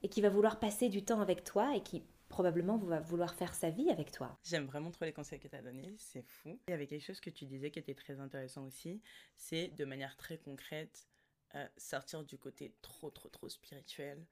[0.02, 2.02] et qui va vouloir passer du temps avec toi et qui
[2.38, 4.38] probablement vouloir faire sa vie avec toi.
[4.44, 6.60] J'aime vraiment trop les conseils que tu as donnés, c'est fou.
[6.68, 9.02] Il y avait quelque chose que tu disais qui était très intéressant aussi,
[9.34, 11.08] c'est de manière très concrète
[11.56, 14.24] euh, sortir du côté trop trop trop spirituel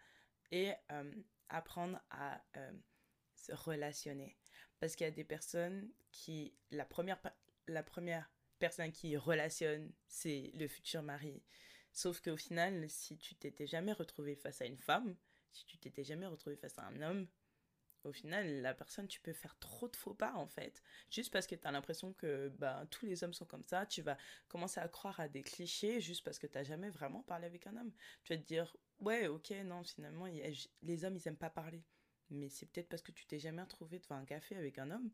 [0.53, 1.13] et euh,
[1.49, 2.71] apprendre à euh,
[3.35, 4.39] se relationner.
[4.79, 7.21] Parce qu'il y a des personnes qui, la première,
[7.67, 8.31] la première
[8.61, 11.43] personne qui relationne, c'est le futur mari.
[11.91, 15.17] Sauf qu'au final, si tu t'étais jamais retrouvé face à une femme,
[15.51, 17.27] si tu t'étais jamais retrouvé face à un homme,
[18.07, 20.83] au final, la personne, tu peux faire trop de faux pas en fait.
[21.11, 24.03] Juste parce que tu as l'impression que bah, tous les hommes sont comme ça, tu
[24.03, 24.17] vas
[24.49, 27.67] commencer à croire à des clichés juste parce que tu n'as jamais vraiment parlé avec
[27.67, 27.93] un homme.
[28.25, 30.27] Tu vas te dire, ouais, ok, non, finalement,
[30.83, 31.85] les hommes, ils aiment pas parler.
[32.31, 35.11] Mais c'est peut-être parce que tu t'es jamais retrouvé devant un café avec un homme.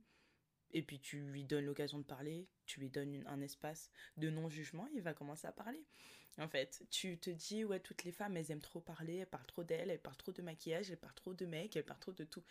[0.74, 4.88] Et puis tu lui donnes l'occasion de parler, tu lui donnes un espace de non-jugement,
[4.94, 5.84] il va commencer à parler.
[6.38, 9.46] En fait, tu te dis, ouais, toutes les femmes, elles aiment trop parler, elles parlent
[9.46, 12.12] trop d'elles, elles parlent trop de maquillage, elles parlent trop de mecs, elles parlent trop
[12.12, 12.42] de tout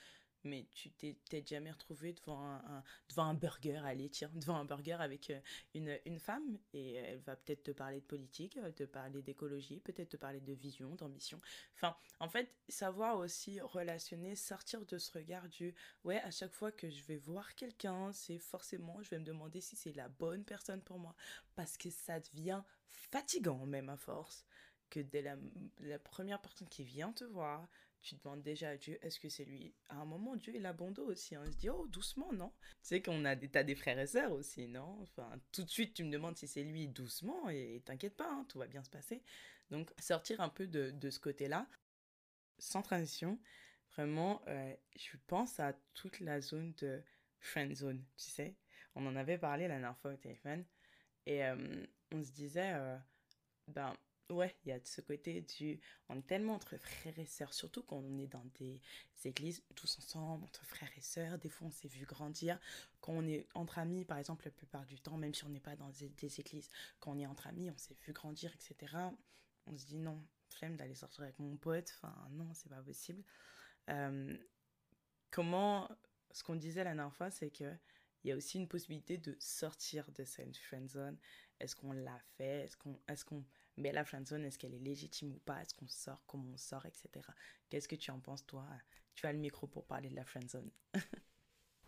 [0.44, 4.66] mais tu t'es peut-être jamais retrouvé devant un, devant un burger, allez, tiens, devant un
[4.66, 5.40] burger avec euh,
[5.74, 9.80] une, une femme, et elle va peut-être te parler de politique, euh, te parler d'écologie,
[9.80, 11.40] peut-être te parler de vision, d'ambition.
[11.76, 15.74] Enfin, en fait, savoir aussi relationner, sortir de ce regard du,
[16.04, 19.62] ouais, à chaque fois que je vais voir quelqu'un, c'est forcément, je vais me demander
[19.62, 21.16] si c'est la bonne personne pour moi,
[21.56, 24.46] parce que ça devient fatigant même à force
[24.90, 25.38] que dès la,
[25.80, 27.68] la première personne qui vient te voir,
[28.02, 29.74] tu demandes déjà à Dieu, est-ce que c'est lui?
[29.90, 31.38] À un moment, Dieu, il a aussi.
[31.38, 32.52] On se dit, oh, doucement, non?
[32.60, 35.00] Tu sais qu'on a des, tas des frères et sœurs aussi, non?
[35.02, 38.46] Enfin, tout de suite, tu me demandes si c'est lui, doucement, et t'inquiète pas, hein,
[38.50, 39.22] tout va bien se passer.
[39.70, 41.68] Donc, sortir un peu de, de ce côté-là,
[42.58, 43.40] sans transition,
[43.96, 47.04] vraiment, euh, je pense à toute la zone de
[47.40, 48.56] friend zone, tu sais?
[48.96, 50.66] On en avait parlé la dernière fois au téléphone,
[51.28, 52.98] et euh, on se disait, euh,
[53.68, 53.96] ben
[54.30, 55.80] Ouais, il y a ce côté du.
[56.08, 58.82] On est tellement entre frères et sœurs, surtout quand on est dans des
[59.26, 61.38] églises tous ensemble, entre frères et sœurs.
[61.38, 62.58] Des fois, on s'est vu grandir.
[63.02, 65.60] Quand on est entre amis, par exemple, la plupart du temps, même si on n'est
[65.60, 66.70] pas dans des, églises,
[67.00, 68.96] quand on est entre amis, on s'est vu grandir, etc.
[69.66, 71.94] On se dit non, flemme d'aller sortir avec mon pote.
[71.98, 73.24] Enfin, non, c'est pas possible.
[73.90, 74.38] Euh,
[75.30, 75.90] comment.
[76.34, 77.76] Ce qu'on disait la dernière fois, c'est que
[78.24, 81.18] il y a aussi une possibilité de sortir de cette friend zone.
[81.60, 82.64] Est-ce qu'on l'a fait?
[82.64, 82.98] Est-ce qu'on.
[83.08, 83.44] Est-ce qu'on
[83.82, 85.62] mais la friendzone, est-ce qu'elle est légitime ou pas?
[85.62, 86.22] Est-ce qu'on sort?
[86.28, 86.86] Comment on sort?
[86.86, 87.10] Etc.
[87.70, 88.66] Qu'est-ce que tu en penses, toi?
[89.16, 90.70] Tu as le micro pour parler de la friendzone.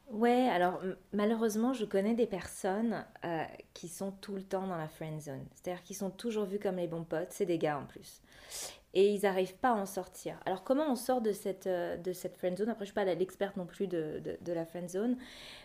[0.09, 0.81] ouais, alors
[1.13, 3.43] malheureusement, je connais des personnes euh,
[3.73, 5.47] qui sont tout le temps dans la friendzone.
[5.55, 7.31] C'est-à-dire qu'ils sont toujours vus comme les bons potes.
[7.31, 8.21] C'est des gars en plus.
[8.95, 10.39] Et ils n'arrivent pas à en sortir.
[10.45, 13.15] Alors comment on sort de cette, euh, de cette friendzone Après, je ne suis pas
[13.15, 15.17] l'experte non plus de, de, de la friendzone.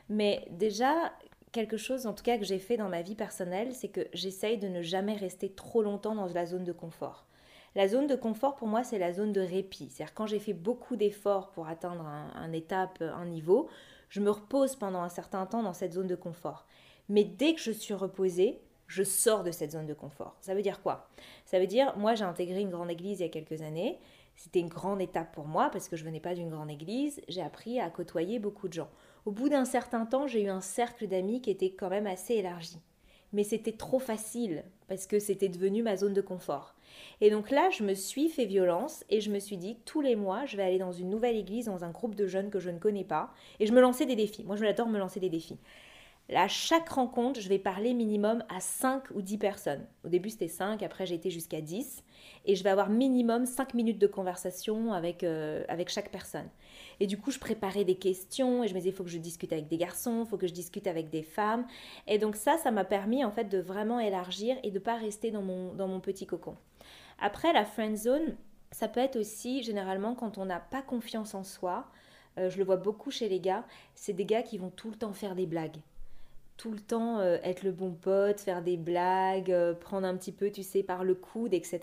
[0.09, 1.12] Mais déjà,
[1.52, 4.58] quelque chose, en tout cas, que j'ai fait dans ma vie personnelle, c'est que j'essaye
[4.58, 7.26] de ne jamais rester trop longtemps dans la zone de confort.
[7.74, 9.88] La zone de confort, pour moi, c'est la zone de répit.
[9.90, 13.68] C'est-à-dire quand j'ai fait beaucoup d'efforts pour atteindre un, étape, un niveau,
[14.08, 16.66] je me repose pendant un certain temps dans cette zone de confort.
[17.08, 20.36] Mais dès que je suis reposée, je sors de cette zone de confort.
[20.40, 21.08] Ça veut dire quoi?
[21.44, 23.98] Ça veut dire, moi j'ai intégré une grande église il y a quelques années.
[24.34, 27.20] C'était une grande étape pour moi parce que je venais pas d'une grande église.
[27.28, 28.88] J'ai appris à côtoyer beaucoup de gens.
[29.26, 32.34] Au bout d'un certain temps, j'ai eu un cercle d'amis qui était quand même assez
[32.34, 32.78] élargi.
[33.32, 36.74] Mais c'était trop facile parce que c'était devenu ma zone de confort.
[37.20, 40.16] Et donc là, je me suis fait violence et je me suis dit, tous les
[40.16, 42.70] mois, je vais aller dans une nouvelle église, dans un groupe de jeunes que je
[42.70, 43.30] ne connais pas,
[43.60, 44.44] et je me lançais des défis.
[44.44, 45.58] Moi, je m'adore me lancer des défis.
[46.34, 49.86] À chaque rencontre, je vais parler minimum à 5 ou 10 personnes.
[50.05, 52.05] Au début, c'était 5, après, j'ai été jusqu'à 10.
[52.44, 56.46] Et je vais avoir minimum 5 minutes de conversation avec, euh, avec chaque personne.
[57.00, 59.16] Et du coup, je préparais des questions et je me disais, il faut que je
[59.16, 61.66] discute avec des garçons, il faut que je discute avec des femmes.
[62.06, 64.96] Et donc ça, ça m'a permis en fait de vraiment élargir et de ne pas
[64.96, 66.56] rester dans mon, dans mon petit cocon.
[67.18, 68.36] Après, la friend zone,
[68.70, 71.86] ça peut être aussi généralement quand on n'a pas confiance en soi.
[72.36, 73.64] Euh, je le vois beaucoup chez les gars,
[73.94, 75.78] c'est des gars qui vont tout le temps faire des blagues
[76.59, 80.32] tout le temps euh, être le bon pote, faire des blagues, euh, prendre un petit
[80.32, 81.80] peu, tu sais, par le coude, etc.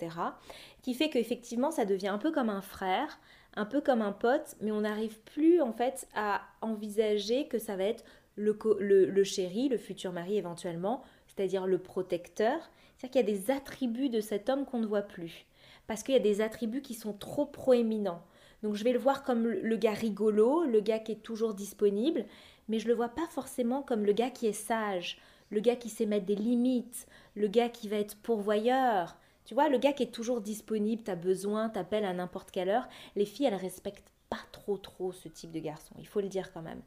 [0.83, 3.19] Qui fait qu'effectivement, ça devient un peu comme un frère,
[3.55, 7.77] un peu comme un pote, mais on n'arrive plus en fait à envisager que ça
[7.77, 8.03] va être
[8.35, 12.59] le, le, chéri, le futur mari éventuellement, c'est-à-dire le protecteur.
[12.97, 15.45] C'est-à-dire qu'il y a des attributs de cet homme qu'on ne voit plus.
[15.87, 18.21] Parce qu'il y a des attributs qui sont trop proéminents.
[18.61, 22.25] Donc je vais le voir comme le gars rigolo, le gars qui est toujours disponible,
[22.67, 25.17] mais je le vois pas forcément comme le gars qui est sage,
[25.51, 29.17] le gars qui sait mettre des limites, le gars qui va être pourvoyeur.
[29.45, 32.69] Tu vois, le gars qui est toujours disponible, tu as besoin, t'appelles à n'importe quelle
[32.69, 32.87] heure.
[33.15, 34.11] Les filles, elles respectent
[34.51, 36.81] trop trop ce type de garçon, il faut le dire quand même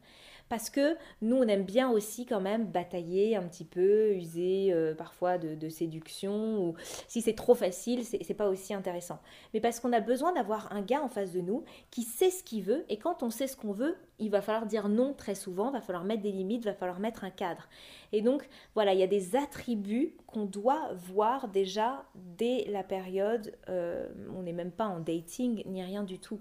[0.49, 4.95] parce que nous, on aime bien aussi quand même batailler un petit peu, user euh,
[4.95, 6.75] parfois de, séduction, ou
[7.07, 9.19] si c'est trop facile, c'est pas aussi intéressant.
[9.53, 12.43] Mais parce qu'on a besoin d'avoir un gars en face de nous qui sait ce
[12.43, 15.35] qu'il veut, et quand on sait ce qu'on veut, il va falloir dire non très
[15.35, 17.69] souvent, va falloir mettre des limites, va falloir mettre un cadre.
[18.11, 23.55] Et donc, voilà, il y a des attributs qu'on doit voir déjà dès la période,
[23.69, 26.39] euh, on n'est même pas en dating, ni rien du tout.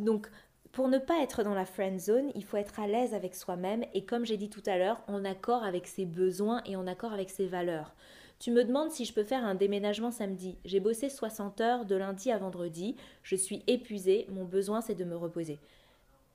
[0.00, 0.28] Donc,
[0.72, 3.84] pour ne pas être dans la friend zone, il faut être à l'aise avec soi-même
[3.92, 7.12] et comme j'ai dit tout à l'heure, en accord avec ses besoins et en accord
[7.12, 7.94] avec ses valeurs.
[8.38, 10.56] Tu me demandes si je peux faire un déménagement samedi.
[10.64, 15.04] J'ai bossé 60 heures de lundi à vendredi, je suis épuisée, mon besoin c'est de
[15.04, 15.58] me reposer.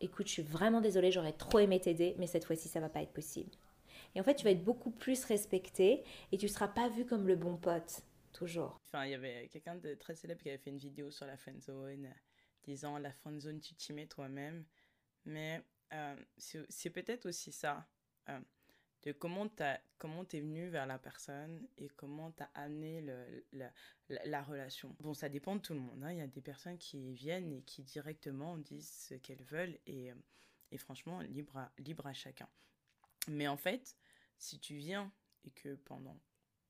[0.01, 3.01] Écoute, je suis vraiment désolée, j'aurais trop aimé t'aider, mais cette fois-ci ça va pas
[3.01, 3.49] être possible.
[4.13, 7.27] Et en fait, tu vas être beaucoup plus respecté et tu seras pas vu comme
[7.27, 8.01] le bon pote,
[8.31, 8.77] toujours.
[8.87, 11.37] Enfin, il y avait quelqu'un de très célèbre qui avait fait une vidéo sur la
[11.37, 12.07] friend zone
[12.65, 14.65] disant la friend zone, tu t'y mets toi-même.
[15.25, 15.63] Mais
[15.93, 17.87] euh, c'est peut-être aussi ça,
[18.29, 18.39] euh,
[19.03, 23.71] de comment tu es venu vers la personne et comment tu as amené le, la,
[24.09, 24.95] la, relation.
[24.99, 26.03] Bon, ça dépend de tout le monde.
[26.03, 26.11] Hein.
[26.11, 30.11] Il y a des personnes qui viennent et qui directement disent ce qu'elles veulent et,
[30.11, 30.15] euh,
[30.71, 32.49] et franchement, libre à, libre à chacun.
[33.27, 33.95] Mais en fait,
[34.37, 35.11] si tu viens
[35.43, 36.19] et que pendant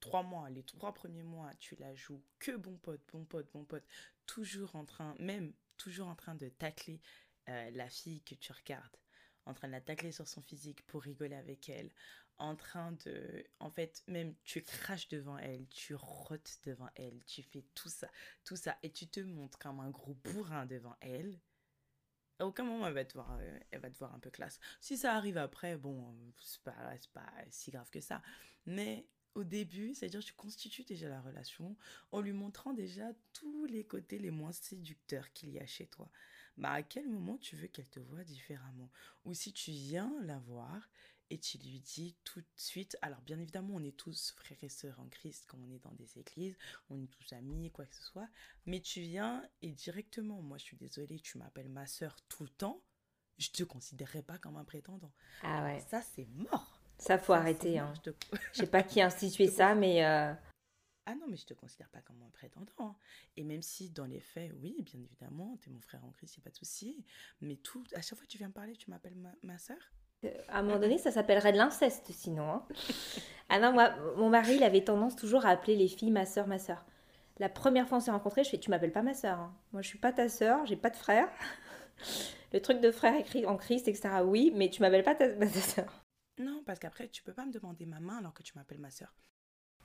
[0.02, 3.64] trois mois, les trois premiers mois, tu la joues que bon pote, bon pote, bon
[3.64, 3.86] pote,
[4.26, 7.02] toujours en train, même toujours en train de tacler
[7.50, 8.98] euh, la fille que tu regardes,
[9.46, 11.92] en train de la tacler sur son physique pour rigoler avec elle,
[12.38, 13.46] en train de...
[13.60, 18.10] En fait, même tu craches devant elle, tu rotes devant elle, tu fais tout ça,
[18.44, 21.40] tout ça, et tu te montres comme un gros bourrin devant elle.
[22.40, 24.60] À aucun moment elle va te voir, euh, elle va te voir un peu classe.
[24.82, 28.22] Si ça arrive après, bon, c'est pas, pas si grave que ça.
[28.66, 31.76] Mais au début, c'est-à-dire tu constitues déjà la relation
[32.12, 36.10] en lui montrant déjà tous les côtés les moins séducteurs qu'il y a chez toi.
[36.58, 38.90] Bah à quel moment tu veux qu'elle te voie différemment?
[39.26, 40.90] Ou si tu viens la voir
[41.30, 44.70] et tu lui dis tout de suite, alors bien évidemment on est tous frères et
[44.70, 46.58] sœurs en Christ quand on est dans des églises,
[46.90, 48.30] on est tous amis, quoi que ce soit,
[48.66, 52.50] mais tu viens et directement, moi je suis désolée, tu m'appelles ma sœur tout le
[52.50, 52.82] temps,
[53.38, 55.12] je te considérerai pas comme un prétendant.
[55.42, 55.84] Ah ouais.
[55.90, 56.75] Ça c'est mort.
[56.98, 57.80] Ça, faut arrêter.
[57.80, 57.94] Hein.
[58.54, 60.06] Je sais pas qui a institué ça, mais.
[60.06, 60.34] Euh,
[61.08, 62.72] ah non, mais je te considère pas comme un prétendant.
[62.80, 62.96] Hein.
[63.38, 66.38] Et même si dans les faits, oui, bien évidemment, tu es mon frère en Christ,
[66.38, 67.06] il a pas de souci.
[67.42, 69.78] Mais tout, à chaque fois que tu viens me parler, tu m'appelles ma, ma soeur.
[70.24, 72.50] Euh, à un moment donné, ça s'appellerait de l'inceste sinon.
[72.50, 72.66] Hein.
[73.50, 76.48] ah non, moi, mon mari, il avait tendance toujours à appeler les filles ma soeur,
[76.48, 76.84] ma soeur.
[77.38, 79.52] La première fois qu'on s'est rencontrés, je fais Tu m'appelles pas ma soeur.
[79.74, 81.30] Moi, je suis pas ta soeur, j'ai pas de frère.
[82.54, 84.22] Le truc de frère écrit en Christ, etc.
[84.24, 86.05] Oui, mais tu m'appelles pas ta, ta soeur.
[86.38, 88.92] Non, parce qu'après, tu peux pas me demander ma main alors que tu m'appelles ma
[88.92, 89.14] soeur.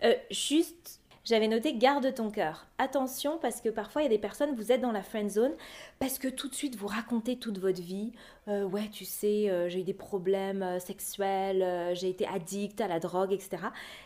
[0.02, 2.66] Euh, juste, j'avais noté garde ton cœur.
[2.78, 5.52] Attention parce que parfois il y a des personnes, vous êtes dans la friend zone
[5.98, 8.12] parce que tout de suite vous racontez toute votre vie.
[8.48, 12.98] Euh, ouais, tu sais, euh, j'ai eu des problèmes sexuels, j'ai été addict à la
[12.98, 13.58] drogue, etc.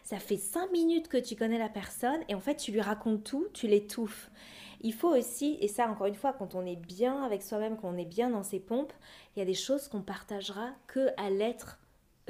[0.03, 3.23] Ça fait cinq minutes que tu connais la personne et en fait tu lui racontes
[3.23, 4.31] tout, tu l'étouffes.
[4.81, 7.89] Il faut aussi, et ça encore une fois, quand on est bien avec soi-même, quand
[7.89, 8.93] on est bien dans ses pompes,
[9.35, 11.79] il y a des choses qu'on partagera que à l'être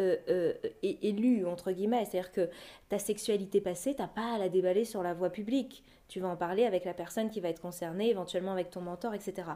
[0.01, 0.53] euh, euh,
[0.83, 2.05] élu, entre guillemets.
[2.05, 2.49] C'est-à-dire que
[2.89, 5.85] ta sexualité passée, t'as pas à la déballer sur la voie publique.
[6.15, 9.15] Tu vas en parler avec la personne qui va être concernée, éventuellement avec ton mentor,
[9.15, 9.49] etc.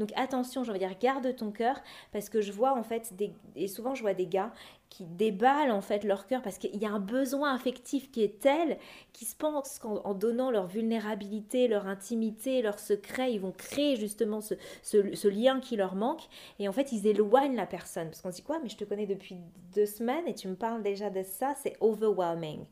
[0.00, 1.80] Donc attention, je veux dire, garde ton cœur,
[2.10, 4.52] parce que je vois en fait, des, et souvent je vois des gars
[4.88, 8.40] qui déballent en fait leur cœur parce qu'il y a un besoin affectif qui est
[8.40, 8.76] tel
[9.12, 14.40] qu'ils se pensent qu'en donnant leur vulnérabilité, leur intimité, leur secret, ils vont créer justement
[14.40, 16.26] ce, ce, lien qui leur manque
[16.58, 18.82] et en fait ils éloignent la personne parce qu'on se dit quoi mais je te
[18.82, 19.36] connais depuis
[19.76, 22.64] deux semaines et tu me parles déjà de ça, c'est overwhelming.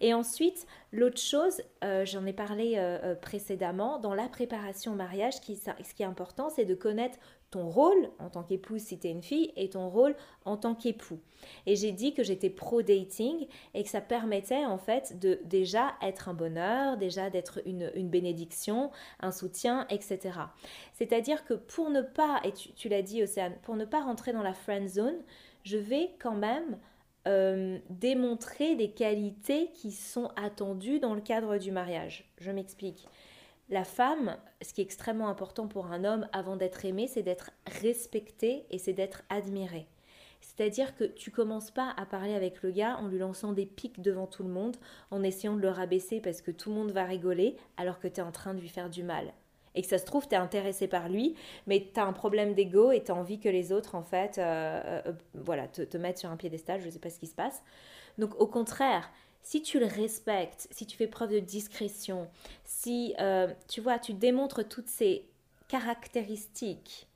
[0.00, 4.96] Et ensuite, l'autre chose, euh, j'en ai parlé euh, euh, précédemment, dans la préparation au
[4.96, 7.18] mariage, ce qui est important, c'est de connaître
[7.50, 10.74] ton rôle en tant qu'épouse si tu es une fille et ton rôle en tant
[10.74, 11.20] qu'époux.
[11.66, 16.28] Et j'ai dit que j'étais pro-dating et que ça permettait en fait de déjà être
[16.28, 18.90] un bonheur, déjà d'être une, bénédiction,
[19.20, 20.38] un soutien, etc.
[20.92, 24.42] C'est-à-dire que pour ne pas, et tu, l'as dit Océane, pour ne pas rentrer dans
[24.42, 25.16] la friend zone,
[25.62, 26.78] je vais quand même
[27.26, 32.30] euh, démontrer des qualités qui sont attendues dans le cadre du mariage.
[32.38, 33.06] Je m'explique.
[33.68, 37.50] La femme, ce qui est extrêmement important pour un homme avant d'être aimé, c'est d'être
[37.82, 39.88] respecté et c'est d'être admiré.
[40.40, 44.00] C'est-à-dire que tu commences pas à parler avec le gars en lui lançant des pics
[44.00, 44.76] devant tout le monde,
[45.10, 48.20] en essayant de le rabaisser parce que tout le monde va rigoler alors que tu
[48.20, 49.32] es en train de lui faire du mal.
[49.76, 51.36] Et que ça se trouve, tu es intéressé par lui,
[51.66, 54.38] mais tu as un problème d'ego et tu as envie que les autres, en fait,
[54.38, 57.26] euh, euh, voilà, te, te mettent sur un piédestal, je ne sais pas ce qui
[57.26, 57.62] se passe.
[58.18, 59.10] Donc au contraire,
[59.42, 62.28] si tu le respectes, si tu fais preuve de discrétion,
[62.64, 65.24] si euh, tu vois, tu démontres toutes ces
[65.68, 67.06] caractéristiques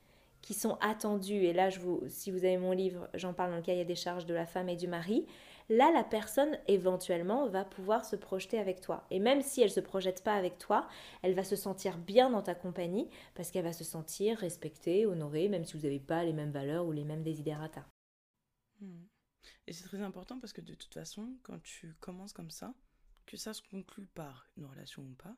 [0.41, 3.57] qui sont attendues, et là, je vous, si vous avez mon livre, j'en parle dans
[3.57, 5.27] le cahier des charges de la femme et du mari,
[5.71, 9.07] là, la personne éventuellement va pouvoir se projeter avec toi.
[9.11, 10.87] Et même si elle ne se projette pas avec toi,
[11.23, 15.49] elle va se sentir bien dans ta compagnie parce qu'elle va se sentir respectée, honorée,
[15.49, 17.87] même si vous n'avez pas les mêmes valeurs ou les mêmes desiderata.
[18.81, 19.05] Hmm.
[19.67, 22.75] Et c'est très important parce que de toute façon, quand tu commences comme ça,
[23.27, 25.37] que ça se conclut par une relation ou pas,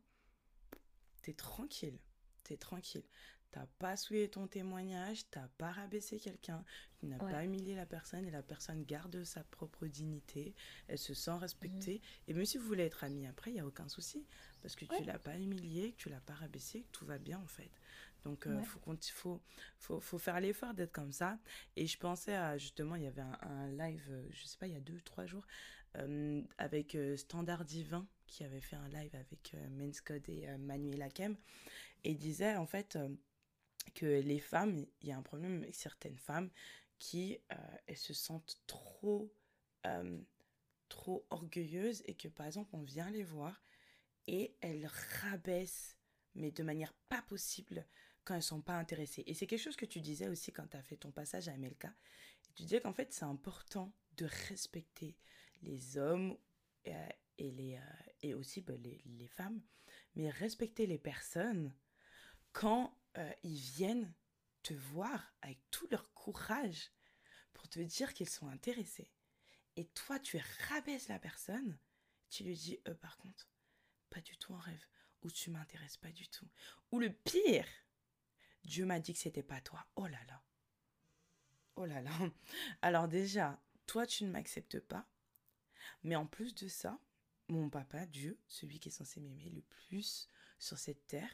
[1.21, 1.99] t'es tranquille.
[2.43, 3.05] T'es tranquille.
[3.53, 6.65] T'as pas souillé ton témoignage, t'as pas rabaissé quelqu'un,
[6.99, 10.55] tu n'as pas humilié la personne et la personne garde sa propre dignité,
[10.89, 11.97] elle se sent respectée.
[11.97, 12.25] Mhm.
[12.29, 14.27] Et même si vous voulez être amis après, il n'y a aucun souci
[14.63, 17.47] parce que tu l'as pas humilié, que tu l'as pas rabaissé, tout va bien en
[17.47, 17.71] fait.
[18.25, 19.41] Donc, il euh, faut,
[19.79, 21.39] faut, faut, faire l'effort d'être comme ça.
[21.77, 24.75] Et je pensais à, justement, il y avait un, live, euh, je sais pas, il
[24.75, 25.47] y a deux, trois jours,
[25.97, 31.37] euh, avec Standard Divin, qui avait fait un live avec Men's Code et Manuel Hakem.
[32.05, 32.97] Et il disait, en fait,
[33.91, 36.51] que les femmes, il y a un problème avec certaines femmes
[36.99, 37.39] qui,
[37.87, 39.35] elles se sentent trop,
[40.89, 43.63] trop orgueilleuses et que, par exemple, on vient les voir
[44.27, 44.89] et elles
[45.21, 45.97] rabaissent
[46.35, 47.87] mais de manière pas possible
[48.25, 49.25] quand elles sont pas intéressées.
[49.27, 51.57] Et c'est quelque chose que tu disais aussi quand tu as fait ton passage à
[51.57, 51.87] MLK.
[52.55, 55.17] tu disais qu'en fait, c'est important de respecter
[55.63, 56.37] les hommes
[56.87, 59.61] euh, et, les, euh, et aussi bah, les, les, femmes,
[60.15, 61.75] mais respecter les personnes
[62.53, 64.13] quand euh, ils viennent
[64.63, 66.91] te voir avec tout leur courage
[67.53, 69.11] pour te dire qu'ils sont intéressés.
[69.77, 71.79] Et toi, tu rabaisses la personne,
[72.29, 73.49] tu lui dis, par contre,
[74.11, 74.87] pas du tout en rêve,
[75.23, 76.49] ou tu m'intéresses pas du tout.
[76.91, 77.67] Ou le pire,
[78.65, 79.87] Dieu m'a dit que c'était pas toi.
[79.97, 80.43] Oh là là.
[81.77, 82.11] Oh là là.
[82.83, 85.09] Alors déjà, toi tu ne m'acceptes pas.
[86.03, 86.99] Mais en plus de ça,
[87.49, 90.29] mon papa, Dieu, celui qui est censé m'aimer le plus
[90.59, 91.31] sur cette terre,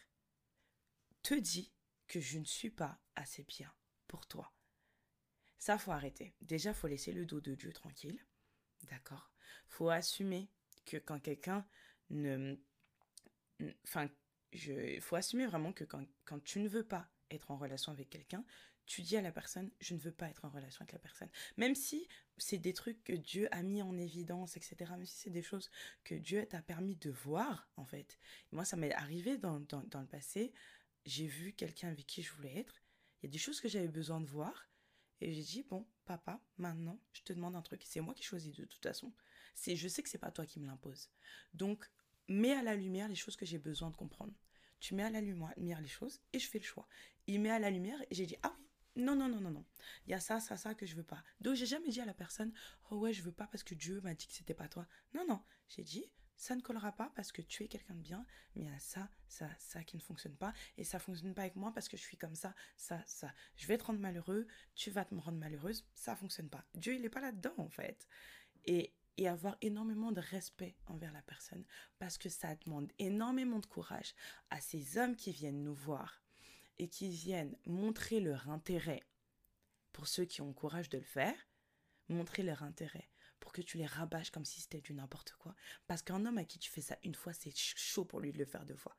[1.23, 1.73] te dit
[2.07, 3.73] que je ne suis pas assez bien
[4.07, 4.53] pour toi.
[5.59, 6.35] Ça, faut arrêter.
[6.40, 8.24] Déjà, faut laisser le dos de Dieu tranquille.
[8.90, 9.32] D'accord?
[9.66, 10.49] Faut assumer
[10.85, 11.66] que quand quelqu'un
[12.11, 12.57] ne.
[13.85, 14.09] Enfin,
[14.53, 18.09] il faut assumer vraiment que quand, quand tu ne veux pas être en relation avec
[18.09, 18.45] quelqu'un,
[18.89, 21.28] tu dis à la personne, je ne veux pas être en relation avec la personne.
[21.59, 22.09] Même si
[22.39, 24.77] c'est des trucs que Dieu a mis en évidence, etc.
[24.93, 25.70] Même si c'est des choses
[26.05, 28.19] que Dieu t'a permis de voir, en fait.
[28.51, 30.53] Moi, ça m'est arrivé dans, dans, le passé.
[31.09, 32.82] J'ai vu quelqu'un avec qui je voulais être.
[33.22, 34.68] Il y a des choses que j'avais besoin de voir.
[35.20, 37.82] Et j'ai dit, bon, papa, maintenant, je te demande un truc.
[37.85, 39.12] C'est moi qui choisis de toute façon.
[39.55, 41.10] C'est, je sais que c'est pas toi qui me l'impose.
[41.55, 41.90] Donc,
[42.28, 44.35] mets à la lumière les choses que j'ai besoin de comprendre
[44.80, 46.89] tu mets à la lumière les choses et je fais le choix.
[47.26, 49.64] Il met à la lumière et j'ai dit ah oui, non non non non non.
[50.06, 51.22] Il y a ça ça ça que je veux pas.
[51.40, 52.52] Donc j'ai jamais dit à la personne
[52.90, 54.86] oh ouais, je veux pas parce que Dieu m'a dit que c'était pas toi.
[55.14, 58.24] Non non, j'ai dit ça ne collera pas parce que tu es quelqu'un de bien,
[58.55, 61.43] mais il y a ça, ça, ça qui ne fonctionne pas, et ça fonctionne pas
[61.43, 63.35] avec moi parce que je suis comme ça, ça, ça.
[63.56, 64.47] Je vais te rendre malheureux,
[64.77, 66.65] tu vas te me rendre malheureuse, ça fonctionne pas.
[66.77, 68.06] Dieu, il n'est pas là-dedans, en fait.
[68.66, 71.65] Et, et avoir énormément de respect envers la personne
[71.98, 74.15] parce que ça demande énormément de courage
[74.51, 76.23] à ces hommes qui viennent nous voir
[76.78, 79.02] et qui viennent montrer leur intérêt
[79.93, 81.35] pour ceux qui ont le courage de le faire,
[82.09, 83.10] montrer leur intérêt
[83.40, 85.55] pour que tu les rabâches comme si c'était du n'importe quoi.
[85.86, 88.39] Parce qu'un homme à qui tu fais ça une fois, c'est chaud pour lui de
[88.39, 88.97] le faire deux fois.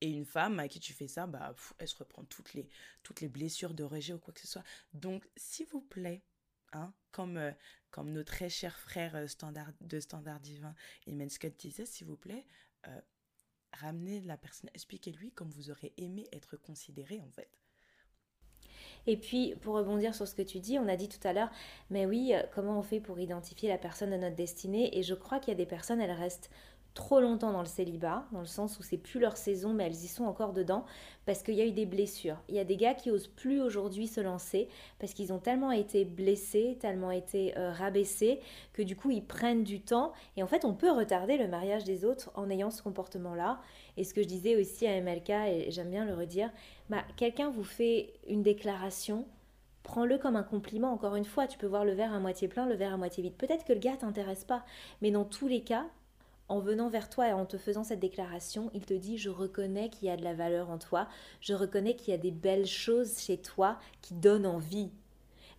[0.00, 2.68] Et une femme à qui tu fais ça, bah, elle se reprend toutes les,
[3.02, 4.64] toutes les blessures de rejet ou quoi que ce soit.
[4.94, 6.24] Donc, s'il vous plaît,
[6.72, 7.52] hein, comme, euh,
[7.90, 10.74] comme nos très chers frères euh, standard, de Standard Divin,
[11.06, 12.46] et Scott disait, s'il vous plaît,
[12.86, 13.00] euh,
[13.74, 17.59] ramenez la personne, expliquez-lui comme vous aurez aimé être considéré en fait.
[19.06, 21.50] Et puis, pour rebondir sur ce que tu dis, on a dit tout à l'heure,
[21.90, 24.96] mais oui, euh, comment on fait pour identifier la personne de notre destinée?
[24.98, 26.50] Et je crois qu'il y a des personnes, elles restent
[26.94, 30.04] trop longtemps dans le célibat, dans le sens où c'est plus leur saison, mais elles
[30.04, 30.84] y sont encore dedans,
[31.24, 32.36] parce qu'il y a eu des blessures.
[32.48, 34.68] Il y a des gars qui osent plus aujourd'hui se lancer,
[34.98, 38.40] parce qu'ils ont tellement été blessés, tellement été euh, rabaissés,
[38.72, 41.84] que du coup ils prennent du temps, et en fait on peut retarder le mariage
[41.84, 43.60] des autres en ayant ce comportement-là.
[43.96, 46.50] Et ce que je disais aussi à MLK, et j'aime bien le redire,
[46.88, 49.26] bah, quelqu'un vous fait une déclaration,
[49.82, 50.92] prends-le comme un compliment.
[50.92, 53.22] Encore une fois, tu peux voir le verre à moitié plein, le verre à moitié
[53.22, 53.34] vide.
[53.34, 54.64] Peut-être que le gars t'intéresse pas,
[55.02, 55.86] mais dans tous les cas,
[56.50, 59.88] en venant vers toi et en te faisant cette déclaration, il te dit je reconnais
[59.88, 61.08] qu'il y a de la valeur en toi,
[61.40, 64.90] je reconnais qu'il y a des belles choses chez toi qui donnent envie.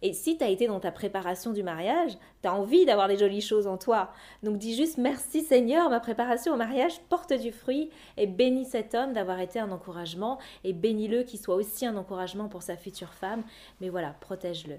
[0.03, 3.17] Et si tu as été dans ta préparation du mariage, tu as envie d'avoir des
[3.17, 4.11] jolies choses en toi.
[4.43, 8.93] Donc dis juste merci Seigneur, ma préparation au mariage porte du fruit et bénis cet
[8.93, 13.13] homme d'avoir été un encouragement et bénis-le qu'il soit aussi un encouragement pour sa future
[13.13, 13.43] femme.
[13.79, 14.77] Mais voilà, protège-le.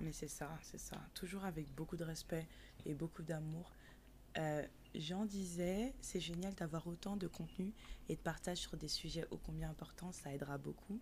[0.00, 0.96] Mais c'est ça, c'est ça.
[1.12, 2.46] Toujours avec beaucoup de respect
[2.86, 3.72] et beaucoup d'amour.
[4.38, 7.72] Euh, Jean disait, c'est génial d'avoir autant de contenu
[8.08, 11.00] et de partage sur des sujets ô combien importants, ça aidera beaucoup.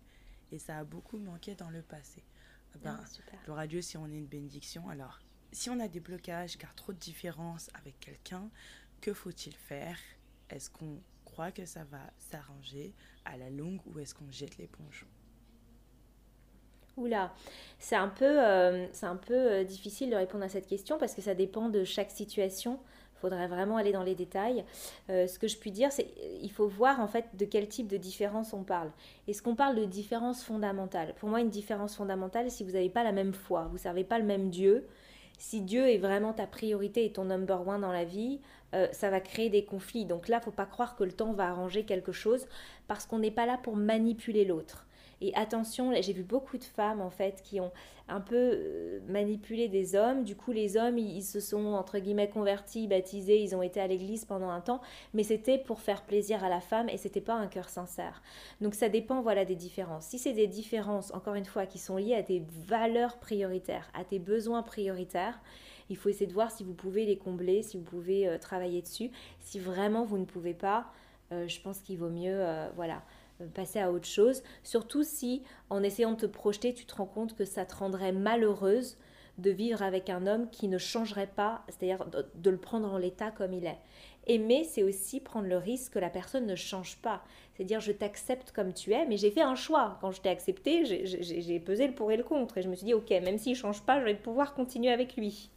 [0.51, 2.23] Et ça a beaucoup manqué dans le passé.
[2.75, 2.99] Ah ben,
[3.55, 4.89] ah, Dieu si on est une bénédiction.
[4.89, 5.19] Alors,
[5.51, 8.49] si on a des blocages, car trop de différences avec quelqu'un,
[9.01, 9.97] que faut-il faire?
[10.49, 12.93] Est-ce qu'on croit que ça va s'arranger
[13.25, 15.05] à la longue ou est-ce qu'on jette l'éponge?
[16.95, 17.33] Oula,
[17.79, 21.15] c'est un peu, euh, c'est un peu euh, difficile de répondre à cette question parce
[21.15, 22.79] que ça dépend de chaque situation
[23.23, 24.65] faudrait vraiment aller dans les détails.
[25.09, 26.07] Euh, ce que je puis dire, c'est
[26.41, 28.91] il faut voir en fait de quel type de différence on parle.
[29.29, 31.13] Est-ce qu'on parle de différence fondamentale?
[31.19, 34.03] Pour moi, une différence fondamentale, si vous n'avez pas la même foi, vous ne servez
[34.03, 34.85] pas le même Dieu,
[35.37, 38.41] si Dieu est vraiment ta priorité et ton number one dans la vie,
[38.73, 40.05] euh, ça va créer des conflits.
[40.05, 42.45] Donc là, faut pas croire que le temps va arranger quelque chose
[42.87, 44.85] parce qu'on n'est pas là pour manipuler l'autre.
[45.23, 47.71] Et attention, j'ai vu beaucoup de femmes en fait qui ont
[48.09, 50.25] un peu euh, manipulé des hommes.
[50.25, 53.87] Du coup, les hommes, ils, se sont entre guillemets convertis, baptisés, ils ont été à
[53.87, 54.81] l'église pendant un temps,
[55.13, 58.21] mais c'était pour faire plaisir à la femme et c'était pas un cœur sincère.
[58.59, 60.07] Donc ça dépend voilà des différences.
[60.07, 64.03] Si c'est des différences encore une fois qui sont liées à tes valeurs prioritaires, à
[64.03, 65.39] tes besoins prioritaires,
[65.89, 68.81] il faut essayer de voir si vous pouvez les combler, si vous pouvez euh, travailler
[68.81, 69.09] dessus.
[69.39, 70.87] Si vraiment vous ne pouvez pas,
[71.31, 72.45] euh, je pense qu'il vaut mieux
[72.75, 73.03] voilà
[73.47, 74.43] passer à autre chose.
[74.63, 78.11] Surtout si, en essayant de te projeter, tu te rends compte que ça te rendrait
[78.11, 78.97] malheureuse
[79.37, 83.31] de vivre avec un homme qui ne changerait pas, c'est-à-dire de, le prendre en l'état
[83.31, 83.79] comme il est.
[84.27, 87.23] Aimer, c'est aussi prendre le risque que la personne ne change pas.
[87.53, 89.97] C'est-à-dire, je t'accepte comme tu es, mais j'ai fait un choix.
[90.01, 92.57] Quand je t'ai accepté, j'ai pesé le pour et le contre.
[92.57, 94.91] Et je me suis dit, ok, même s'il ne change pas, je vais pouvoir continuer
[94.91, 95.49] avec lui.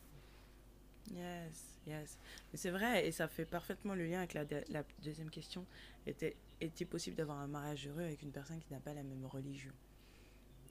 [1.14, 2.18] Yes, yes.
[2.56, 5.66] C'est vrai, et ça fait parfaitement le lien avec la, deuxième question.
[6.06, 9.24] Était, est-il possible d'avoir un mariage heureux avec une personne qui n'a pas la même
[9.26, 9.72] religion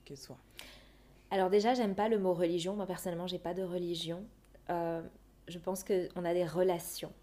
[0.06, 0.38] que soi
[1.32, 2.76] Alors déjà, j'aime pas le mot religion.
[2.76, 4.26] Moi, personnellement, j'ai pas de religion.
[4.70, 5.02] Euh,
[5.48, 7.14] je pense qu'on a des relations.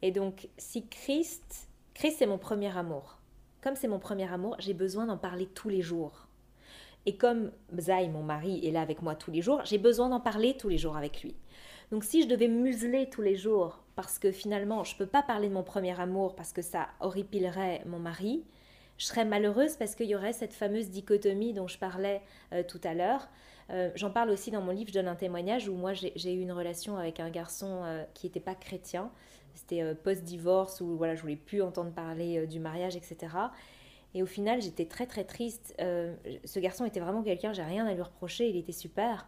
[0.00, 3.18] Et donc, si Christ, Christ c'est mon premier amour.
[3.60, 6.28] Comme c'est mon premier amour, j'ai besoin d'en parler tous les jours.
[7.06, 10.20] Et comme Zai, mon mari, est là avec moi tous les jours, j'ai besoin d'en
[10.20, 11.34] parler tous les jours avec lui.
[11.90, 15.22] Donc si je devais museler tous les jours parce que finalement je ne peux pas
[15.22, 18.44] parler de mon premier amour parce que ça horripilerait mon mari,
[18.98, 22.20] je serais malheureuse parce qu'il y aurait cette fameuse dichotomie dont je parlais
[22.52, 23.28] euh, tout à l'heure.
[23.70, 26.40] Euh, j'en parle aussi dans mon livre, je donne un témoignage où moi j'ai eu
[26.40, 29.10] une relation avec un garçon euh, qui n'était pas chrétien.
[29.54, 33.16] C'était post-divorce où voilà, je voulais plus entendre parler du mariage, etc.
[34.14, 35.74] Et au final, j'étais très très triste.
[35.78, 39.26] ce garçon était vraiment quelqu'un, j'ai rien à lui reprocher, il était super.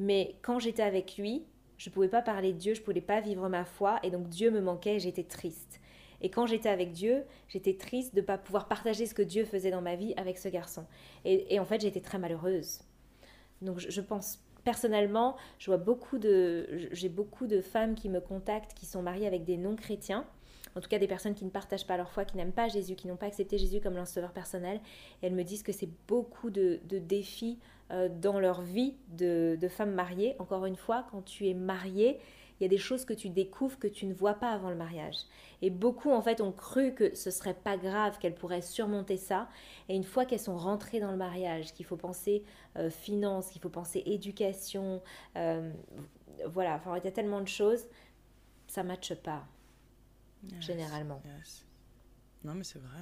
[0.00, 1.44] Mais quand j'étais avec lui,
[1.78, 4.10] je ne pouvais pas parler de Dieu, je ne pouvais pas vivre ma foi, et
[4.10, 5.80] donc Dieu me manquait et j'étais triste.
[6.20, 9.44] Et quand j'étais avec Dieu, j'étais triste de ne pas pouvoir partager ce que Dieu
[9.44, 10.84] faisait dans ma vie avec ce garçon.
[11.24, 12.80] Et, en fait, j'étais très malheureuse.
[13.62, 18.74] Donc je, pense personnellement, je vois beaucoup de, j'ai beaucoup de femmes qui me contactent
[18.74, 20.26] qui sont mariées avec des non-chrétiens.
[20.76, 22.94] En tout cas, des personnes qui ne partagent pas leur foi, qui n'aiment pas Jésus,
[22.94, 24.80] qui n'ont pas accepté Jésus comme leur sauveur personnel.
[25.22, 29.68] Et elles me disent que c'est beaucoup de, défis euh, dans leur vie de, de
[29.68, 30.36] femmes mariées.
[30.38, 32.20] Encore une fois, quand tu es mariée,
[32.58, 34.76] il y a des choses que tu découvres que tu ne vois pas avant le
[34.76, 35.16] mariage.
[35.62, 39.48] Et beaucoup, en fait, ont cru que ce serait pas grave, qu'elles pourraient surmonter ça.
[39.88, 42.44] Et une fois qu'elles sont rentrées dans le mariage, qu'il faut penser
[42.76, 45.02] euh, finance, qu'il faut penser éducation,
[45.36, 45.72] euh,
[46.46, 47.86] voilà, enfin, il y a tellement de choses,
[48.66, 49.46] ça ne matche pas,
[50.60, 51.22] généralement.
[52.44, 53.00] Non, mais c'est vrai.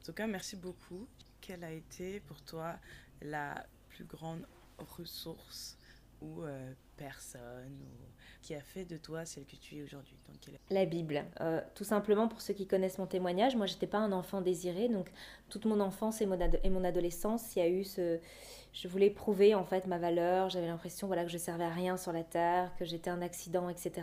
[0.00, 1.06] En tout cas, merci beaucoup.
[1.40, 2.76] Quelle a été pour toi
[3.22, 4.46] la plus grande
[4.78, 5.76] ressource
[6.22, 8.06] ou euh, personne ou
[8.42, 10.16] qui a fait de toi celle que tu es aujourd'hui
[10.70, 11.24] La Bible.
[11.40, 14.88] Euh, tout simplement pour ceux qui connaissent mon témoignage, moi j'étais pas un enfant désiré,
[14.88, 15.10] donc
[15.48, 18.18] toute mon enfance et mon, et mon adolescence, il y a eu ce...
[18.72, 21.96] Je voulais prouver en fait ma valeur, j'avais l'impression voilà, que je servais à rien
[21.96, 24.02] sur la terre, que j'étais un accident, etc.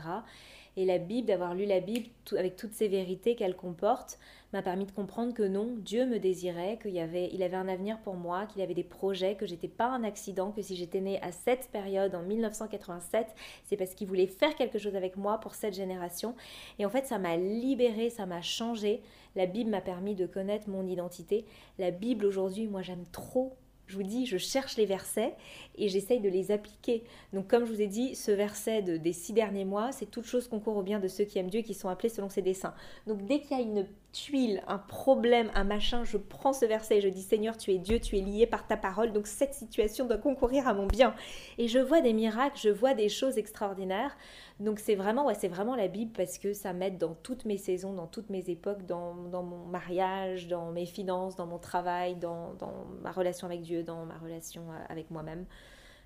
[0.76, 4.18] Et la Bible, d'avoir lu la Bible avec toutes ces vérités qu'elle comporte,
[4.54, 8.16] m'a permis de comprendre que non, Dieu me désirait, qu'il avait, avait un avenir pour
[8.16, 11.32] moi, qu'il avait des projets, que j'étais pas un accident, que si j'étais née à
[11.32, 13.28] cette période en 1987,
[13.66, 16.36] c'est parce qu'il voulait faire quelque chose avec moi pour cette génération.
[16.80, 19.02] Et en fait, ça m'a libérée, ça m'a changé.
[19.36, 21.46] La Bible m'a permis de connaître mon identité.
[21.80, 25.36] La Bible aujourd'hui, moi j'aime trop je vous dis, je cherche les versets
[25.76, 27.04] et j'essaye de les appliquer.
[27.34, 30.48] Donc comme je vous ai dit, ce verset des six derniers mois, c'est toute chose
[30.48, 32.74] concourt au bien de ceux qui aiment Dieu et qui sont appelés selon ses desseins.
[33.08, 37.00] Donc dès qu'il y a une tuile, un problème, un machin, je prends ce verset
[37.00, 39.54] et je dis Seigneur, tu es Dieu, tu es lié par ta parole, donc cette
[39.54, 41.16] situation doit concourir à mon bien.
[41.58, 44.16] Et je vois des miracles, je vois des choses extraordinaires.
[44.60, 47.58] Donc c'est vraiment, ouais, c'est vraiment la Bible parce que ça m'aide dans toutes mes
[47.58, 52.54] saisons, dans toutes mes époques, dans, mon mariage, dans mes finances, dans mon travail, dans,
[52.54, 55.46] dans ma relation avec Dieu, dans ma relation euh, avec moi-même.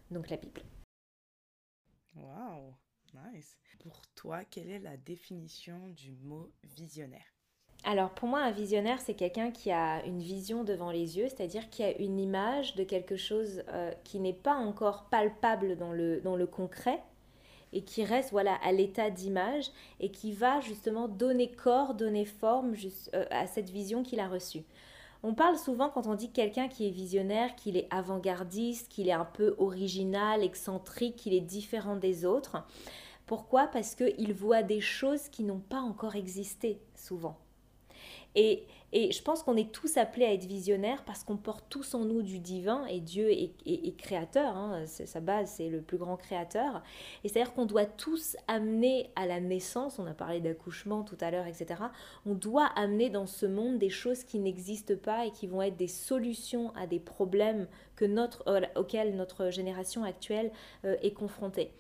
[0.10, 0.62] Donc la Bible.
[2.16, 2.74] Wow,
[3.14, 3.58] nice.
[3.80, 7.37] Pour toi, quelle est la définition du mot visionnaire?
[7.84, 11.70] Alors pour moi, un visionnaire, c'est quelqu'un qui a une vision devant les yeux, c'est-à-dire
[11.70, 16.20] qui a une image de quelque chose euh, qui n'est pas encore palpable dans le,
[16.20, 17.02] dans le concret
[17.74, 22.74] et qui reste voilà à l'état d'image et qui va justement donner corps, donner forme
[23.14, 24.64] euh, à cette vision qu'il a reçue.
[25.24, 29.14] On parle souvent quand on dit quelqu'un qui est visionnaire, qu'il est avant-gardiste, qu'il est
[29.14, 32.58] un peu original, excentrique, qu'il est différent des autres.
[33.26, 33.68] Pourquoi?
[33.68, 37.38] Parce qu'il voit des choses qui n'ont pas encore existé souvent.
[38.38, 42.06] Et, je pense qu'on est tous appelés à être visionnaires parce qu'on porte tous en
[42.06, 46.82] nous du divin et Dieu est, créateur, hein, sa base c'est le plus grand créateur.
[47.24, 51.32] Et c'est-à-dire qu'on doit tous amener à la naissance, on a parlé d'accouchement tout à
[51.32, 51.82] l'heure, etc.
[52.26, 55.78] On doit amener dans ce monde des choses qui n'existent pas et qui vont être
[55.78, 57.68] des solutions à des problèmes
[58.76, 60.52] auxquels notre génération actuelle
[60.86, 61.72] euh, est confrontée.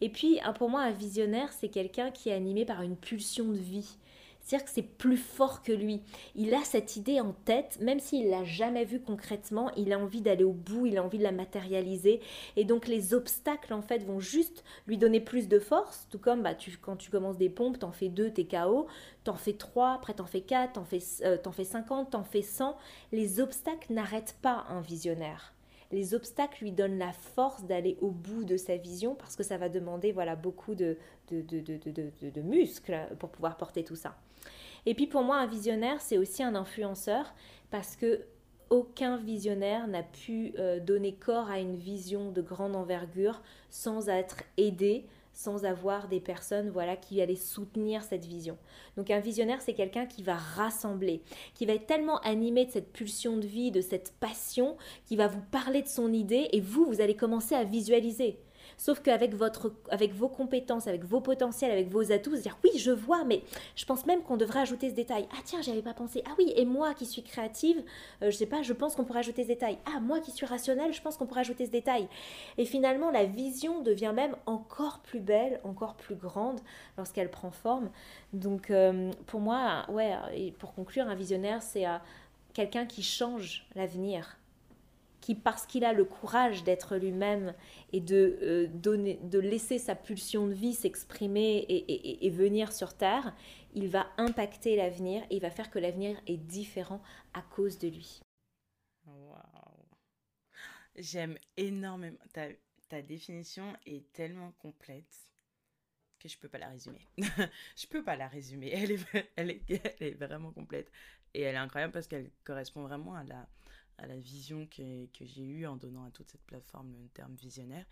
[0.00, 3.58] Et puis, pour moi, un visionnaire, c'est quelqu'un qui est animé par une pulsion de
[3.58, 3.98] vie.
[4.42, 6.02] C'est-à-dire que c'est plus fort que lui.
[6.34, 10.20] Il a cette idée en tête, même s'il l'a jamais vue concrètement, il a envie
[10.20, 12.20] d'aller au bout, il a envie de la matérialiser.
[12.56, 16.08] Et donc les obstacles, en fait, vont juste lui donner plus de force.
[16.10, 18.86] Tout comme bah, tu, quand tu commences des pompes, t'en fais deux, t'es KO.
[19.24, 22.76] T'en fais trois, après t'en fais quatre, t'en fais, euh, fais 50, t'en fais 100.
[23.12, 25.54] Les obstacles n'arrêtent pas un visionnaire
[25.92, 29.58] les obstacles lui donnent la force d'aller au bout de sa vision parce que ça
[29.58, 30.96] va demander voilà beaucoup de,
[31.30, 34.16] de, de, de muscles pour pouvoir porter tout ça.
[34.86, 37.34] Et puis pour moi, un visionnaire, c'est aussi un influenceur
[37.70, 38.26] parce que
[38.72, 44.38] aucun visionnaire n'a pu euh, donner corps à une vision de grande envergure sans être
[44.56, 45.04] aidé,
[45.34, 48.56] sans avoir des personnes voilà qui allaient soutenir cette vision.
[48.96, 51.22] Donc un visionnaire c'est quelqu'un qui va rassembler,
[51.54, 55.28] qui va être tellement animé de cette pulsion de vie, de cette passion, qui va
[55.28, 58.38] vous parler de son idée et vous vous allez commencer à visualiser.
[58.76, 62.70] Sauf qu'avec votre, avec vos compétences, avec vos potentiels, avec vos atouts, vous dire oui,
[62.78, 63.42] je vois, mais
[63.76, 65.26] je pense même qu'on devrait ajouter ce détail.
[65.32, 66.22] Ah tiens, j'avais pas pensé.
[66.26, 67.82] Ah oui, et moi qui suis créative,
[68.22, 69.78] euh, je sais pas, je pense qu'on pourrait ajouter ce détail.
[69.86, 72.08] Ah moi qui suis rationnelle, je pense qu'on pourrait ajouter ce détail.
[72.58, 76.60] Et finalement, la vision devient même encore plus belle, encore plus grande
[76.96, 77.90] lorsqu'elle prend forme.
[78.32, 81.96] Donc euh, pour moi, ouais, et pour conclure, un visionnaire, c'est euh,
[82.54, 84.36] quelqu'un qui change l'avenir
[85.22, 87.54] qui, parce qu'il a le courage d'être lui-même
[87.92, 93.34] et de, euh, donner, de laisser sa pulsion de vie s'exprimer et, venir sur Terre,
[93.72, 97.00] il va impacter l'avenir et il va faire que l'avenir est différent
[97.32, 98.20] à cause de lui.
[99.06, 99.38] Waouh!
[100.96, 102.18] J'aime énormément.
[102.32, 102.48] Ta,
[102.88, 105.30] ta définition est tellement complète
[106.18, 107.06] que je peux pas la résumer.
[107.18, 108.70] je peux pas la résumer.
[108.72, 110.90] Elle est, elle, est, elle est vraiment complète.
[111.34, 113.46] Et elle est incroyable parce qu'elle correspond vraiment à la,
[113.98, 117.86] à la vision que, j'ai eue en donnant à toute cette plateforme le terme visionnaire.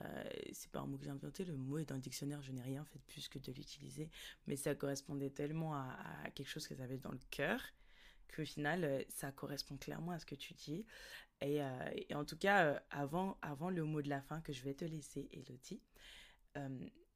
[0.00, 2.52] Euh, c'est pas un mot que j'ai inventé, le mot est dans le dictionnaire, je
[2.52, 4.10] n'ai rien fait de plus que de l'utiliser,
[4.46, 7.60] mais ça correspondait tellement à, quelque chose que j'avais dans le cœur
[8.32, 10.86] qu'au final, euh, ça correspond clairement à ce que tu dis.
[11.40, 14.74] Et, euh, en tout cas, avant, avant le mot de la fin que je vais
[14.74, 15.82] te laisser, Elodie,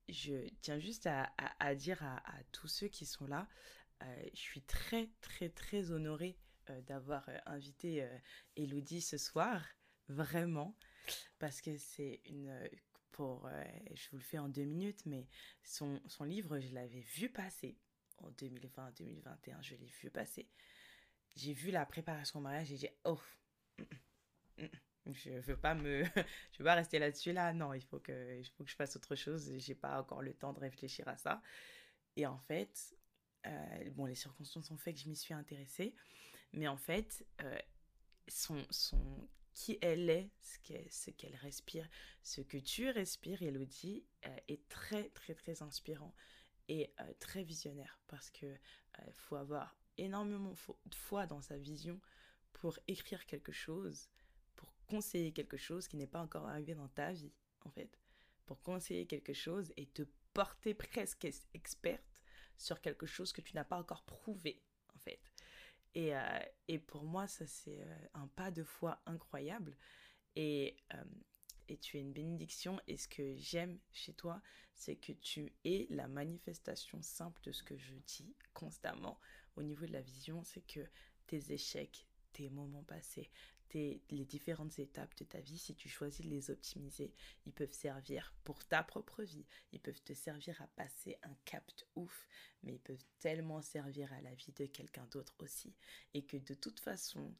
[0.08, 2.22] je tiens juste à, dire à,
[2.52, 3.48] tous ceux qui sont là,
[4.00, 6.38] je suis très, très, très honorée
[6.86, 8.08] d'avoir invité
[8.56, 9.64] Elodie ce soir,
[10.08, 10.76] vraiment
[11.38, 12.68] parce que c'est une
[13.10, 13.48] pour
[13.94, 15.28] je vous le fais en deux minutes mais
[15.64, 17.78] son, son livre je l'avais vu passer
[18.18, 20.48] en 2020 2021 je l'ai vu passer.
[21.34, 23.20] J'ai vu la préparation au mariage et j'ai dit oh
[23.78, 23.84] mm,
[24.58, 24.64] mm,
[25.06, 26.04] mm, je veux pas me
[26.52, 27.52] je veux pas rester là-dessus là.
[27.52, 30.34] Non il faut que il faut que je fasse autre chose j'ai pas encore le
[30.34, 31.42] temps de réfléchir à ça.
[32.16, 32.96] Et en fait
[33.46, 35.94] euh, bon les circonstances ont fait que je m'y suis intéressée
[36.52, 37.58] mais en fait euh,
[38.28, 41.86] son, son qui elle est, ce qu'elle respire,
[42.22, 46.14] ce que tu respires, Elodie, euh, est très très très inspirant
[46.68, 48.46] et euh, très visionnaire parce que
[49.14, 50.54] faut avoir énormément
[50.86, 52.00] de foi dans sa vision
[52.52, 54.08] pour écrire quelque chose,
[54.54, 57.32] pour conseiller quelque chose qui n'est pas encore arrivé dans ta vie
[57.64, 57.98] en fait,
[58.44, 60.02] pour conseiller quelque chose et te
[60.34, 62.22] porter presque experte
[62.56, 64.62] sur quelque chose que tu n'as pas encore prouvé.
[65.94, 66.38] Et, euh,
[66.68, 69.76] et pour moi, ça, c'est euh, un pas de foi incroyable.
[70.38, 70.70] Euh,
[71.68, 72.80] et tu es une bénédiction.
[72.86, 74.42] Et ce que j'aime chez toi,
[74.74, 79.18] c'est que tu es la manifestation simple de ce que je dis constamment
[79.56, 80.42] au niveau de la vision.
[80.44, 80.80] C'est que
[81.26, 83.30] tes échecs, tes moments passés,
[83.74, 87.12] les différentes étapes de ta vie, si tu choisis de les optimiser,
[87.46, 91.66] ils peuvent servir pour ta propre vie, ils peuvent te servir à passer un cap
[91.78, 92.28] de ouf,
[92.62, 95.74] mais ils peuvent tellement servir à la vie de quelqu'un d'autre aussi.
[96.14, 97.34] Et que de toute façon,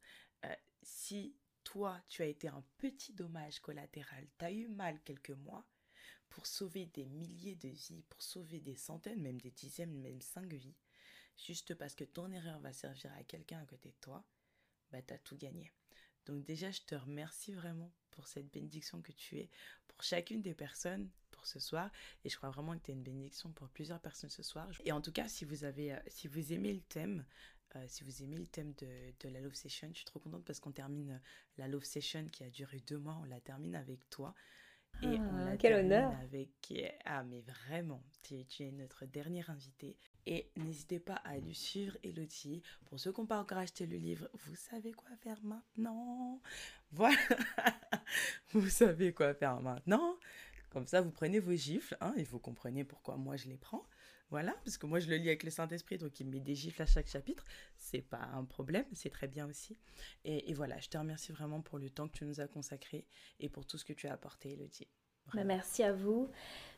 [0.44, 5.30] euh, si toi, tu as été un petit dommage collatéral, tu as eu mal quelques
[5.30, 5.66] mois,
[6.32, 10.50] pour sauver des milliers de vies, pour sauver des centaines, même des dizaines, même cinq
[10.54, 10.76] vies,
[11.36, 14.24] juste parce que ton erreur va servir à quelqu'un à côté de toi,
[14.90, 15.70] bah t'as tout gagné.
[16.26, 19.50] Donc déjà, je te remercie vraiment pour cette bénédiction que tu es
[19.88, 21.90] pour chacune des personnes pour ce soir.
[22.24, 24.68] Et je crois vraiment que tu es une bénédiction pour plusieurs personnes ce soir.
[24.84, 27.24] Et en tout cas, si vous, avez, euh, si vous aimez le thème,
[27.76, 30.44] euh, si vous aimez le thème de, de, la Love Session, je suis trop contente
[30.44, 31.18] parce qu'on termine euh,
[31.58, 34.34] la Love Session qui a duré deux mois, on la termine avec toi.
[35.02, 36.51] Et on ah, quel honneur avec...
[37.05, 39.97] Ah mais vraiment, tu, tu es notre dernière invitée.
[40.27, 42.62] Et n'hésitez pas à lui suivre Elodie.
[42.86, 46.40] Pour ceux qui n'ont pas encore acheté le livre, vous savez quoi faire maintenant.
[46.93, 47.16] Voilà.
[48.52, 50.16] vous savez quoi faire maintenant.
[50.70, 53.85] Comme ça, vous prenez vos gifles hein, et vous comprenez pourquoi moi je les prends.
[54.32, 56.54] Voilà, parce que moi je le lis avec le Saint-Esprit, donc il me met des
[56.54, 57.44] gifles à chaque chapitre.
[57.76, 59.76] C'est pas un problème, c'est très bien aussi.
[60.24, 63.06] Et, et, voilà, je te remercie vraiment pour le temps que tu nous as consacré
[63.40, 64.88] et pour tout ce que tu as apporté, Elodie.
[65.34, 66.30] Bah, merci à vous.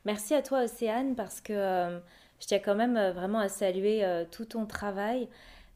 [0.05, 2.01] Merci à toi, Océane, parce que euh,
[2.41, 5.29] je tiens quand même euh, vraiment à saluer euh, tout ton travail,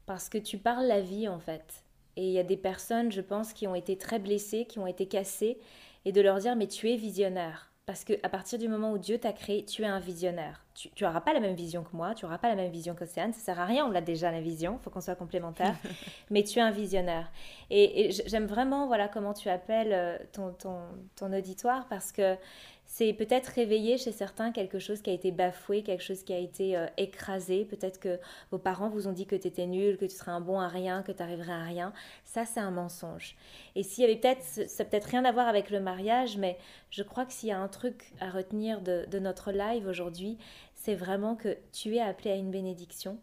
[0.05, 1.85] parce que tu parles la vie, en fait.
[2.17, 4.87] Et il y a des personnes, je pense, qui ont été très blessées, qui ont
[4.87, 5.57] été cassées,
[6.03, 7.68] et de leur dire, mais tu es visionnaire.
[7.89, 10.63] Parce qu'à partir du moment où Dieu t'a créé, tu es un visionnaire.
[10.75, 13.33] Tu n'auras pas la même vision que moi, tu n'auras pas la même vision qu'Océane,
[13.33, 15.73] ça sert à rien, on l'a déjà la vision, il faut qu'on soit complémentaires,
[16.29, 17.31] mais tu es un visionnaire.
[17.71, 20.77] Et, j'aime vraiment voilà comment tu appelles ton, ton,
[21.15, 22.37] ton auditoire parce que
[22.91, 26.39] c'est peut-être réveiller chez certains quelque chose qui a été bafoué, quelque chose qui a
[26.39, 27.63] été euh, écrasé.
[27.63, 30.41] Peut-être que vos parents vous ont dit que tu étais nul, que tu serais un
[30.41, 31.93] bon à rien, que tu arriverais à rien.
[32.25, 33.37] Ça, c'est un mensonge.
[33.75, 36.57] Et s'il y avait peut-être, ça peut-être rien à voir avec le mariage, mais
[36.89, 40.39] je crois que s'il y a un truc à retenir de, de notre live aujourd'hui,
[40.73, 43.19] c'est vraiment que tu es appelé à une bénédiction.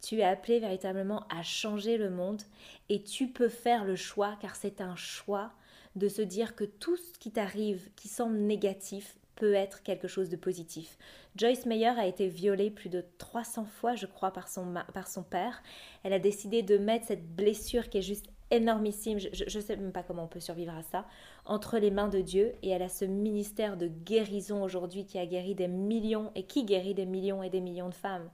[0.00, 2.40] Tu es appelé véritablement à changer le monde
[2.88, 5.52] et tu peux faire le choix car c'est un choix
[5.96, 10.28] de se dire que tout ce qui t'arrive qui semble négatif peut être quelque chose
[10.28, 10.96] de positif.
[11.36, 15.22] Joyce Meyer a été violée plus de 300 fois, je crois, par son, par son
[15.22, 15.62] père.
[16.04, 19.90] Elle a décidé de mettre cette blessure qui est juste énormissime, je ne sais même
[19.90, 21.06] pas comment on peut survivre à ça,
[21.44, 22.52] entre les mains de Dieu.
[22.62, 26.64] Et elle a ce ministère de guérison aujourd'hui qui a guéri des millions et qui
[26.64, 28.30] guérit des millions et des millions de femmes.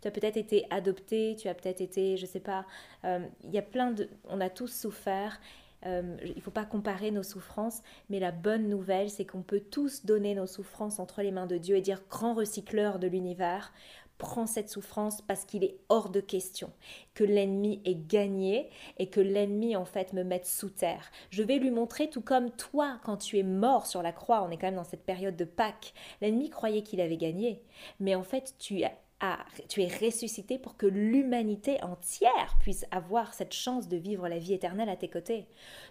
[0.00, 2.66] Tu as peut-être été adoptée, tu as peut-être été, je sais pas,
[3.04, 4.08] euh, il y a plein de...
[4.28, 5.40] On a tous souffert
[5.86, 9.62] euh, il ne faut pas comparer nos souffrances, mais la bonne nouvelle, c'est qu'on peut
[9.70, 13.72] tous donner nos souffrances entre les mains de Dieu et dire, grand recycleur de l'univers,
[14.18, 16.70] prends cette souffrance parce qu'il est hors de question
[17.14, 21.10] que l'ennemi ait gagné et que l'ennemi en fait me mette sous terre.
[21.30, 24.50] Je vais lui montrer tout comme toi quand tu es mort sur la croix, on
[24.50, 27.62] est quand même dans cette période de Pâques, l'ennemi croyait qu'il avait gagné,
[28.00, 28.92] mais en fait tu as
[29.68, 34.54] tu es ressuscité pour que l'humanité entière puisse avoir cette chance de vivre la vie
[34.54, 35.46] éternelle à tes côtés.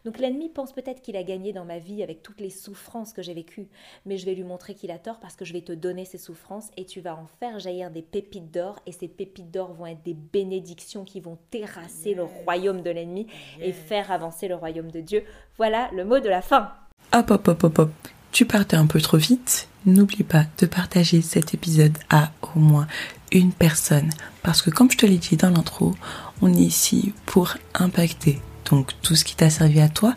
[0.05, 3.21] Donc l'ennemi pense peut-être qu'il a gagné dans ma vie avec toutes les souffrances que
[3.21, 3.67] j'ai vécues,
[4.05, 6.17] mais je vais lui montrer qu'il a tort parce que je vais te donner ces
[6.17, 9.87] souffrances et tu vas en faire jaillir des pépites d'or et ces pépites d'or vont
[9.87, 13.27] être des bénédictions qui vont terrasser le royaume de l'ennemi
[13.61, 15.23] et faire avancer le royaume de Dieu.
[15.57, 16.71] Voilà le mot de la fin.
[17.13, 17.91] Hop, hop, hop, hop, hop.
[18.31, 19.67] Tu partais un peu trop vite.
[19.85, 22.87] N'oublie pas de partager cet épisode à au moins
[23.33, 24.09] une personne.
[24.41, 25.95] Parce que comme je te l'ai dit dans l'intro,
[26.41, 28.41] on est ici pour impacter.
[28.69, 30.15] Donc tout ce qui t'a servi à toi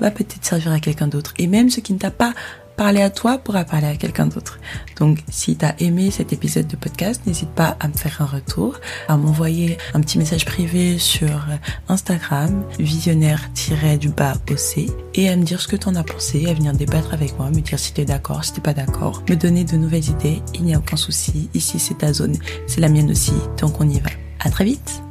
[0.00, 1.34] va peut-être servir à quelqu'un d'autre.
[1.38, 2.34] Et même ce qui ne t'a pas
[2.76, 4.58] parler à toi pourra parler à quelqu'un d'autre.
[4.98, 8.26] Donc si tu as aimé cet épisode de podcast, n'hésite pas à me faire un
[8.26, 11.46] retour, à m'envoyer un petit message privé sur
[11.88, 16.72] Instagram, visionnaire-du-bas OC, et à me dire ce que tu en as pensé, à venir
[16.72, 19.64] débattre avec moi, me dire si tu es d'accord, si tu pas d'accord, me donner
[19.64, 21.48] de nouvelles idées, il n'y a aucun souci.
[21.54, 22.36] Ici c'est ta zone,
[22.66, 24.10] c'est la mienne aussi, donc on y va.
[24.40, 25.03] À très vite